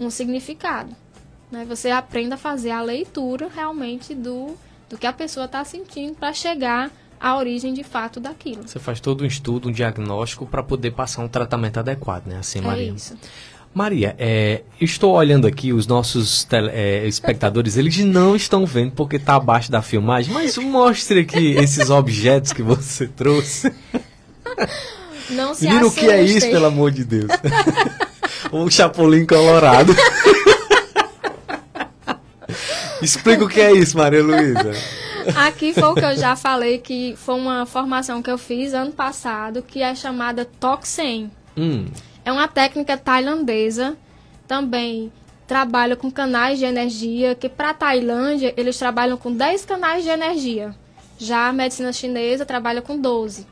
um 0.00 0.08
significado. 0.10 0.94
Né? 1.50 1.64
Você 1.68 1.90
aprende 1.90 2.32
a 2.34 2.36
fazer 2.38 2.70
a 2.70 2.80
leitura 2.82 3.48
realmente 3.54 4.14
do, 4.14 4.56
do 4.88 4.96
que 4.96 5.06
a 5.06 5.12
pessoa 5.12 5.46
está 5.46 5.62
sentindo 5.64 6.14
para 6.14 6.32
chegar 6.32 6.90
à 7.20 7.36
origem 7.36 7.74
de 7.74 7.84
fato 7.84 8.18
daquilo. 8.18 8.66
Você 8.66 8.78
faz 8.78 8.98
todo 8.98 9.22
um 9.22 9.26
estudo, 9.26 9.68
um 9.68 9.72
diagnóstico 9.72 10.46
para 10.46 10.62
poder 10.62 10.92
passar 10.92 11.22
um 11.22 11.28
tratamento 11.28 11.78
adequado, 11.78 12.26
né? 12.26 12.38
Assim, 12.38 12.58
É 12.58 12.62
Maria. 12.62 12.90
isso. 12.92 13.14
Maria, 13.74 14.14
é, 14.18 14.62
estou 14.78 15.12
olhando 15.14 15.46
aqui 15.46 15.72
os 15.72 15.86
nossos 15.86 16.44
tele- 16.44 16.70
é, 16.74 17.06
espectadores, 17.06 17.78
eles 17.78 17.96
não 18.00 18.36
estão 18.36 18.66
vendo 18.66 18.92
porque 18.92 19.16
está 19.16 19.34
abaixo 19.36 19.70
da 19.72 19.80
filmagem, 19.80 20.32
mas 20.34 20.58
mostre 20.58 21.20
aqui 21.20 21.52
esses 21.56 21.88
objetos 21.88 22.52
que 22.52 22.62
você 22.62 23.06
trouxe. 23.08 23.72
Não 25.30 25.54
se 25.54 25.66
Menino, 25.66 25.88
o 25.88 25.92
que 25.92 26.08
é 26.10 26.22
isso, 26.22 26.48
pelo 26.50 26.66
amor 26.66 26.90
de 26.90 27.04
Deus? 27.04 27.30
um 28.52 28.70
chapolim 28.70 29.24
colorado. 29.26 29.94
Explica 33.00 33.44
o 33.44 33.48
que 33.48 33.60
é 33.60 33.72
isso, 33.72 33.96
Maria 33.96 34.22
Luísa. 34.22 34.72
Aqui 35.36 35.72
foi 35.72 35.82
o 35.84 35.94
que 35.94 36.04
eu 36.04 36.16
já 36.16 36.36
falei, 36.36 36.78
que 36.78 37.14
foi 37.16 37.34
uma 37.34 37.66
formação 37.66 38.22
que 38.22 38.30
eu 38.30 38.38
fiz 38.38 38.74
ano 38.74 38.92
passado, 38.92 39.62
que 39.62 39.82
é 39.82 39.94
chamada 39.94 40.44
Toxen. 40.44 41.30
Hum, 41.56 41.86
É 42.24 42.30
uma 42.32 42.48
técnica 42.48 42.96
tailandesa, 42.96 43.96
também 44.46 45.12
trabalha 45.46 45.96
com 45.96 46.10
canais 46.10 46.58
de 46.58 46.64
energia, 46.64 47.34
que 47.34 47.48
para 47.48 47.70
a 47.70 47.74
Tailândia 47.74 48.54
eles 48.56 48.78
trabalham 48.78 49.16
com 49.16 49.32
10 49.32 49.64
canais 49.64 50.04
de 50.04 50.10
energia. 50.10 50.74
Já 51.18 51.48
a 51.48 51.52
medicina 51.52 51.92
chinesa 51.92 52.46
trabalha 52.46 52.80
com 52.80 52.98
12. 52.98 53.46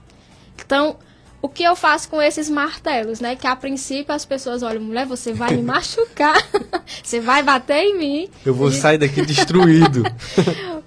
Então, 0.64 0.96
o 1.42 1.48
que 1.48 1.62
eu 1.62 1.74
faço 1.74 2.08
com 2.08 2.20
esses 2.20 2.48
martelos, 2.50 3.20
né? 3.20 3.34
Que 3.36 3.46
a 3.46 3.56
princípio 3.56 4.14
as 4.14 4.24
pessoas 4.24 4.62
olham, 4.62 4.82
mulher, 4.82 5.06
você 5.06 5.32
vai 5.32 5.54
me 5.54 5.62
machucar, 5.62 6.36
você 7.02 7.18
vai 7.20 7.42
bater 7.42 7.82
em 7.82 7.96
mim. 7.98 8.28
eu 8.44 8.54
vou 8.54 8.70
sair 8.70 8.98
daqui 8.98 9.22
destruído. 9.24 10.02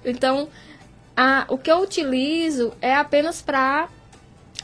Então, 0.06 0.48
a- 1.16 1.46
o 1.48 1.56
que 1.56 1.70
eu 1.70 1.78
utilizo 1.80 2.72
é 2.80 2.94
apenas 2.94 3.40
para 3.40 3.88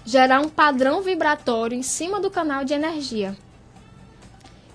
gerar 0.04 0.40
um 0.40 0.48
padrão 0.50 1.00
vibratório 1.00 1.74
em 1.76 1.82
cima 1.82 2.20
do 2.20 2.30
canal 2.30 2.62
de 2.62 2.74
energia. 2.74 3.34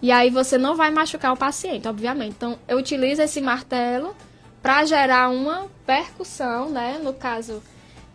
E 0.01 0.11
aí 0.11 0.30
você 0.30 0.57
não 0.57 0.76
vai 0.76 0.89
machucar 0.91 1.34
o 1.34 1.38
paciente, 1.38 1.88
obviamente. 1.88 2.34
Então, 2.36 2.57
eu 2.68 2.78
utilizo 2.78 3.22
esse 3.22 3.39
martelo 3.41 4.16
para 4.61 4.86
gerar 4.86 5.30
uma 5.30 5.68
percussão, 5.86 6.70
né? 6.70 6.99
No 7.03 7.13
caso, 7.13 7.61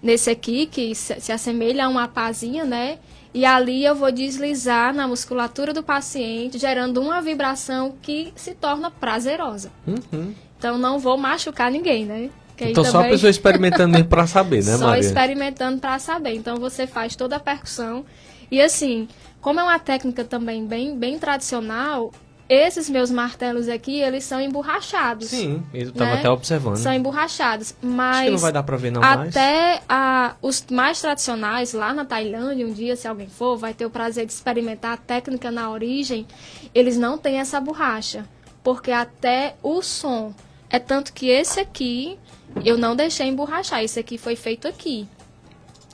nesse 0.02 0.30
aqui, 0.30 0.66
que 0.66 0.94
se, 0.94 1.20
se 1.20 1.32
assemelha 1.32 1.86
a 1.86 1.88
uma 1.88 2.08
pazinha, 2.08 2.64
né? 2.64 2.98
E 3.32 3.44
ali 3.44 3.84
eu 3.84 3.94
vou 3.94 4.10
deslizar 4.10 4.92
na 4.92 5.06
musculatura 5.06 5.72
do 5.72 5.82
paciente, 5.82 6.58
gerando 6.58 7.00
uma 7.00 7.20
vibração 7.22 7.94
que 8.02 8.32
se 8.34 8.54
torna 8.54 8.90
prazerosa. 8.90 9.70
Uhum. 9.86 10.34
Então 10.58 10.76
não 10.76 10.98
vou 10.98 11.16
machucar 11.16 11.70
ninguém, 11.70 12.04
né? 12.04 12.30
Então 12.58 12.84
só 12.84 12.90
a 12.90 12.92
também- 12.94 13.10
pessoa 13.12 13.30
experimentando 13.30 14.04
pra 14.04 14.26
saber, 14.26 14.62
né, 14.64 14.76
só 14.76 14.88
Maria? 14.88 15.00
experimentando 15.00 15.78
para 15.80 15.98
saber. 15.98 16.34
Então 16.34 16.56
você 16.56 16.86
faz 16.86 17.16
toda 17.16 17.36
a 17.36 17.40
percussão. 17.40 18.04
E 18.50 18.60
assim, 18.60 19.08
como 19.40 19.60
é 19.60 19.62
uma 19.62 19.78
técnica 19.78 20.24
também 20.24 20.66
bem, 20.66 20.98
bem 20.98 21.18
tradicional, 21.18 22.12
esses 22.52 22.90
meus 22.90 23.12
martelos 23.12 23.68
aqui, 23.68 24.00
eles 24.00 24.24
são 24.24 24.40
emborrachados. 24.40 25.28
Sim, 25.28 25.62
eu 25.72 25.92
tava 25.92 26.10
né? 26.14 26.18
até 26.18 26.28
observando. 26.28 26.76
São 26.76 26.92
emborrachados. 26.92 27.68
Acho 27.68 27.80
que 27.80 27.86
não 27.86 27.94
Mas 27.96 28.40
vai 28.42 28.52
dar 28.52 28.64
pra 28.64 28.76
ver 28.76 28.90
não 28.90 29.00
mais. 29.00 29.28
até 29.36 29.80
a- 29.88 30.34
os 30.42 30.64
mais 30.68 31.00
tradicionais, 31.00 31.72
lá 31.72 31.94
na 31.94 32.04
Tailândia, 32.04 32.66
um 32.66 32.72
dia, 32.72 32.96
se 32.96 33.06
alguém 33.06 33.28
for, 33.28 33.56
vai 33.56 33.72
ter 33.72 33.86
o 33.86 33.90
prazer 33.90 34.26
de 34.26 34.32
experimentar 34.32 34.94
a 34.94 34.96
técnica 34.96 35.48
na 35.52 35.70
origem, 35.70 36.26
eles 36.74 36.96
não 36.96 37.16
têm 37.16 37.38
essa 37.38 37.60
borracha. 37.60 38.24
Porque 38.64 38.90
até 38.90 39.54
o 39.62 39.80
som. 39.80 40.34
É 40.68 40.78
tanto 40.78 41.12
que 41.12 41.28
esse 41.28 41.60
aqui, 41.60 42.18
eu 42.64 42.76
não 42.76 42.94
deixei 42.96 43.26
emborrachar. 43.28 43.82
Esse 43.82 43.98
aqui 44.00 44.18
foi 44.18 44.34
feito 44.36 44.66
aqui. 44.68 45.06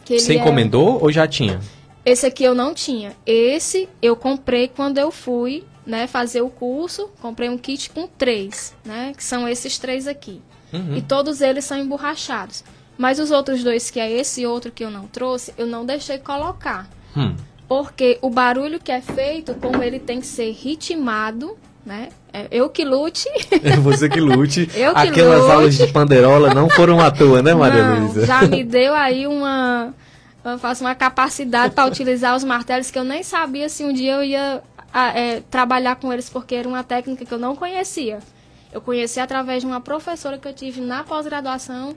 Você 0.09 0.33
é- 0.33 0.37
encomendou 0.37 1.03
ou 1.03 1.13
já 1.13 1.27
tinha? 1.29 1.61
Esse 2.05 2.27
aqui 2.27 2.45
eu 2.45 2.55
não 2.55 2.73
tinha. 2.73 3.13
Esse 3.27 3.89
eu 4.01 4.15
comprei 4.17 4.69
quando 4.69 4.99
eu 4.99 5.11
fui 5.11 5.65
né, 5.87 6.07
fazer 6.07 6.43
o 6.43 6.51
curso. 6.51 7.09
Comprei 7.21 7.49
um 7.49 7.57
kit 7.57 7.91
com 7.91 8.07
três, 8.07 8.75
né? 8.85 9.13
Que 9.17 9.23
são 9.23 9.49
esses 9.49 9.79
três 9.79 10.07
aqui. 10.07 10.43
Uhum. 10.73 10.97
E 10.97 11.03
todos 11.03 11.41
eles 11.41 11.65
são 11.65 11.79
emborrachados. 11.79 12.65
Mas 12.99 13.19
os 13.19 13.31
outros 13.31 13.63
dois, 13.63 13.91
que 13.91 14.01
é 14.01 14.11
esse 14.11 14.43
e 14.43 14.47
outro 14.47 14.73
que 14.73 14.85
eu 14.85 14.91
não 14.91 15.07
trouxe, 15.07 15.53
eu 15.57 15.67
não 15.67 15.85
deixei 15.85 16.19
colocar. 16.19 16.89
Hum. 17.17 17.35
Porque 17.69 18.19
o 18.23 18.31
barulho 18.31 18.81
que 18.81 18.91
é 18.91 19.01
feito, 19.01 19.55
como 19.55 19.83
ele 19.83 19.99
tem 19.99 20.21
que 20.21 20.27
ser 20.27 20.51
ritmado, 20.53 21.57
né? 21.85 22.09
É 22.33 22.49
eu 22.51 22.69
que 22.69 22.85
lute. 22.85 23.29
É 23.63 23.77
você 23.77 24.09
que 24.09 24.21
lute. 24.21 24.69
Eu 24.75 24.93
que 24.95 25.09
Aquelas 25.09 25.41
lute. 25.41 25.53
aulas 25.53 25.77
de 25.77 25.87
panderola 25.89 26.53
não 26.53 26.69
foram 26.69 27.01
à 27.01 27.11
toa, 27.11 27.43
né, 27.43 27.55
Maria 27.55 27.83
Não, 27.83 28.07
Luísa? 28.07 28.27
já 28.27 28.43
me 28.43 28.63
deu 28.65 28.95
aí 28.95 29.27
uma. 29.27 29.95
Eu 30.45 30.59
faço 30.59 30.85
uma 30.85 30.95
capacidade 30.95 31.75
para 31.75 31.87
utilizar 31.87 32.37
os 32.37 32.45
martelos 32.45 32.91
que 32.91 32.99
eu 32.99 33.05
nem 33.05 33.23
sabia 33.23 33.69
se 33.69 33.85
um 33.85 33.93
dia 33.93 34.15
eu 34.15 34.25
ia 34.25 34.63
ah, 34.99 35.11
é, 35.11 35.43
trabalhar 35.51 35.97
com 35.97 36.11
eles, 36.11 36.31
porque 36.31 36.55
era 36.55 36.67
uma 36.67 36.83
técnica 36.83 37.27
que 37.27 37.35
eu 37.35 37.39
não 37.39 37.55
conhecia. 37.55 38.19
Eu 38.73 38.81
conheci 38.81 39.21
através 39.21 39.61
de 39.61 39.67
uma 39.67 39.79
professora 39.79 40.39
que 40.39 40.49
eu 40.49 40.55
tive 40.55 40.81
na 40.81 41.05
pós-graduação. 41.05 41.95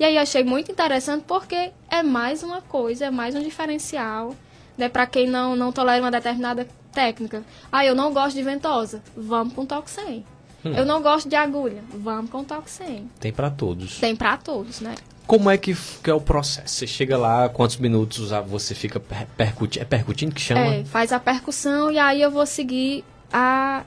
E 0.00 0.04
aí 0.04 0.16
achei 0.16 0.42
muito 0.42 0.72
interessante 0.72 1.24
porque 1.28 1.72
é 1.90 2.02
mais 2.02 2.42
uma 2.42 2.62
coisa, 2.62 3.04
é 3.04 3.10
mais 3.10 3.34
um 3.34 3.42
diferencial. 3.42 4.34
Né, 4.78 4.88
para 4.88 5.06
quem 5.06 5.28
não, 5.28 5.56
não 5.56 5.70
tolera 5.72 6.02
uma 6.02 6.10
determinada 6.10 6.66
técnica. 6.90 7.44
Ah, 7.70 7.84
eu 7.84 7.94
não 7.94 8.14
gosto 8.14 8.36
de 8.36 8.42
ventosa. 8.42 9.02
Vamos 9.14 9.52
com 9.52 9.66
toque 9.66 9.90
100. 9.90 10.24
Hum. 10.64 10.72
Eu 10.72 10.86
não 10.86 11.02
gosto 11.02 11.28
de 11.28 11.36
agulha. 11.36 11.84
Vamos 11.90 12.30
com 12.30 12.42
toque 12.42 12.70
100. 12.70 13.10
Tem 13.20 13.30
pra 13.30 13.50
todos. 13.50 13.98
Tem 13.98 14.16
para 14.16 14.38
todos, 14.38 14.80
né? 14.80 14.94
Como 15.28 15.50
é 15.50 15.58
que, 15.58 15.76
que 16.02 16.08
é 16.08 16.14
o 16.14 16.22
processo? 16.22 16.74
Você 16.74 16.86
chega 16.86 17.18
lá, 17.18 17.50
quantos 17.50 17.76
minutos 17.76 18.30
você 18.48 18.74
fica 18.74 18.98
per- 18.98 19.26
percutindo? 19.36 19.82
É 19.82 19.84
percutindo 19.84 20.34
que 20.34 20.40
chama? 20.40 20.60
É, 20.76 20.84
faz 20.86 21.12
a 21.12 21.20
percussão 21.20 21.92
e 21.92 21.98
aí 21.98 22.22
eu 22.22 22.30
vou 22.30 22.46
seguir 22.46 23.04
a, 23.30 23.84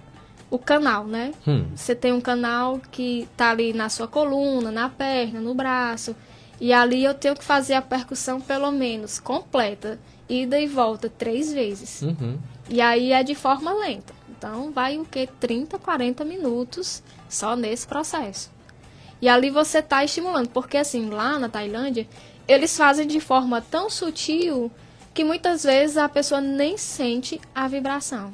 o 0.52 0.60
canal, 0.60 1.04
né? 1.08 1.32
Hum. 1.48 1.66
Você 1.76 1.96
tem 1.96 2.14
um 2.14 2.22
canal 2.22 2.80
que 2.92 3.28
tá 3.36 3.50
ali 3.50 3.74
na 3.74 3.90
sua 3.90 4.08
coluna, 4.08 4.70
na 4.72 4.88
perna, 4.88 5.42
no 5.42 5.56
braço. 5.56 6.16
E 6.60 6.72
ali 6.72 7.04
eu 7.04 7.16
tenho 7.16 7.36
que 7.36 7.44
fazer 7.44 7.74
a 7.74 7.82
percussão 7.82 8.40
pelo 8.40 8.72
menos 8.72 9.20
completa, 9.20 9.98
ida 10.30 10.60
e 10.60 10.68
volta 10.68 11.10
três 11.10 11.52
vezes. 11.52 12.04
Uhum. 12.04 12.38
E 12.70 12.80
aí 12.80 13.14
é 13.14 13.24
de 13.24 13.34
forma 13.34 13.74
lenta. 13.74 14.14
Então 14.30 14.72
vai 14.72 15.00
o 15.00 15.06
que? 15.06 15.26
30, 15.40 15.80
40 15.80 16.24
minutos 16.24 17.02
só 17.28 17.56
nesse 17.56 17.88
processo. 17.88 18.51
E 19.22 19.30
ali 19.30 19.50
você 19.50 19.80
está 19.80 20.04
estimulando, 20.04 20.50
porque 20.50 20.78
assim, 20.78 21.10
lá 21.10 21.38
na 21.38 21.48
Tailândia, 21.48 22.08
eles 22.48 22.76
fazem 22.76 23.06
de 23.06 23.20
forma 23.20 23.62
tão 23.62 23.90
sutil 23.90 24.72
que 25.14 25.24
muitas 25.24 25.64
vezes 25.64 25.98
a 25.98 26.10
pessoa 26.10 26.42
nem 26.42 26.78
sente 26.78 27.40
a 27.54 27.68
vibração. 27.68 28.32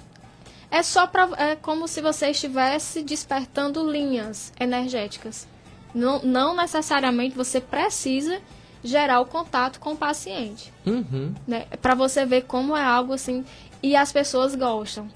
É 0.69 0.83
só 0.83 1.07
pra, 1.07 1.29
é 1.37 1.55
como 1.55 1.87
se 1.87 2.01
você 2.01 2.29
estivesse 2.29 3.01
despertando 3.01 3.89
linhas 3.89 4.51
energéticas. 4.59 5.47
Não, 5.93 6.19
não 6.21 6.55
necessariamente 6.55 7.35
você 7.35 7.59
precisa 7.59 8.39
gerar 8.83 9.19
o 9.19 9.25
contato 9.25 9.79
com 9.79 9.93
o 9.93 9.97
paciente 9.97 10.71
Uhum. 10.85 11.33
né? 11.47 11.65
Para 11.81 11.95
você 11.95 12.25
ver 12.25 12.43
como 12.43 12.75
é 12.75 12.83
algo 12.83 13.13
assim 13.13 13.43
e 13.81 13.95
as 13.95 14.11
pessoas 14.11 14.55
gostam. 14.55 15.07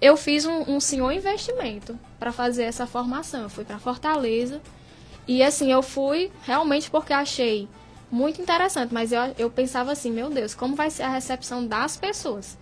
Eu 0.00 0.16
fiz 0.16 0.44
um, 0.44 0.76
um 0.76 0.80
senhor 0.80 1.10
investimento 1.12 1.98
para 2.18 2.30
fazer 2.30 2.64
essa 2.64 2.86
formação. 2.86 3.42
Eu 3.42 3.48
fui 3.48 3.64
para 3.64 3.78
Fortaleza 3.78 4.60
e 5.28 5.42
assim 5.42 5.70
eu 5.70 5.82
fui 5.82 6.32
realmente 6.42 6.90
porque 6.90 7.12
achei 7.12 7.68
muito 8.10 8.40
interessante, 8.40 8.92
mas 8.92 9.12
eu, 9.12 9.20
eu 9.38 9.50
pensava 9.50 9.92
assim, 9.92 10.10
meu 10.10 10.30
Deus, 10.30 10.54
como 10.54 10.74
vai 10.74 10.90
ser 10.90 11.02
a 11.02 11.10
recepção 11.10 11.66
das 11.66 11.96
pessoas? 11.96 12.56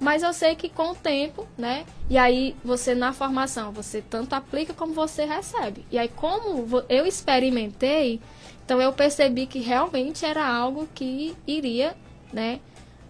Mas 0.00 0.22
eu 0.22 0.32
sei 0.32 0.54
que 0.54 0.68
com 0.68 0.90
o 0.90 0.94
tempo, 0.94 1.46
né? 1.56 1.84
E 2.08 2.18
aí 2.18 2.56
você 2.64 2.94
na 2.94 3.12
formação, 3.12 3.72
você 3.72 4.02
tanto 4.02 4.34
aplica 4.34 4.74
como 4.74 4.92
você 4.92 5.24
recebe. 5.24 5.84
E 5.90 5.98
aí 5.98 6.08
como 6.08 6.66
eu 6.88 7.06
experimentei, 7.06 8.20
então 8.64 8.80
eu 8.80 8.92
percebi 8.92 9.46
que 9.46 9.58
realmente 9.58 10.24
era 10.24 10.46
algo 10.46 10.88
que 10.94 11.36
iria, 11.46 11.94
né, 12.32 12.60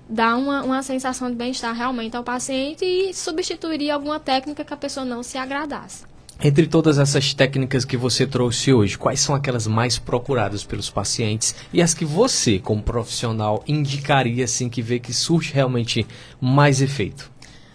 dar 0.09 0.37
uma, 0.37 0.63
uma 0.63 0.83
sensação 0.83 1.31
de 1.31 1.37
bem-estar 1.37 1.75
realmente 1.75 2.17
ao 2.17 2.23
paciente 2.23 2.85
e 2.85 3.15
substituiria 3.15 3.95
alguma 3.95 4.21
técnica 4.21 4.65
que 4.65 4.75
a 4.75 4.77
pessoa 4.77 5.07
não 5.07 5.23
se 5.23 5.39
agradasse. 5.39 6.05
Entre 6.43 6.67
todas 6.67 6.99
essas 6.99 7.33
técnicas 7.33 7.85
que 7.85 7.97
você 7.97 8.27
trouxe 8.27 8.73
hoje, 8.73 8.99
quais 8.99 9.21
são 9.21 9.35
aquelas 9.35 9.67
mais 9.67 9.99
procuradas 9.99 10.63
pelos 10.63 10.91
pacientes 10.91 11.55
e 11.73 11.81
as 11.81 11.95
que 11.95 12.05
você, 12.05 12.59
como 12.59 12.83
profissional, 12.83 13.65
indicaria 13.67 14.45
assim 14.45 14.69
que 14.69 14.83
vê 14.83 14.99
que 14.99 15.15
surge 15.15 15.53
realmente 15.53 16.07
mais 16.39 16.83
efeito? 16.83 17.31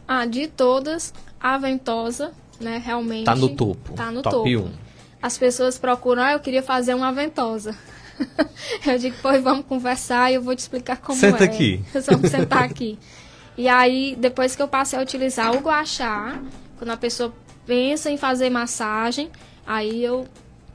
Ah, 0.07 0.25
de 0.25 0.45
todas, 0.47 1.11
a 1.39 1.57
ventosa, 1.57 2.31
né, 2.59 2.81
realmente 2.83 3.25
Tá 3.25 3.35
no 3.35 3.49
topo. 3.49 3.93
Tá 3.93 4.11
no 4.11 4.21
top 4.21 4.53
topo. 4.53 4.67
1. 4.67 4.71
As 5.21 5.37
pessoas 5.37 5.79
procuram, 5.79 6.21
ah, 6.21 6.33
eu 6.33 6.39
queria 6.39 6.61
fazer 6.61 6.93
uma 6.93 7.11
ventosa. 7.11 7.75
eu 8.85 8.97
digo, 8.99 9.15
pois 9.23 9.43
vamos 9.43 9.65
conversar 9.65 10.31
e 10.31 10.35
eu 10.35 10.41
vou 10.41 10.55
te 10.55 10.59
explicar 10.59 10.97
como 10.97 11.17
Senta 11.17 11.43
é. 11.43 11.47
aqui. 11.47 11.83
Vamos 12.07 12.29
sentar 12.29 12.63
aqui. 12.63 12.99
E 13.57 13.67
aí, 13.67 14.15
depois 14.19 14.55
que 14.55 14.61
eu 14.61 14.67
passei 14.67 14.99
a 14.99 15.01
utilizar 15.01 15.55
o 15.55 15.59
guachá, 15.59 16.39
quando 16.77 16.91
a 16.91 16.97
pessoa 16.97 17.33
pensa 17.71 18.11
em 18.11 18.17
fazer 18.17 18.49
massagem, 18.49 19.29
aí 19.65 20.03
eu 20.03 20.27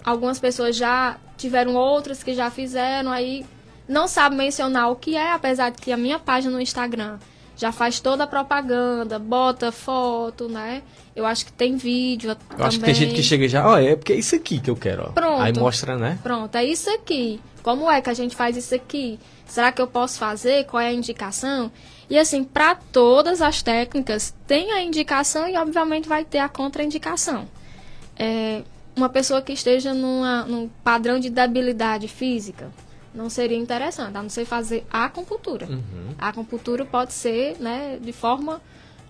algumas 0.03 0.39
pessoas 0.39 0.75
já 0.75 1.19
tiveram 1.37 1.75
outras 1.75 2.23
que 2.23 2.33
já 2.33 2.51
fizeram, 2.51 3.13
aí 3.13 3.45
não 3.87 4.09
sabe 4.09 4.35
mencionar 4.35 4.91
o 4.91 4.97
que 4.97 5.15
é, 5.15 5.33
apesar 5.33 5.69
de 5.69 5.77
que 5.77 5.93
a 5.93 5.97
minha 5.99 6.19
página 6.19 6.55
no 6.55 6.59
Instagram 6.59 7.19
já 7.55 7.71
faz 7.71 8.01
toda 8.01 8.25
a 8.25 8.27
propaganda, 8.27 9.19
bota 9.19 9.71
foto, 9.71 10.49
né? 10.49 10.83
Eu 11.15 11.27
acho 11.27 11.45
que 11.45 11.53
tem 11.53 11.77
vídeo 11.77 12.31
Eu 12.31 12.37
também. 12.37 12.67
acho 12.67 12.79
que 12.79 12.85
tem 12.87 12.95
gente 12.95 13.15
que 13.15 13.23
chega 13.23 13.47
já, 13.47 13.69
ó, 13.69 13.77
é 13.77 13.95
porque 13.95 14.15
é 14.15 14.17
isso 14.17 14.35
aqui 14.35 14.59
que 14.59 14.71
eu 14.71 14.77
quero, 14.77 15.03
ó. 15.03 15.13
Pronto. 15.13 15.43
Aí 15.43 15.53
mostra, 15.53 15.99
né? 15.99 16.19
Pronto, 16.23 16.55
é 16.57 16.65
isso 16.65 16.89
aqui. 16.89 17.39
Como 17.63 17.91
é 17.91 18.01
que 18.01 18.09
a 18.09 18.15
gente 18.15 18.35
faz 18.35 18.57
isso 18.57 18.75
aqui? 18.75 19.21
Será 19.45 19.71
que 19.71 19.83
eu 19.83 19.87
posso 19.87 20.19
fazer? 20.19 20.65
Qual 20.65 20.81
é 20.81 20.89
a 20.89 20.93
indicação? 20.95 21.71
E 22.09 22.19
assim, 22.19 22.45
para 22.45 22.75
todas 22.75 23.43
as 23.43 23.63
técnicas, 23.63 24.33
tem 24.47 24.71
a 24.73 24.83
indicação 24.83 25.49
e 25.49 25.57
obviamente 25.57 26.09
vai 26.09 26.25
ter 26.25 26.39
a 26.39 26.49
contraindicação. 26.49 27.49
É, 28.17 28.63
uma 28.95 29.09
pessoa 29.09 29.43
que 29.43 29.53
esteja 29.53 29.93
numa, 29.93 30.45
num 30.45 30.69
padrão 30.85 31.19
de 31.19 31.29
debilidade 31.29 32.07
física, 32.09 32.71
não 33.15 33.29
seria 33.29 33.57
interessante, 33.57 34.17
a 34.17 34.23
não 34.23 34.29
ser 34.31 34.45
fazer 34.45 34.87
a 34.91 35.05
acupuntura. 35.07 35.67
A 36.19 36.29
acupuntura 36.29 36.85
pode 36.85 37.13
ser, 37.13 37.57
né, 37.59 37.99
de 38.01 38.13
forma 38.13 38.61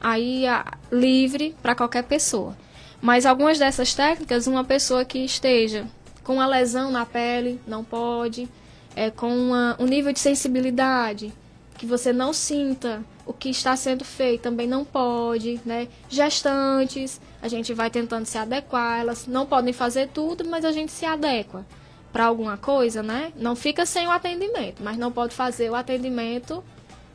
aí 0.00 0.46
a- 0.46 0.64
livre 0.90 1.54
para 1.62 1.74
qualquer 1.74 2.04
pessoa. 2.04 2.56
Mas 3.00 3.26
algumas 3.26 3.58
dessas 3.58 3.94
técnicas, 3.94 4.46
uma 4.46 4.64
pessoa 4.64 5.04
que 5.04 5.18
esteja 5.18 5.86
com 6.24 6.34
uma 6.34 6.46
lesão 6.46 6.90
na 6.90 7.04
pele, 7.04 7.60
não 7.66 7.84
pode, 7.84 8.48
é, 8.96 9.10
com 9.10 9.28
uma- 9.28 9.76
um 9.78 9.84
nível 9.84 10.12
de 10.12 10.18
sensibilidade 10.18 11.32
que 11.76 11.86
você 11.86 12.12
não 12.12 12.32
sinta 12.32 13.02
o 13.24 13.32
que 13.32 13.50
está 13.50 13.76
sendo 13.76 14.04
feito, 14.04 14.42
também 14.42 14.66
não 14.66 14.84
pode, 14.84 15.60
né? 15.64 15.88
Gestantes, 16.08 17.20
a 17.42 17.48
gente 17.48 17.74
vai 17.74 17.90
tentando 17.90 18.24
se 18.26 18.38
adequar, 18.38 19.00
elas 19.00 19.26
não 19.26 19.46
podem 19.46 19.72
fazer 19.72 20.08
tudo, 20.08 20.44
mas 20.44 20.64
a 20.64 20.72
gente 20.72 20.92
se 20.92 21.04
adequa 21.04 21.64
para 22.12 22.24
alguma 22.24 22.56
coisa, 22.56 23.02
né? 23.02 23.32
Não 23.36 23.54
fica 23.54 23.84
sem 23.84 24.06
o 24.06 24.10
atendimento, 24.10 24.82
mas 24.82 24.96
não 24.96 25.12
pode 25.12 25.34
fazer 25.34 25.70
o 25.70 25.74
atendimento 25.74 26.62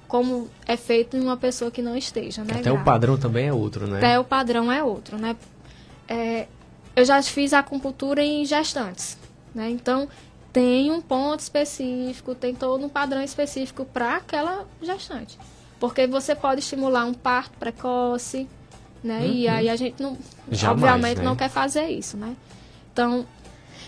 como 0.07 0.49
é 0.67 0.75
feito 0.75 1.15
em 1.15 1.21
uma 1.21 1.37
pessoa 1.37 1.71
que 1.71 1.81
não 1.81 1.95
esteja, 1.95 2.43
né? 2.43 2.55
Até 2.55 2.69
o 2.69 2.73
grávida. 2.73 2.83
padrão 2.83 3.17
também 3.17 3.47
é 3.47 3.53
outro, 3.53 3.87
né? 3.87 3.97
Até 3.97 4.19
o 4.19 4.23
padrão 4.23 4.71
é 4.71 4.83
outro, 4.83 5.17
né? 5.17 5.35
É, 6.07 6.47
eu 6.95 7.05
já 7.05 7.23
fiz 7.23 7.53
acupuntura 7.53 8.21
em 8.21 8.45
gestantes, 8.45 9.17
né? 9.55 9.69
Então, 9.69 10.09
tem 10.51 10.91
um 10.91 11.01
ponto 11.01 11.39
específico, 11.39 12.35
tem 12.35 12.53
todo 12.53 12.85
um 12.85 12.89
padrão 12.89 13.21
específico 13.21 13.85
para 13.85 14.17
aquela 14.17 14.65
gestante. 14.81 15.37
Porque 15.79 16.05
você 16.05 16.35
pode 16.35 16.59
estimular 16.59 17.05
um 17.05 17.13
parto 17.13 17.57
precoce, 17.57 18.47
né? 19.03 19.25
E 19.25 19.47
aí 19.47 19.69
a 19.69 19.75
gente 19.75 20.01
não, 20.01 20.17
Jamais, 20.51 20.83
obviamente, 20.83 21.17
né? 21.19 21.23
não 21.23 21.35
quer 21.35 21.49
fazer 21.49 21.87
isso, 21.87 22.17
né? 22.17 22.35
Então, 22.93 23.25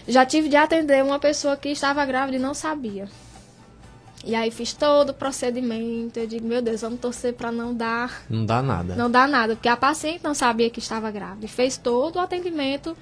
já 0.07 0.26
tive 0.26 0.49
de 0.49 0.55
atender 0.55 1.03
uma 1.03 1.20
pessoa 1.20 1.55
que 1.55 1.70
estava 1.70 2.03
grávida 2.05 2.38
e 2.38 2.39
não 2.39 2.53
sabia. 2.53 3.07
E 4.26 4.34
aí 4.36 4.49
fiz 4.49 4.72
todo 4.72 5.09
o 5.09 5.14
procedimento. 5.14 6.18
Eu 6.18 6.26
digo, 6.26 6.47
meu 6.47 6.61
Deus, 6.61 6.82
vamos 6.82 6.99
torcer 7.01 7.34
para 7.34 7.51
não 7.51 7.74
dar 7.74 8.24
Não 8.30 8.45
dá 8.45 8.61
nada. 8.61 8.95
não 8.95 9.11
dá 9.11 9.28
nada, 9.28 9.55
porque 9.55 9.68
a 9.68 9.76
paciente 9.76 10.24
não 10.24 10.34
sabia 10.34 10.70
que 10.70 10.80
estava 10.80 11.11
grávida. 11.11 11.47
Fez 11.47 11.76
todo 11.78 12.16
o 12.16 12.20
atendimento 12.20 12.95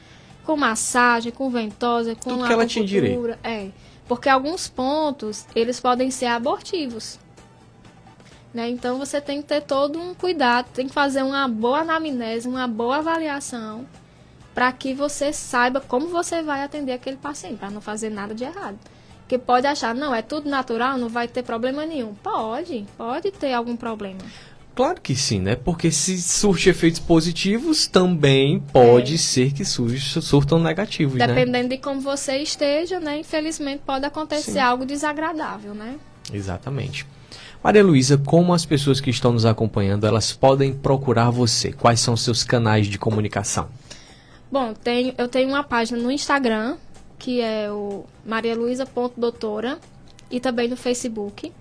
com 0.45 0.57
massagem, 0.57 1.31
com 1.31 1.49
ventosa, 1.49 2.15
com 2.15 2.31
Tudo 2.31 2.47
que 2.47 2.53
ela 2.53 2.65
tinha 2.65 2.85
acupuntura. 2.85 3.39
É. 3.43 3.69
Porque 4.07 4.27
alguns 4.27 4.67
pontos, 4.67 5.45
eles 5.55 5.79
podem 5.79 6.11
ser 6.11 6.25
abortivos. 6.25 7.19
Né? 8.53 8.69
Então 8.69 8.97
você 8.97 9.21
tem 9.21 9.41
que 9.41 9.47
ter 9.47 9.61
todo 9.61 9.99
um 9.99 10.13
cuidado, 10.13 10.67
tem 10.73 10.87
que 10.87 10.93
fazer 10.93 11.23
uma 11.23 11.47
boa 11.47 11.79
anamnese, 11.79 12.47
uma 12.47 12.67
boa 12.67 12.97
avaliação, 12.97 13.87
para 14.53 14.71
que 14.73 14.93
você 14.93 15.31
saiba 15.31 15.79
como 15.79 16.07
você 16.07 16.41
vai 16.41 16.61
atender 16.61 16.91
aquele 16.91 17.15
paciente, 17.15 17.57
para 17.57 17.69
não 17.69 17.79
fazer 17.79 18.09
nada 18.09 18.35
de 18.35 18.43
errado. 18.43 18.77
Porque 19.21 19.37
pode 19.37 19.65
achar, 19.65 19.95
não, 19.95 20.13
é 20.13 20.21
tudo 20.21 20.49
natural, 20.49 20.97
não 20.97 21.07
vai 21.07 21.25
ter 21.25 21.43
problema 21.43 21.85
nenhum. 21.85 22.13
Pode, 22.15 22.85
pode 22.97 23.31
ter 23.31 23.53
algum 23.53 23.77
problema. 23.77 24.19
Claro 24.74 25.01
que 25.01 25.15
sim, 25.15 25.39
né? 25.39 25.55
Porque 25.55 25.91
se 25.91 26.19
surte 26.22 26.69
efeitos 26.69 26.99
positivos, 26.99 27.88
também 27.88 28.59
pode 28.72 29.15
É. 29.15 29.17
ser 29.17 29.51
que 29.53 29.65
surja- 29.65 30.22
surtam 30.22 30.59
negativos, 30.59 31.15
né? 31.15 31.28
Dependendo 31.28 31.69
de 31.69 31.78
como 31.78 31.99
você 31.99 32.38
esteja, 32.38 32.99
né? 32.99 33.19
Infelizmente 33.19 33.82
pode 33.86 34.05
acontecer 34.05 34.53
Sim. 34.53 34.59
algo 34.59 34.86
desagradável, 34.86 35.74
né? 35.74 35.95
Exatamente. 36.34 37.05
Maria 37.63 37.84
Luísa, 37.84 38.17
como 38.17 38.53
as 38.53 38.65
pessoas 38.65 38.99
que 39.01 39.09
estão 39.09 39.34
nos 39.34 39.45
acompanhando, 39.45 40.07
elas 40.07 40.32
podem 40.34 40.74
procurar 40.74 41.30
você? 41.30 41.72
Quais 41.74 41.99
são 41.99 42.13
os 42.15 42.22
seus 42.24 42.43
canais 42.43 42.88
de 42.88 42.97
comunicação? 42.97 43.69
Bom, 44.51 44.74
tenho, 44.74 45.13
eu 45.17 45.28
tenho 45.28 45.49
uma 45.49 45.63
página 45.63 45.99
no 46.01 46.11
Instagram, 46.11 46.78
que 47.19 47.39
é 47.41 47.69
o 47.72 48.05
marialuisa.doutora, 48.26 49.78
e 50.32 50.39
também 50.39 50.67
no 50.69 50.78
Facebook. 50.78 51.51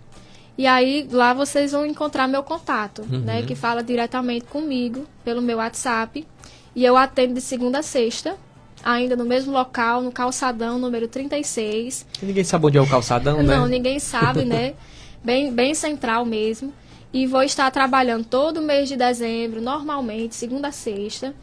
E 0.61 0.67
aí 0.67 1.09
lá 1.11 1.33
vocês 1.33 1.73
vão 1.73 1.87
encontrar 1.87 2.29
meu 2.29 2.43
contato, 2.43 3.03
né? 3.09 3.41
Que 3.41 3.55
fala 3.55 3.83
diretamente 3.83 4.45
comigo 4.45 5.07
pelo 5.25 5.41
meu 5.41 5.57
WhatsApp. 5.57 6.27
E 6.77 6.85
eu 6.85 6.99
atendo 6.99 7.33
de 7.33 7.41
segunda 7.41 7.79
a 7.79 7.83
sexta, 7.83 8.37
ainda 8.85 9.17
no 9.17 9.25
mesmo 9.25 9.55
local, 9.55 10.03
no 10.03 10.13
calçadão 10.13 10.79
número 10.79 11.09
36. 11.09 12.05
Ninguém 12.21 12.45
sabe 12.45 12.67
onde 12.67 12.77
é 12.77 12.81
o 12.83 12.87
calçadão, 12.87 13.43
né? 13.43 13.57
Não, 13.57 13.67
ninguém 13.67 13.99
sabe, 13.99 14.45
né? 14.45 14.75
Bem, 15.25 15.51
bem 15.51 15.75
central 15.75 16.27
mesmo. 16.27 16.75
E 17.11 17.27
vou 17.27 17.43
estar 17.43 17.71
trabalhando 17.71 18.27
todo 18.27 18.61
mês 18.61 18.87
de 18.87 18.97
dezembro, 18.97 19.63
normalmente, 19.63 20.35
segunda 20.35 20.69
a 20.69 20.73
sexta. 20.73 21.35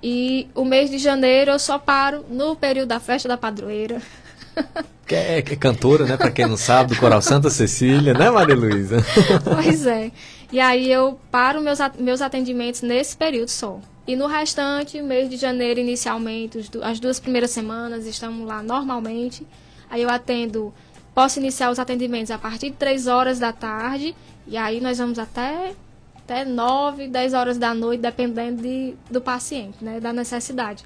E 0.00 0.48
o 0.54 0.64
mês 0.64 0.88
de 0.88 0.98
janeiro 0.98 1.50
eu 1.50 1.58
só 1.58 1.80
paro 1.80 2.24
no 2.30 2.54
período 2.54 2.88
da 2.90 3.00
festa 3.00 3.28
da 3.28 3.36
padroeira. 3.36 4.00
Que 5.06 5.16
é, 5.16 5.38
é 5.38 5.42
cantora, 5.42 6.06
né? 6.06 6.16
Pra 6.16 6.30
quem 6.30 6.46
não 6.46 6.56
sabe, 6.56 6.94
do 6.94 7.00
Coral 7.00 7.20
Santa 7.20 7.50
Cecília, 7.50 8.14
né, 8.14 8.30
Maria 8.30 8.54
Luísa? 8.54 9.04
pois 9.44 9.84
é. 9.84 10.10
E 10.50 10.60
aí 10.60 10.90
eu 10.90 11.18
paro 11.30 11.60
meus, 11.60 11.78
meus 11.98 12.22
atendimentos 12.22 12.82
nesse 12.82 13.16
período 13.16 13.48
só. 13.48 13.80
E 14.06 14.16
no 14.16 14.26
restante, 14.26 15.00
mês 15.02 15.28
de 15.28 15.36
janeiro 15.36 15.80
inicialmente, 15.80 16.58
as 16.82 16.98
duas 16.98 17.20
primeiras 17.20 17.50
semanas, 17.50 18.06
estamos 18.06 18.46
lá 18.46 18.62
normalmente. 18.62 19.46
Aí 19.90 20.02
eu 20.02 20.08
atendo, 20.08 20.72
posso 21.14 21.38
iniciar 21.38 21.70
os 21.70 21.78
atendimentos 21.78 22.30
a 22.30 22.38
partir 22.38 22.70
de 22.70 22.76
3 22.76 23.06
horas 23.06 23.38
da 23.38 23.52
tarde. 23.52 24.14
E 24.46 24.56
aí 24.56 24.80
nós 24.80 24.98
vamos 24.98 25.18
até, 25.18 25.74
até 26.16 26.44
9, 26.44 27.08
10 27.08 27.34
horas 27.34 27.58
da 27.58 27.72
noite, 27.74 28.00
dependendo 28.00 28.62
de, 28.62 28.94
do 29.10 29.20
paciente, 29.20 29.84
né? 29.84 30.00
Da 30.00 30.12
necessidade. 30.12 30.84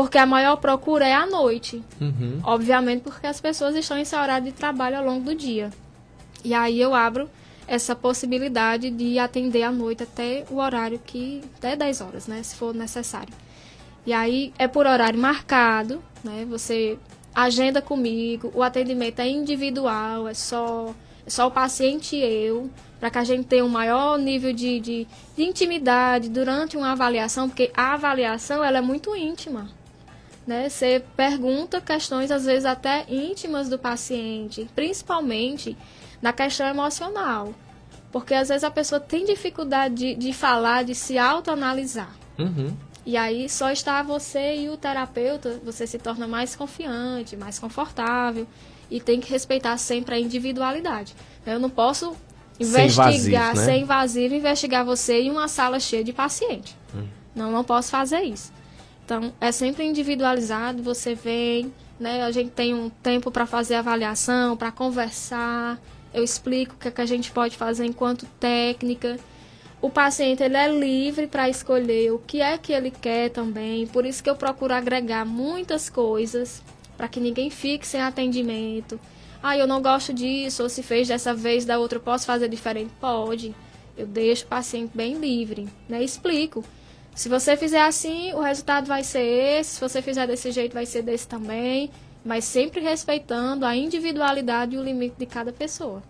Porque 0.00 0.16
a 0.16 0.24
maior 0.24 0.56
procura 0.56 1.06
é 1.06 1.12
à 1.12 1.26
noite. 1.26 1.84
Uhum. 2.00 2.40
Obviamente 2.42 3.02
porque 3.02 3.26
as 3.26 3.38
pessoas 3.38 3.76
estão 3.76 3.98
em 3.98 4.04
seu 4.06 4.18
horário 4.18 4.46
de 4.46 4.52
trabalho 4.52 4.96
ao 4.96 5.04
longo 5.04 5.26
do 5.26 5.34
dia. 5.34 5.70
E 6.42 6.54
aí 6.54 6.80
eu 6.80 6.94
abro 6.94 7.28
essa 7.68 7.94
possibilidade 7.94 8.88
de 8.88 9.18
atender 9.18 9.62
à 9.62 9.70
noite 9.70 10.02
até 10.02 10.46
o 10.50 10.56
horário 10.56 10.98
que. 11.04 11.42
até 11.58 11.76
10 11.76 12.00
horas, 12.00 12.26
né? 12.26 12.42
Se 12.42 12.56
for 12.56 12.74
necessário. 12.74 13.34
E 14.06 14.14
aí 14.14 14.54
é 14.58 14.66
por 14.66 14.86
horário 14.86 15.20
marcado, 15.20 16.02
né? 16.24 16.46
Você 16.48 16.96
agenda 17.34 17.82
comigo, 17.82 18.50
o 18.54 18.62
atendimento 18.62 19.20
é 19.20 19.28
individual, 19.28 20.26
é 20.26 20.32
só, 20.32 20.94
é 21.26 21.28
só 21.28 21.46
o 21.46 21.50
paciente 21.50 22.16
e 22.16 22.24
eu, 22.24 22.70
para 22.98 23.10
que 23.10 23.18
a 23.18 23.24
gente 23.24 23.44
tenha 23.44 23.66
um 23.66 23.68
maior 23.68 24.18
nível 24.18 24.54
de, 24.54 24.80
de, 24.80 25.06
de 25.36 25.42
intimidade 25.44 26.30
durante 26.30 26.74
uma 26.78 26.92
avaliação, 26.92 27.50
porque 27.50 27.70
a 27.76 27.92
avaliação 27.92 28.64
ela 28.64 28.78
é 28.78 28.80
muito 28.80 29.14
íntima 29.14 29.78
né? 30.50 30.68
Você 30.68 31.00
pergunta 31.16 31.80
questões 31.80 32.28
às 32.32 32.44
vezes 32.44 32.64
até 32.64 33.06
íntimas 33.08 33.68
do 33.68 33.78
paciente, 33.78 34.68
principalmente 34.74 35.76
na 36.20 36.32
questão 36.32 36.66
emocional. 36.66 37.54
Porque 38.10 38.34
às 38.34 38.48
vezes 38.48 38.64
a 38.64 38.70
pessoa 38.70 39.00
tem 39.00 39.24
dificuldade 39.24 39.94
de, 39.94 40.14
de 40.16 40.32
falar, 40.32 40.82
de 40.82 40.92
se 40.92 41.16
autoanalisar. 41.16 42.12
Uhum. 42.36 42.76
E 43.06 43.16
aí 43.16 43.48
só 43.48 43.70
está 43.70 44.02
você 44.02 44.56
e 44.56 44.68
o 44.68 44.76
terapeuta, 44.76 45.60
você 45.64 45.86
se 45.86 45.98
torna 46.00 46.26
mais 46.26 46.56
confiante, 46.56 47.36
mais 47.36 47.60
confortável 47.60 48.44
e 48.90 49.00
tem 49.00 49.20
que 49.20 49.30
respeitar 49.30 49.78
sempre 49.78 50.16
a 50.16 50.18
individualidade. 50.18 51.14
Eu 51.46 51.60
não 51.60 51.70
posso 51.70 52.16
Ser 52.58 52.64
investigar, 52.64 53.52
invasivo, 53.52 53.54
né? 53.54 53.64
ser 53.64 53.76
invasivo, 53.78 54.34
investigar 54.34 54.84
você 54.84 55.20
em 55.20 55.30
uma 55.30 55.46
sala 55.46 55.78
cheia 55.78 56.02
de 56.02 56.12
paciente. 56.12 56.76
Não, 57.32 57.52
não 57.52 57.62
posso 57.62 57.88
fazer 57.90 58.22
isso. 58.22 58.52
Então, 59.10 59.32
é 59.40 59.50
sempre 59.50 59.84
individualizado, 59.84 60.84
você 60.84 61.16
vem, 61.16 61.74
né? 61.98 62.22
A 62.22 62.30
gente 62.30 62.50
tem 62.50 62.72
um 62.72 62.88
tempo 62.88 63.28
para 63.32 63.44
fazer 63.44 63.74
avaliação, 63.74 64.56
para 64.56 64.70
conversar. 64.70 65.80
Eu 66.14 66.22
explico 66.22 66.76
o 66.76 66.78
que, 66.78 66.86
é 66.86 66.90
que 66.92 67.00
a 67.00 67.06
gente 67.06 67.32
pode 67.32 67.56
fazer 67.56 67.84
enquanto 67.86 68.24
técnica. 68.38 69.18
O 69.82 69.90
paciente 69.90 70.44
ele 70.44 70.56
é 70.56 70.68
livre 70.68 71.26
para 71.26 71.48
escolher 71.48 72.12
o 72.12 72.20
que 72.20 72.40
é 72.40 72.56
que 72.56 72.72
ele 72.72 72.92
quer 72.92 73.30
também. 73.30 73.84
Por 73.88 74.06
isso 74.06 74.22
que 74.22 74.30
eu 74.30 74.36
procuro 74.36 74.72
agregar 74.74 75.24
muitas 75.24 75.90
coisas 75.90 76.62
para 76.96 77.08
que 77.08 77.18
ninguém 77.18 77.50
fique 77.50 77.88
sem 77.88 78.00
atendimento. 78.00 79.00
Ah, 79.42 79.58
eu 79.58 79.66
não 79.66 79.82
gosto 79.82 80.14
disso, 80.14 80.62
ou 80.62 80.68
se 80.68 80.84
fez 80.84 81.08
dessa 81.08 81.34
vez, 81.34 81.64
da 81.64 81.80
outra 81.80 81.98
eu 81.98 82.02
posso 82.02 82.26
fazer 82.26 82.48
diferente? 82.48 82.92
Pode. 83.00 83.56
Eu 83.98 84.06
deixo 84.06 84.44
o 84.44 84.48
paciente 84.48 84.92
bem 84.94 85.14
livre, 85.14 85.66
né? 85.88 86.00
Explico. 86.00 86.64
Se 87.20 87.28
você 87.28 87.54
fizer 87.54 87.82
assim, 87.82 88.32
o 88.32 88.40
resultado 88.40 88.86
vai 88.86 89.04
ser 89.04 89.20
esse. 89.20 89.72
Se 89.72 89.80
você 89.82 90.00
fizer 90.00 90.26
desse 90.26 90.50
jeito, 90.50 90.72
vai 90.72 90.86
ser 90.86 91.02
desse 91.02 91.28
também. 91.28 91.90
Mas 92.24 92.46
sempre 92.46 92.80
respeitando 92.80 93.66
a 93.66 93.76
individualidade 93.76 94.74
e 94.74 94.78
o 94.78 94.82
limite 94.82 95.16
de 95.18 95.26
cada 95.26 95.52
pessoa. 95.52 96.02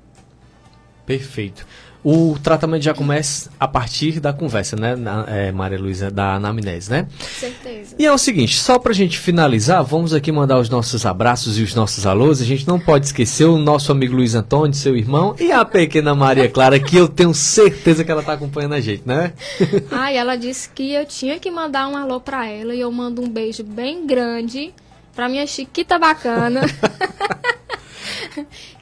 Perfeito. 1.04 1.66
O 2.02 2.36
tratamento 2.42 2.82
já 2.82 2.94
começa 2.94 3.50
a 3.60 3.68
partir 3.68 4.20
da 4.20 4.32
conversa, 4.32 4.74
né, 4.74 4.96
na, 4.96 5.24
é, 5.28 5.52
Maria 5.52 5.78
Luísa, 5.78 6.10
da 6.10 6.34
anamnese, 6.34 6.90
né? 6.90 7.06
Certeza. 7.38 7.94
E 7.98 8.06
é 8.06 8.12
o 8.12 8.16
seguinte, 8.16 8.58
só 8.58 8.78
pra 8.78 8.94
gente 8.94 9.18
finalizar, 9.18 9.84
vamos 9.84 10.14
aqui 10.14 10.32
mandar 10.32 10.58
os 10.58 10.70
nossos 10.70 11.04
abraços 11.04 11.58
e 11.58 11.62
os 11.62 11.74
nossos 11.74 12.06
alôs. 12.06 12.40
A 12.40 12.44
gente 12.44 12.66
não 12.66 12.80
pode 12.80 13.06
esquecer 13.06 13.44
o 13.44 13.58
nosso 13.58 13.92
amigo 13.92 14.16
Luiz 14.16 14.34
Antônio, 14.34 14.74
seu 14.74 14.96
irmão, 14.96 15.36
e 15.38 15.52
a 15.52 15.64
pequena 15.64 16.14
Maria 16.14 16.48
Clara, 16.48 16.80
que 16.80 16.96
eu 16.96 17.06
tenho 17.06 17.34
certeza 17.34 18.02
que 18.02 18.10
ela 18.10 18.22
tá 18.22 18.32
acompanhando 18.32 18.74
a 18.74 18.80
gente, 18.80 19.02
né? 19.06 19.32
E 20.10 20.16
ela 20.16 20.34
disse 20.34 20.68
que 20.70 20.92
eu 20.92 21.06
tinha 21.06 21.38
que 21.38 21.50
mandar 21.52 21.86
um 21.86 21.96
alô 21.96 22.20
pra 22.20 22.44
ela 22.44 22.74
e 22.74 22.80
eu 22.80 22.90
mando 22.90 23.22
um 23.22 23.28
beijo 23.28 23.62
bem 23.62 24.06
grande 24.06 24.74
pra 25.14 25.28
minha 25.28 25.46
Chiquita 25.46 25.98
bacana. 25.98 26.62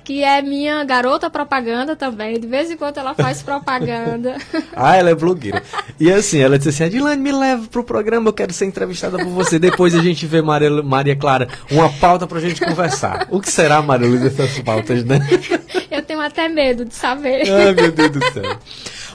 que 0.09 0.25
é 0.25 0.41
minha 0.41 0.83
garota 0.85 1.29
propaganda 1.29 1.95
também. 1.95 2.41
De 2.41 2.47
vez 2.47 2.71
em 2.71 2.79
quando 2.79 2.97
ela 2.97 3.15
faz 3.15 3.43
propaganda. 3.43 4.39
ah, 4.75 4.97
ela 4.97 5.11
é 5.11 5.15
blogueira. 5.15 5.63
E 6.01 6.11
assim, 6.11 6.39
ela 6.39 6.57
disse 6.57 6.71
assim: 6.71 6.85
Adilane, 6.85 7.21
me 7.21 7.31
leva 7.31 7.67
pro 7.69 7.85
programa, 7.85 8.31
eu 8.31 8.33
quero 8.33 8.51
ser 8.51 8.65
entrevistada 8.65 9.19
por 9.19 9.29
você. 9.29 9.59
Depois 9.59 9.95
a 9.95 10.01
gente 10.01 10.25
vê 10.25 10.41
Maria, 10.41 10.83
Maria 10.83 11.15
Clara, 11.15 11.47
uma 11.71 11.93
pauta 11.93 12.27
pra 12.27 12.41
gente 12.41 12.59
conversar. 12.59 13.27
O 13.29 13.39
que 13.39 13.53
será, 13.53 13.83
Maria 13.83 14.09
Luísa, 14.09 14.29
essas 14.29 14.59
pautas, 14.61 15.05
né? 15.05 15.19
eu 15.91 16.01
tenho 16.01 16.23
até 16.23 16.49
medo 16.49 16.87
de 16.87 16.95
saber. 16.95 17.43
Ai, 17.47 17.75
meu 17.75 17.93
Deus 17.93 18.11
do 18.11 18.33
céu. 18.33 18.59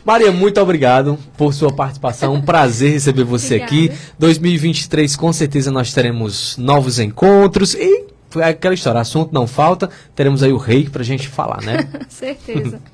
Maria, 0.06 0.32
muito 0.32 0.62
obrigado 0.62 1.18
por 1.38 1.54
sua 1.54 1.74
participação. 1.74 2.36
Um 2.36 2.42
prazer 2.42 2.92
receber 2.92 3.24
você 3.24 3.56
Obrigada. 3.56 3.74
aqui. 3.74 3.92
2023, 4.20 5.16
com 5.16 5.34
certeza, 5.34 5.72
nós 5.72 5.92
teremos 5.92 6.56
novos 6.58 7.00
encontros 7.00 7.74
e 7.74 8.03
é 8.40 8.50
aquela 8.50 8.74
história, 8.74 9.02
assunto 9.02 9.34
não 9.34 9.48
falta, 9.48 9.90
teremos 10.16 10.44
aí 10.44 10.52
o 10.52 10.58
rei 10.58 10.90
pra 10.90 11.04
gente 11.04 11.28
falar, 11.28 11.62
né? 11.62 11.88
Certeza. 12.10 12.80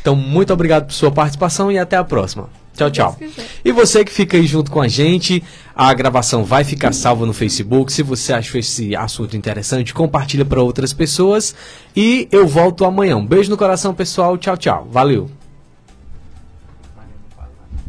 Então, 0.00 0.14
muito 0.14 0.52
obrigado 0.52 0.84
por 0.86 0.92
sua 0.92 1.10
participação 1.10 1.72
e 1.72 1.78
até 1.78 1.96
a 1.96 2.04
próxima. 2.04 2.50
Tchau, 2.76 2.90
tchau. 2.90 3.16
E 3.64 3.72
você 3.72 4.04
que 4.04 4.12
fica 4.12 4.36
aí 4.36 4.46
junto 4.46 4.70
com 4.70 4.80
a 4.80 4.88
gente, 4.88 5.42
a 5.74 5.92
gravação 5.92 6.44
vai 6.44 6.64
ficar 6.64 6.92
salva 6.92 7.26
no 7.26 7.32
Facebook. 7.32 7.92
Se 7.92 8.02
você 8.02 8.32
achou 8.32 8.58
esse 8.58 8.94
assunto 8.94 9.36
interessante, 9.36 9.92
compartilha 9.92 10.44
para 10.44 10.62
outras 10.62 10.92
pessoas. 10.92 11.54
E 11.94 12.28
eu 12.30 12.46
volto 12.46 12.84
amanhã. 12.84 13.16
Um 13.16 13.26
beijo 13.26 13.50
no 13.50 13.56
coração, 13.56 13.94
pessoal. 13.94 14.38
Tchau, 14.38 14.56
tchau. 14.56 14.88
Valeu. 14.90 15.39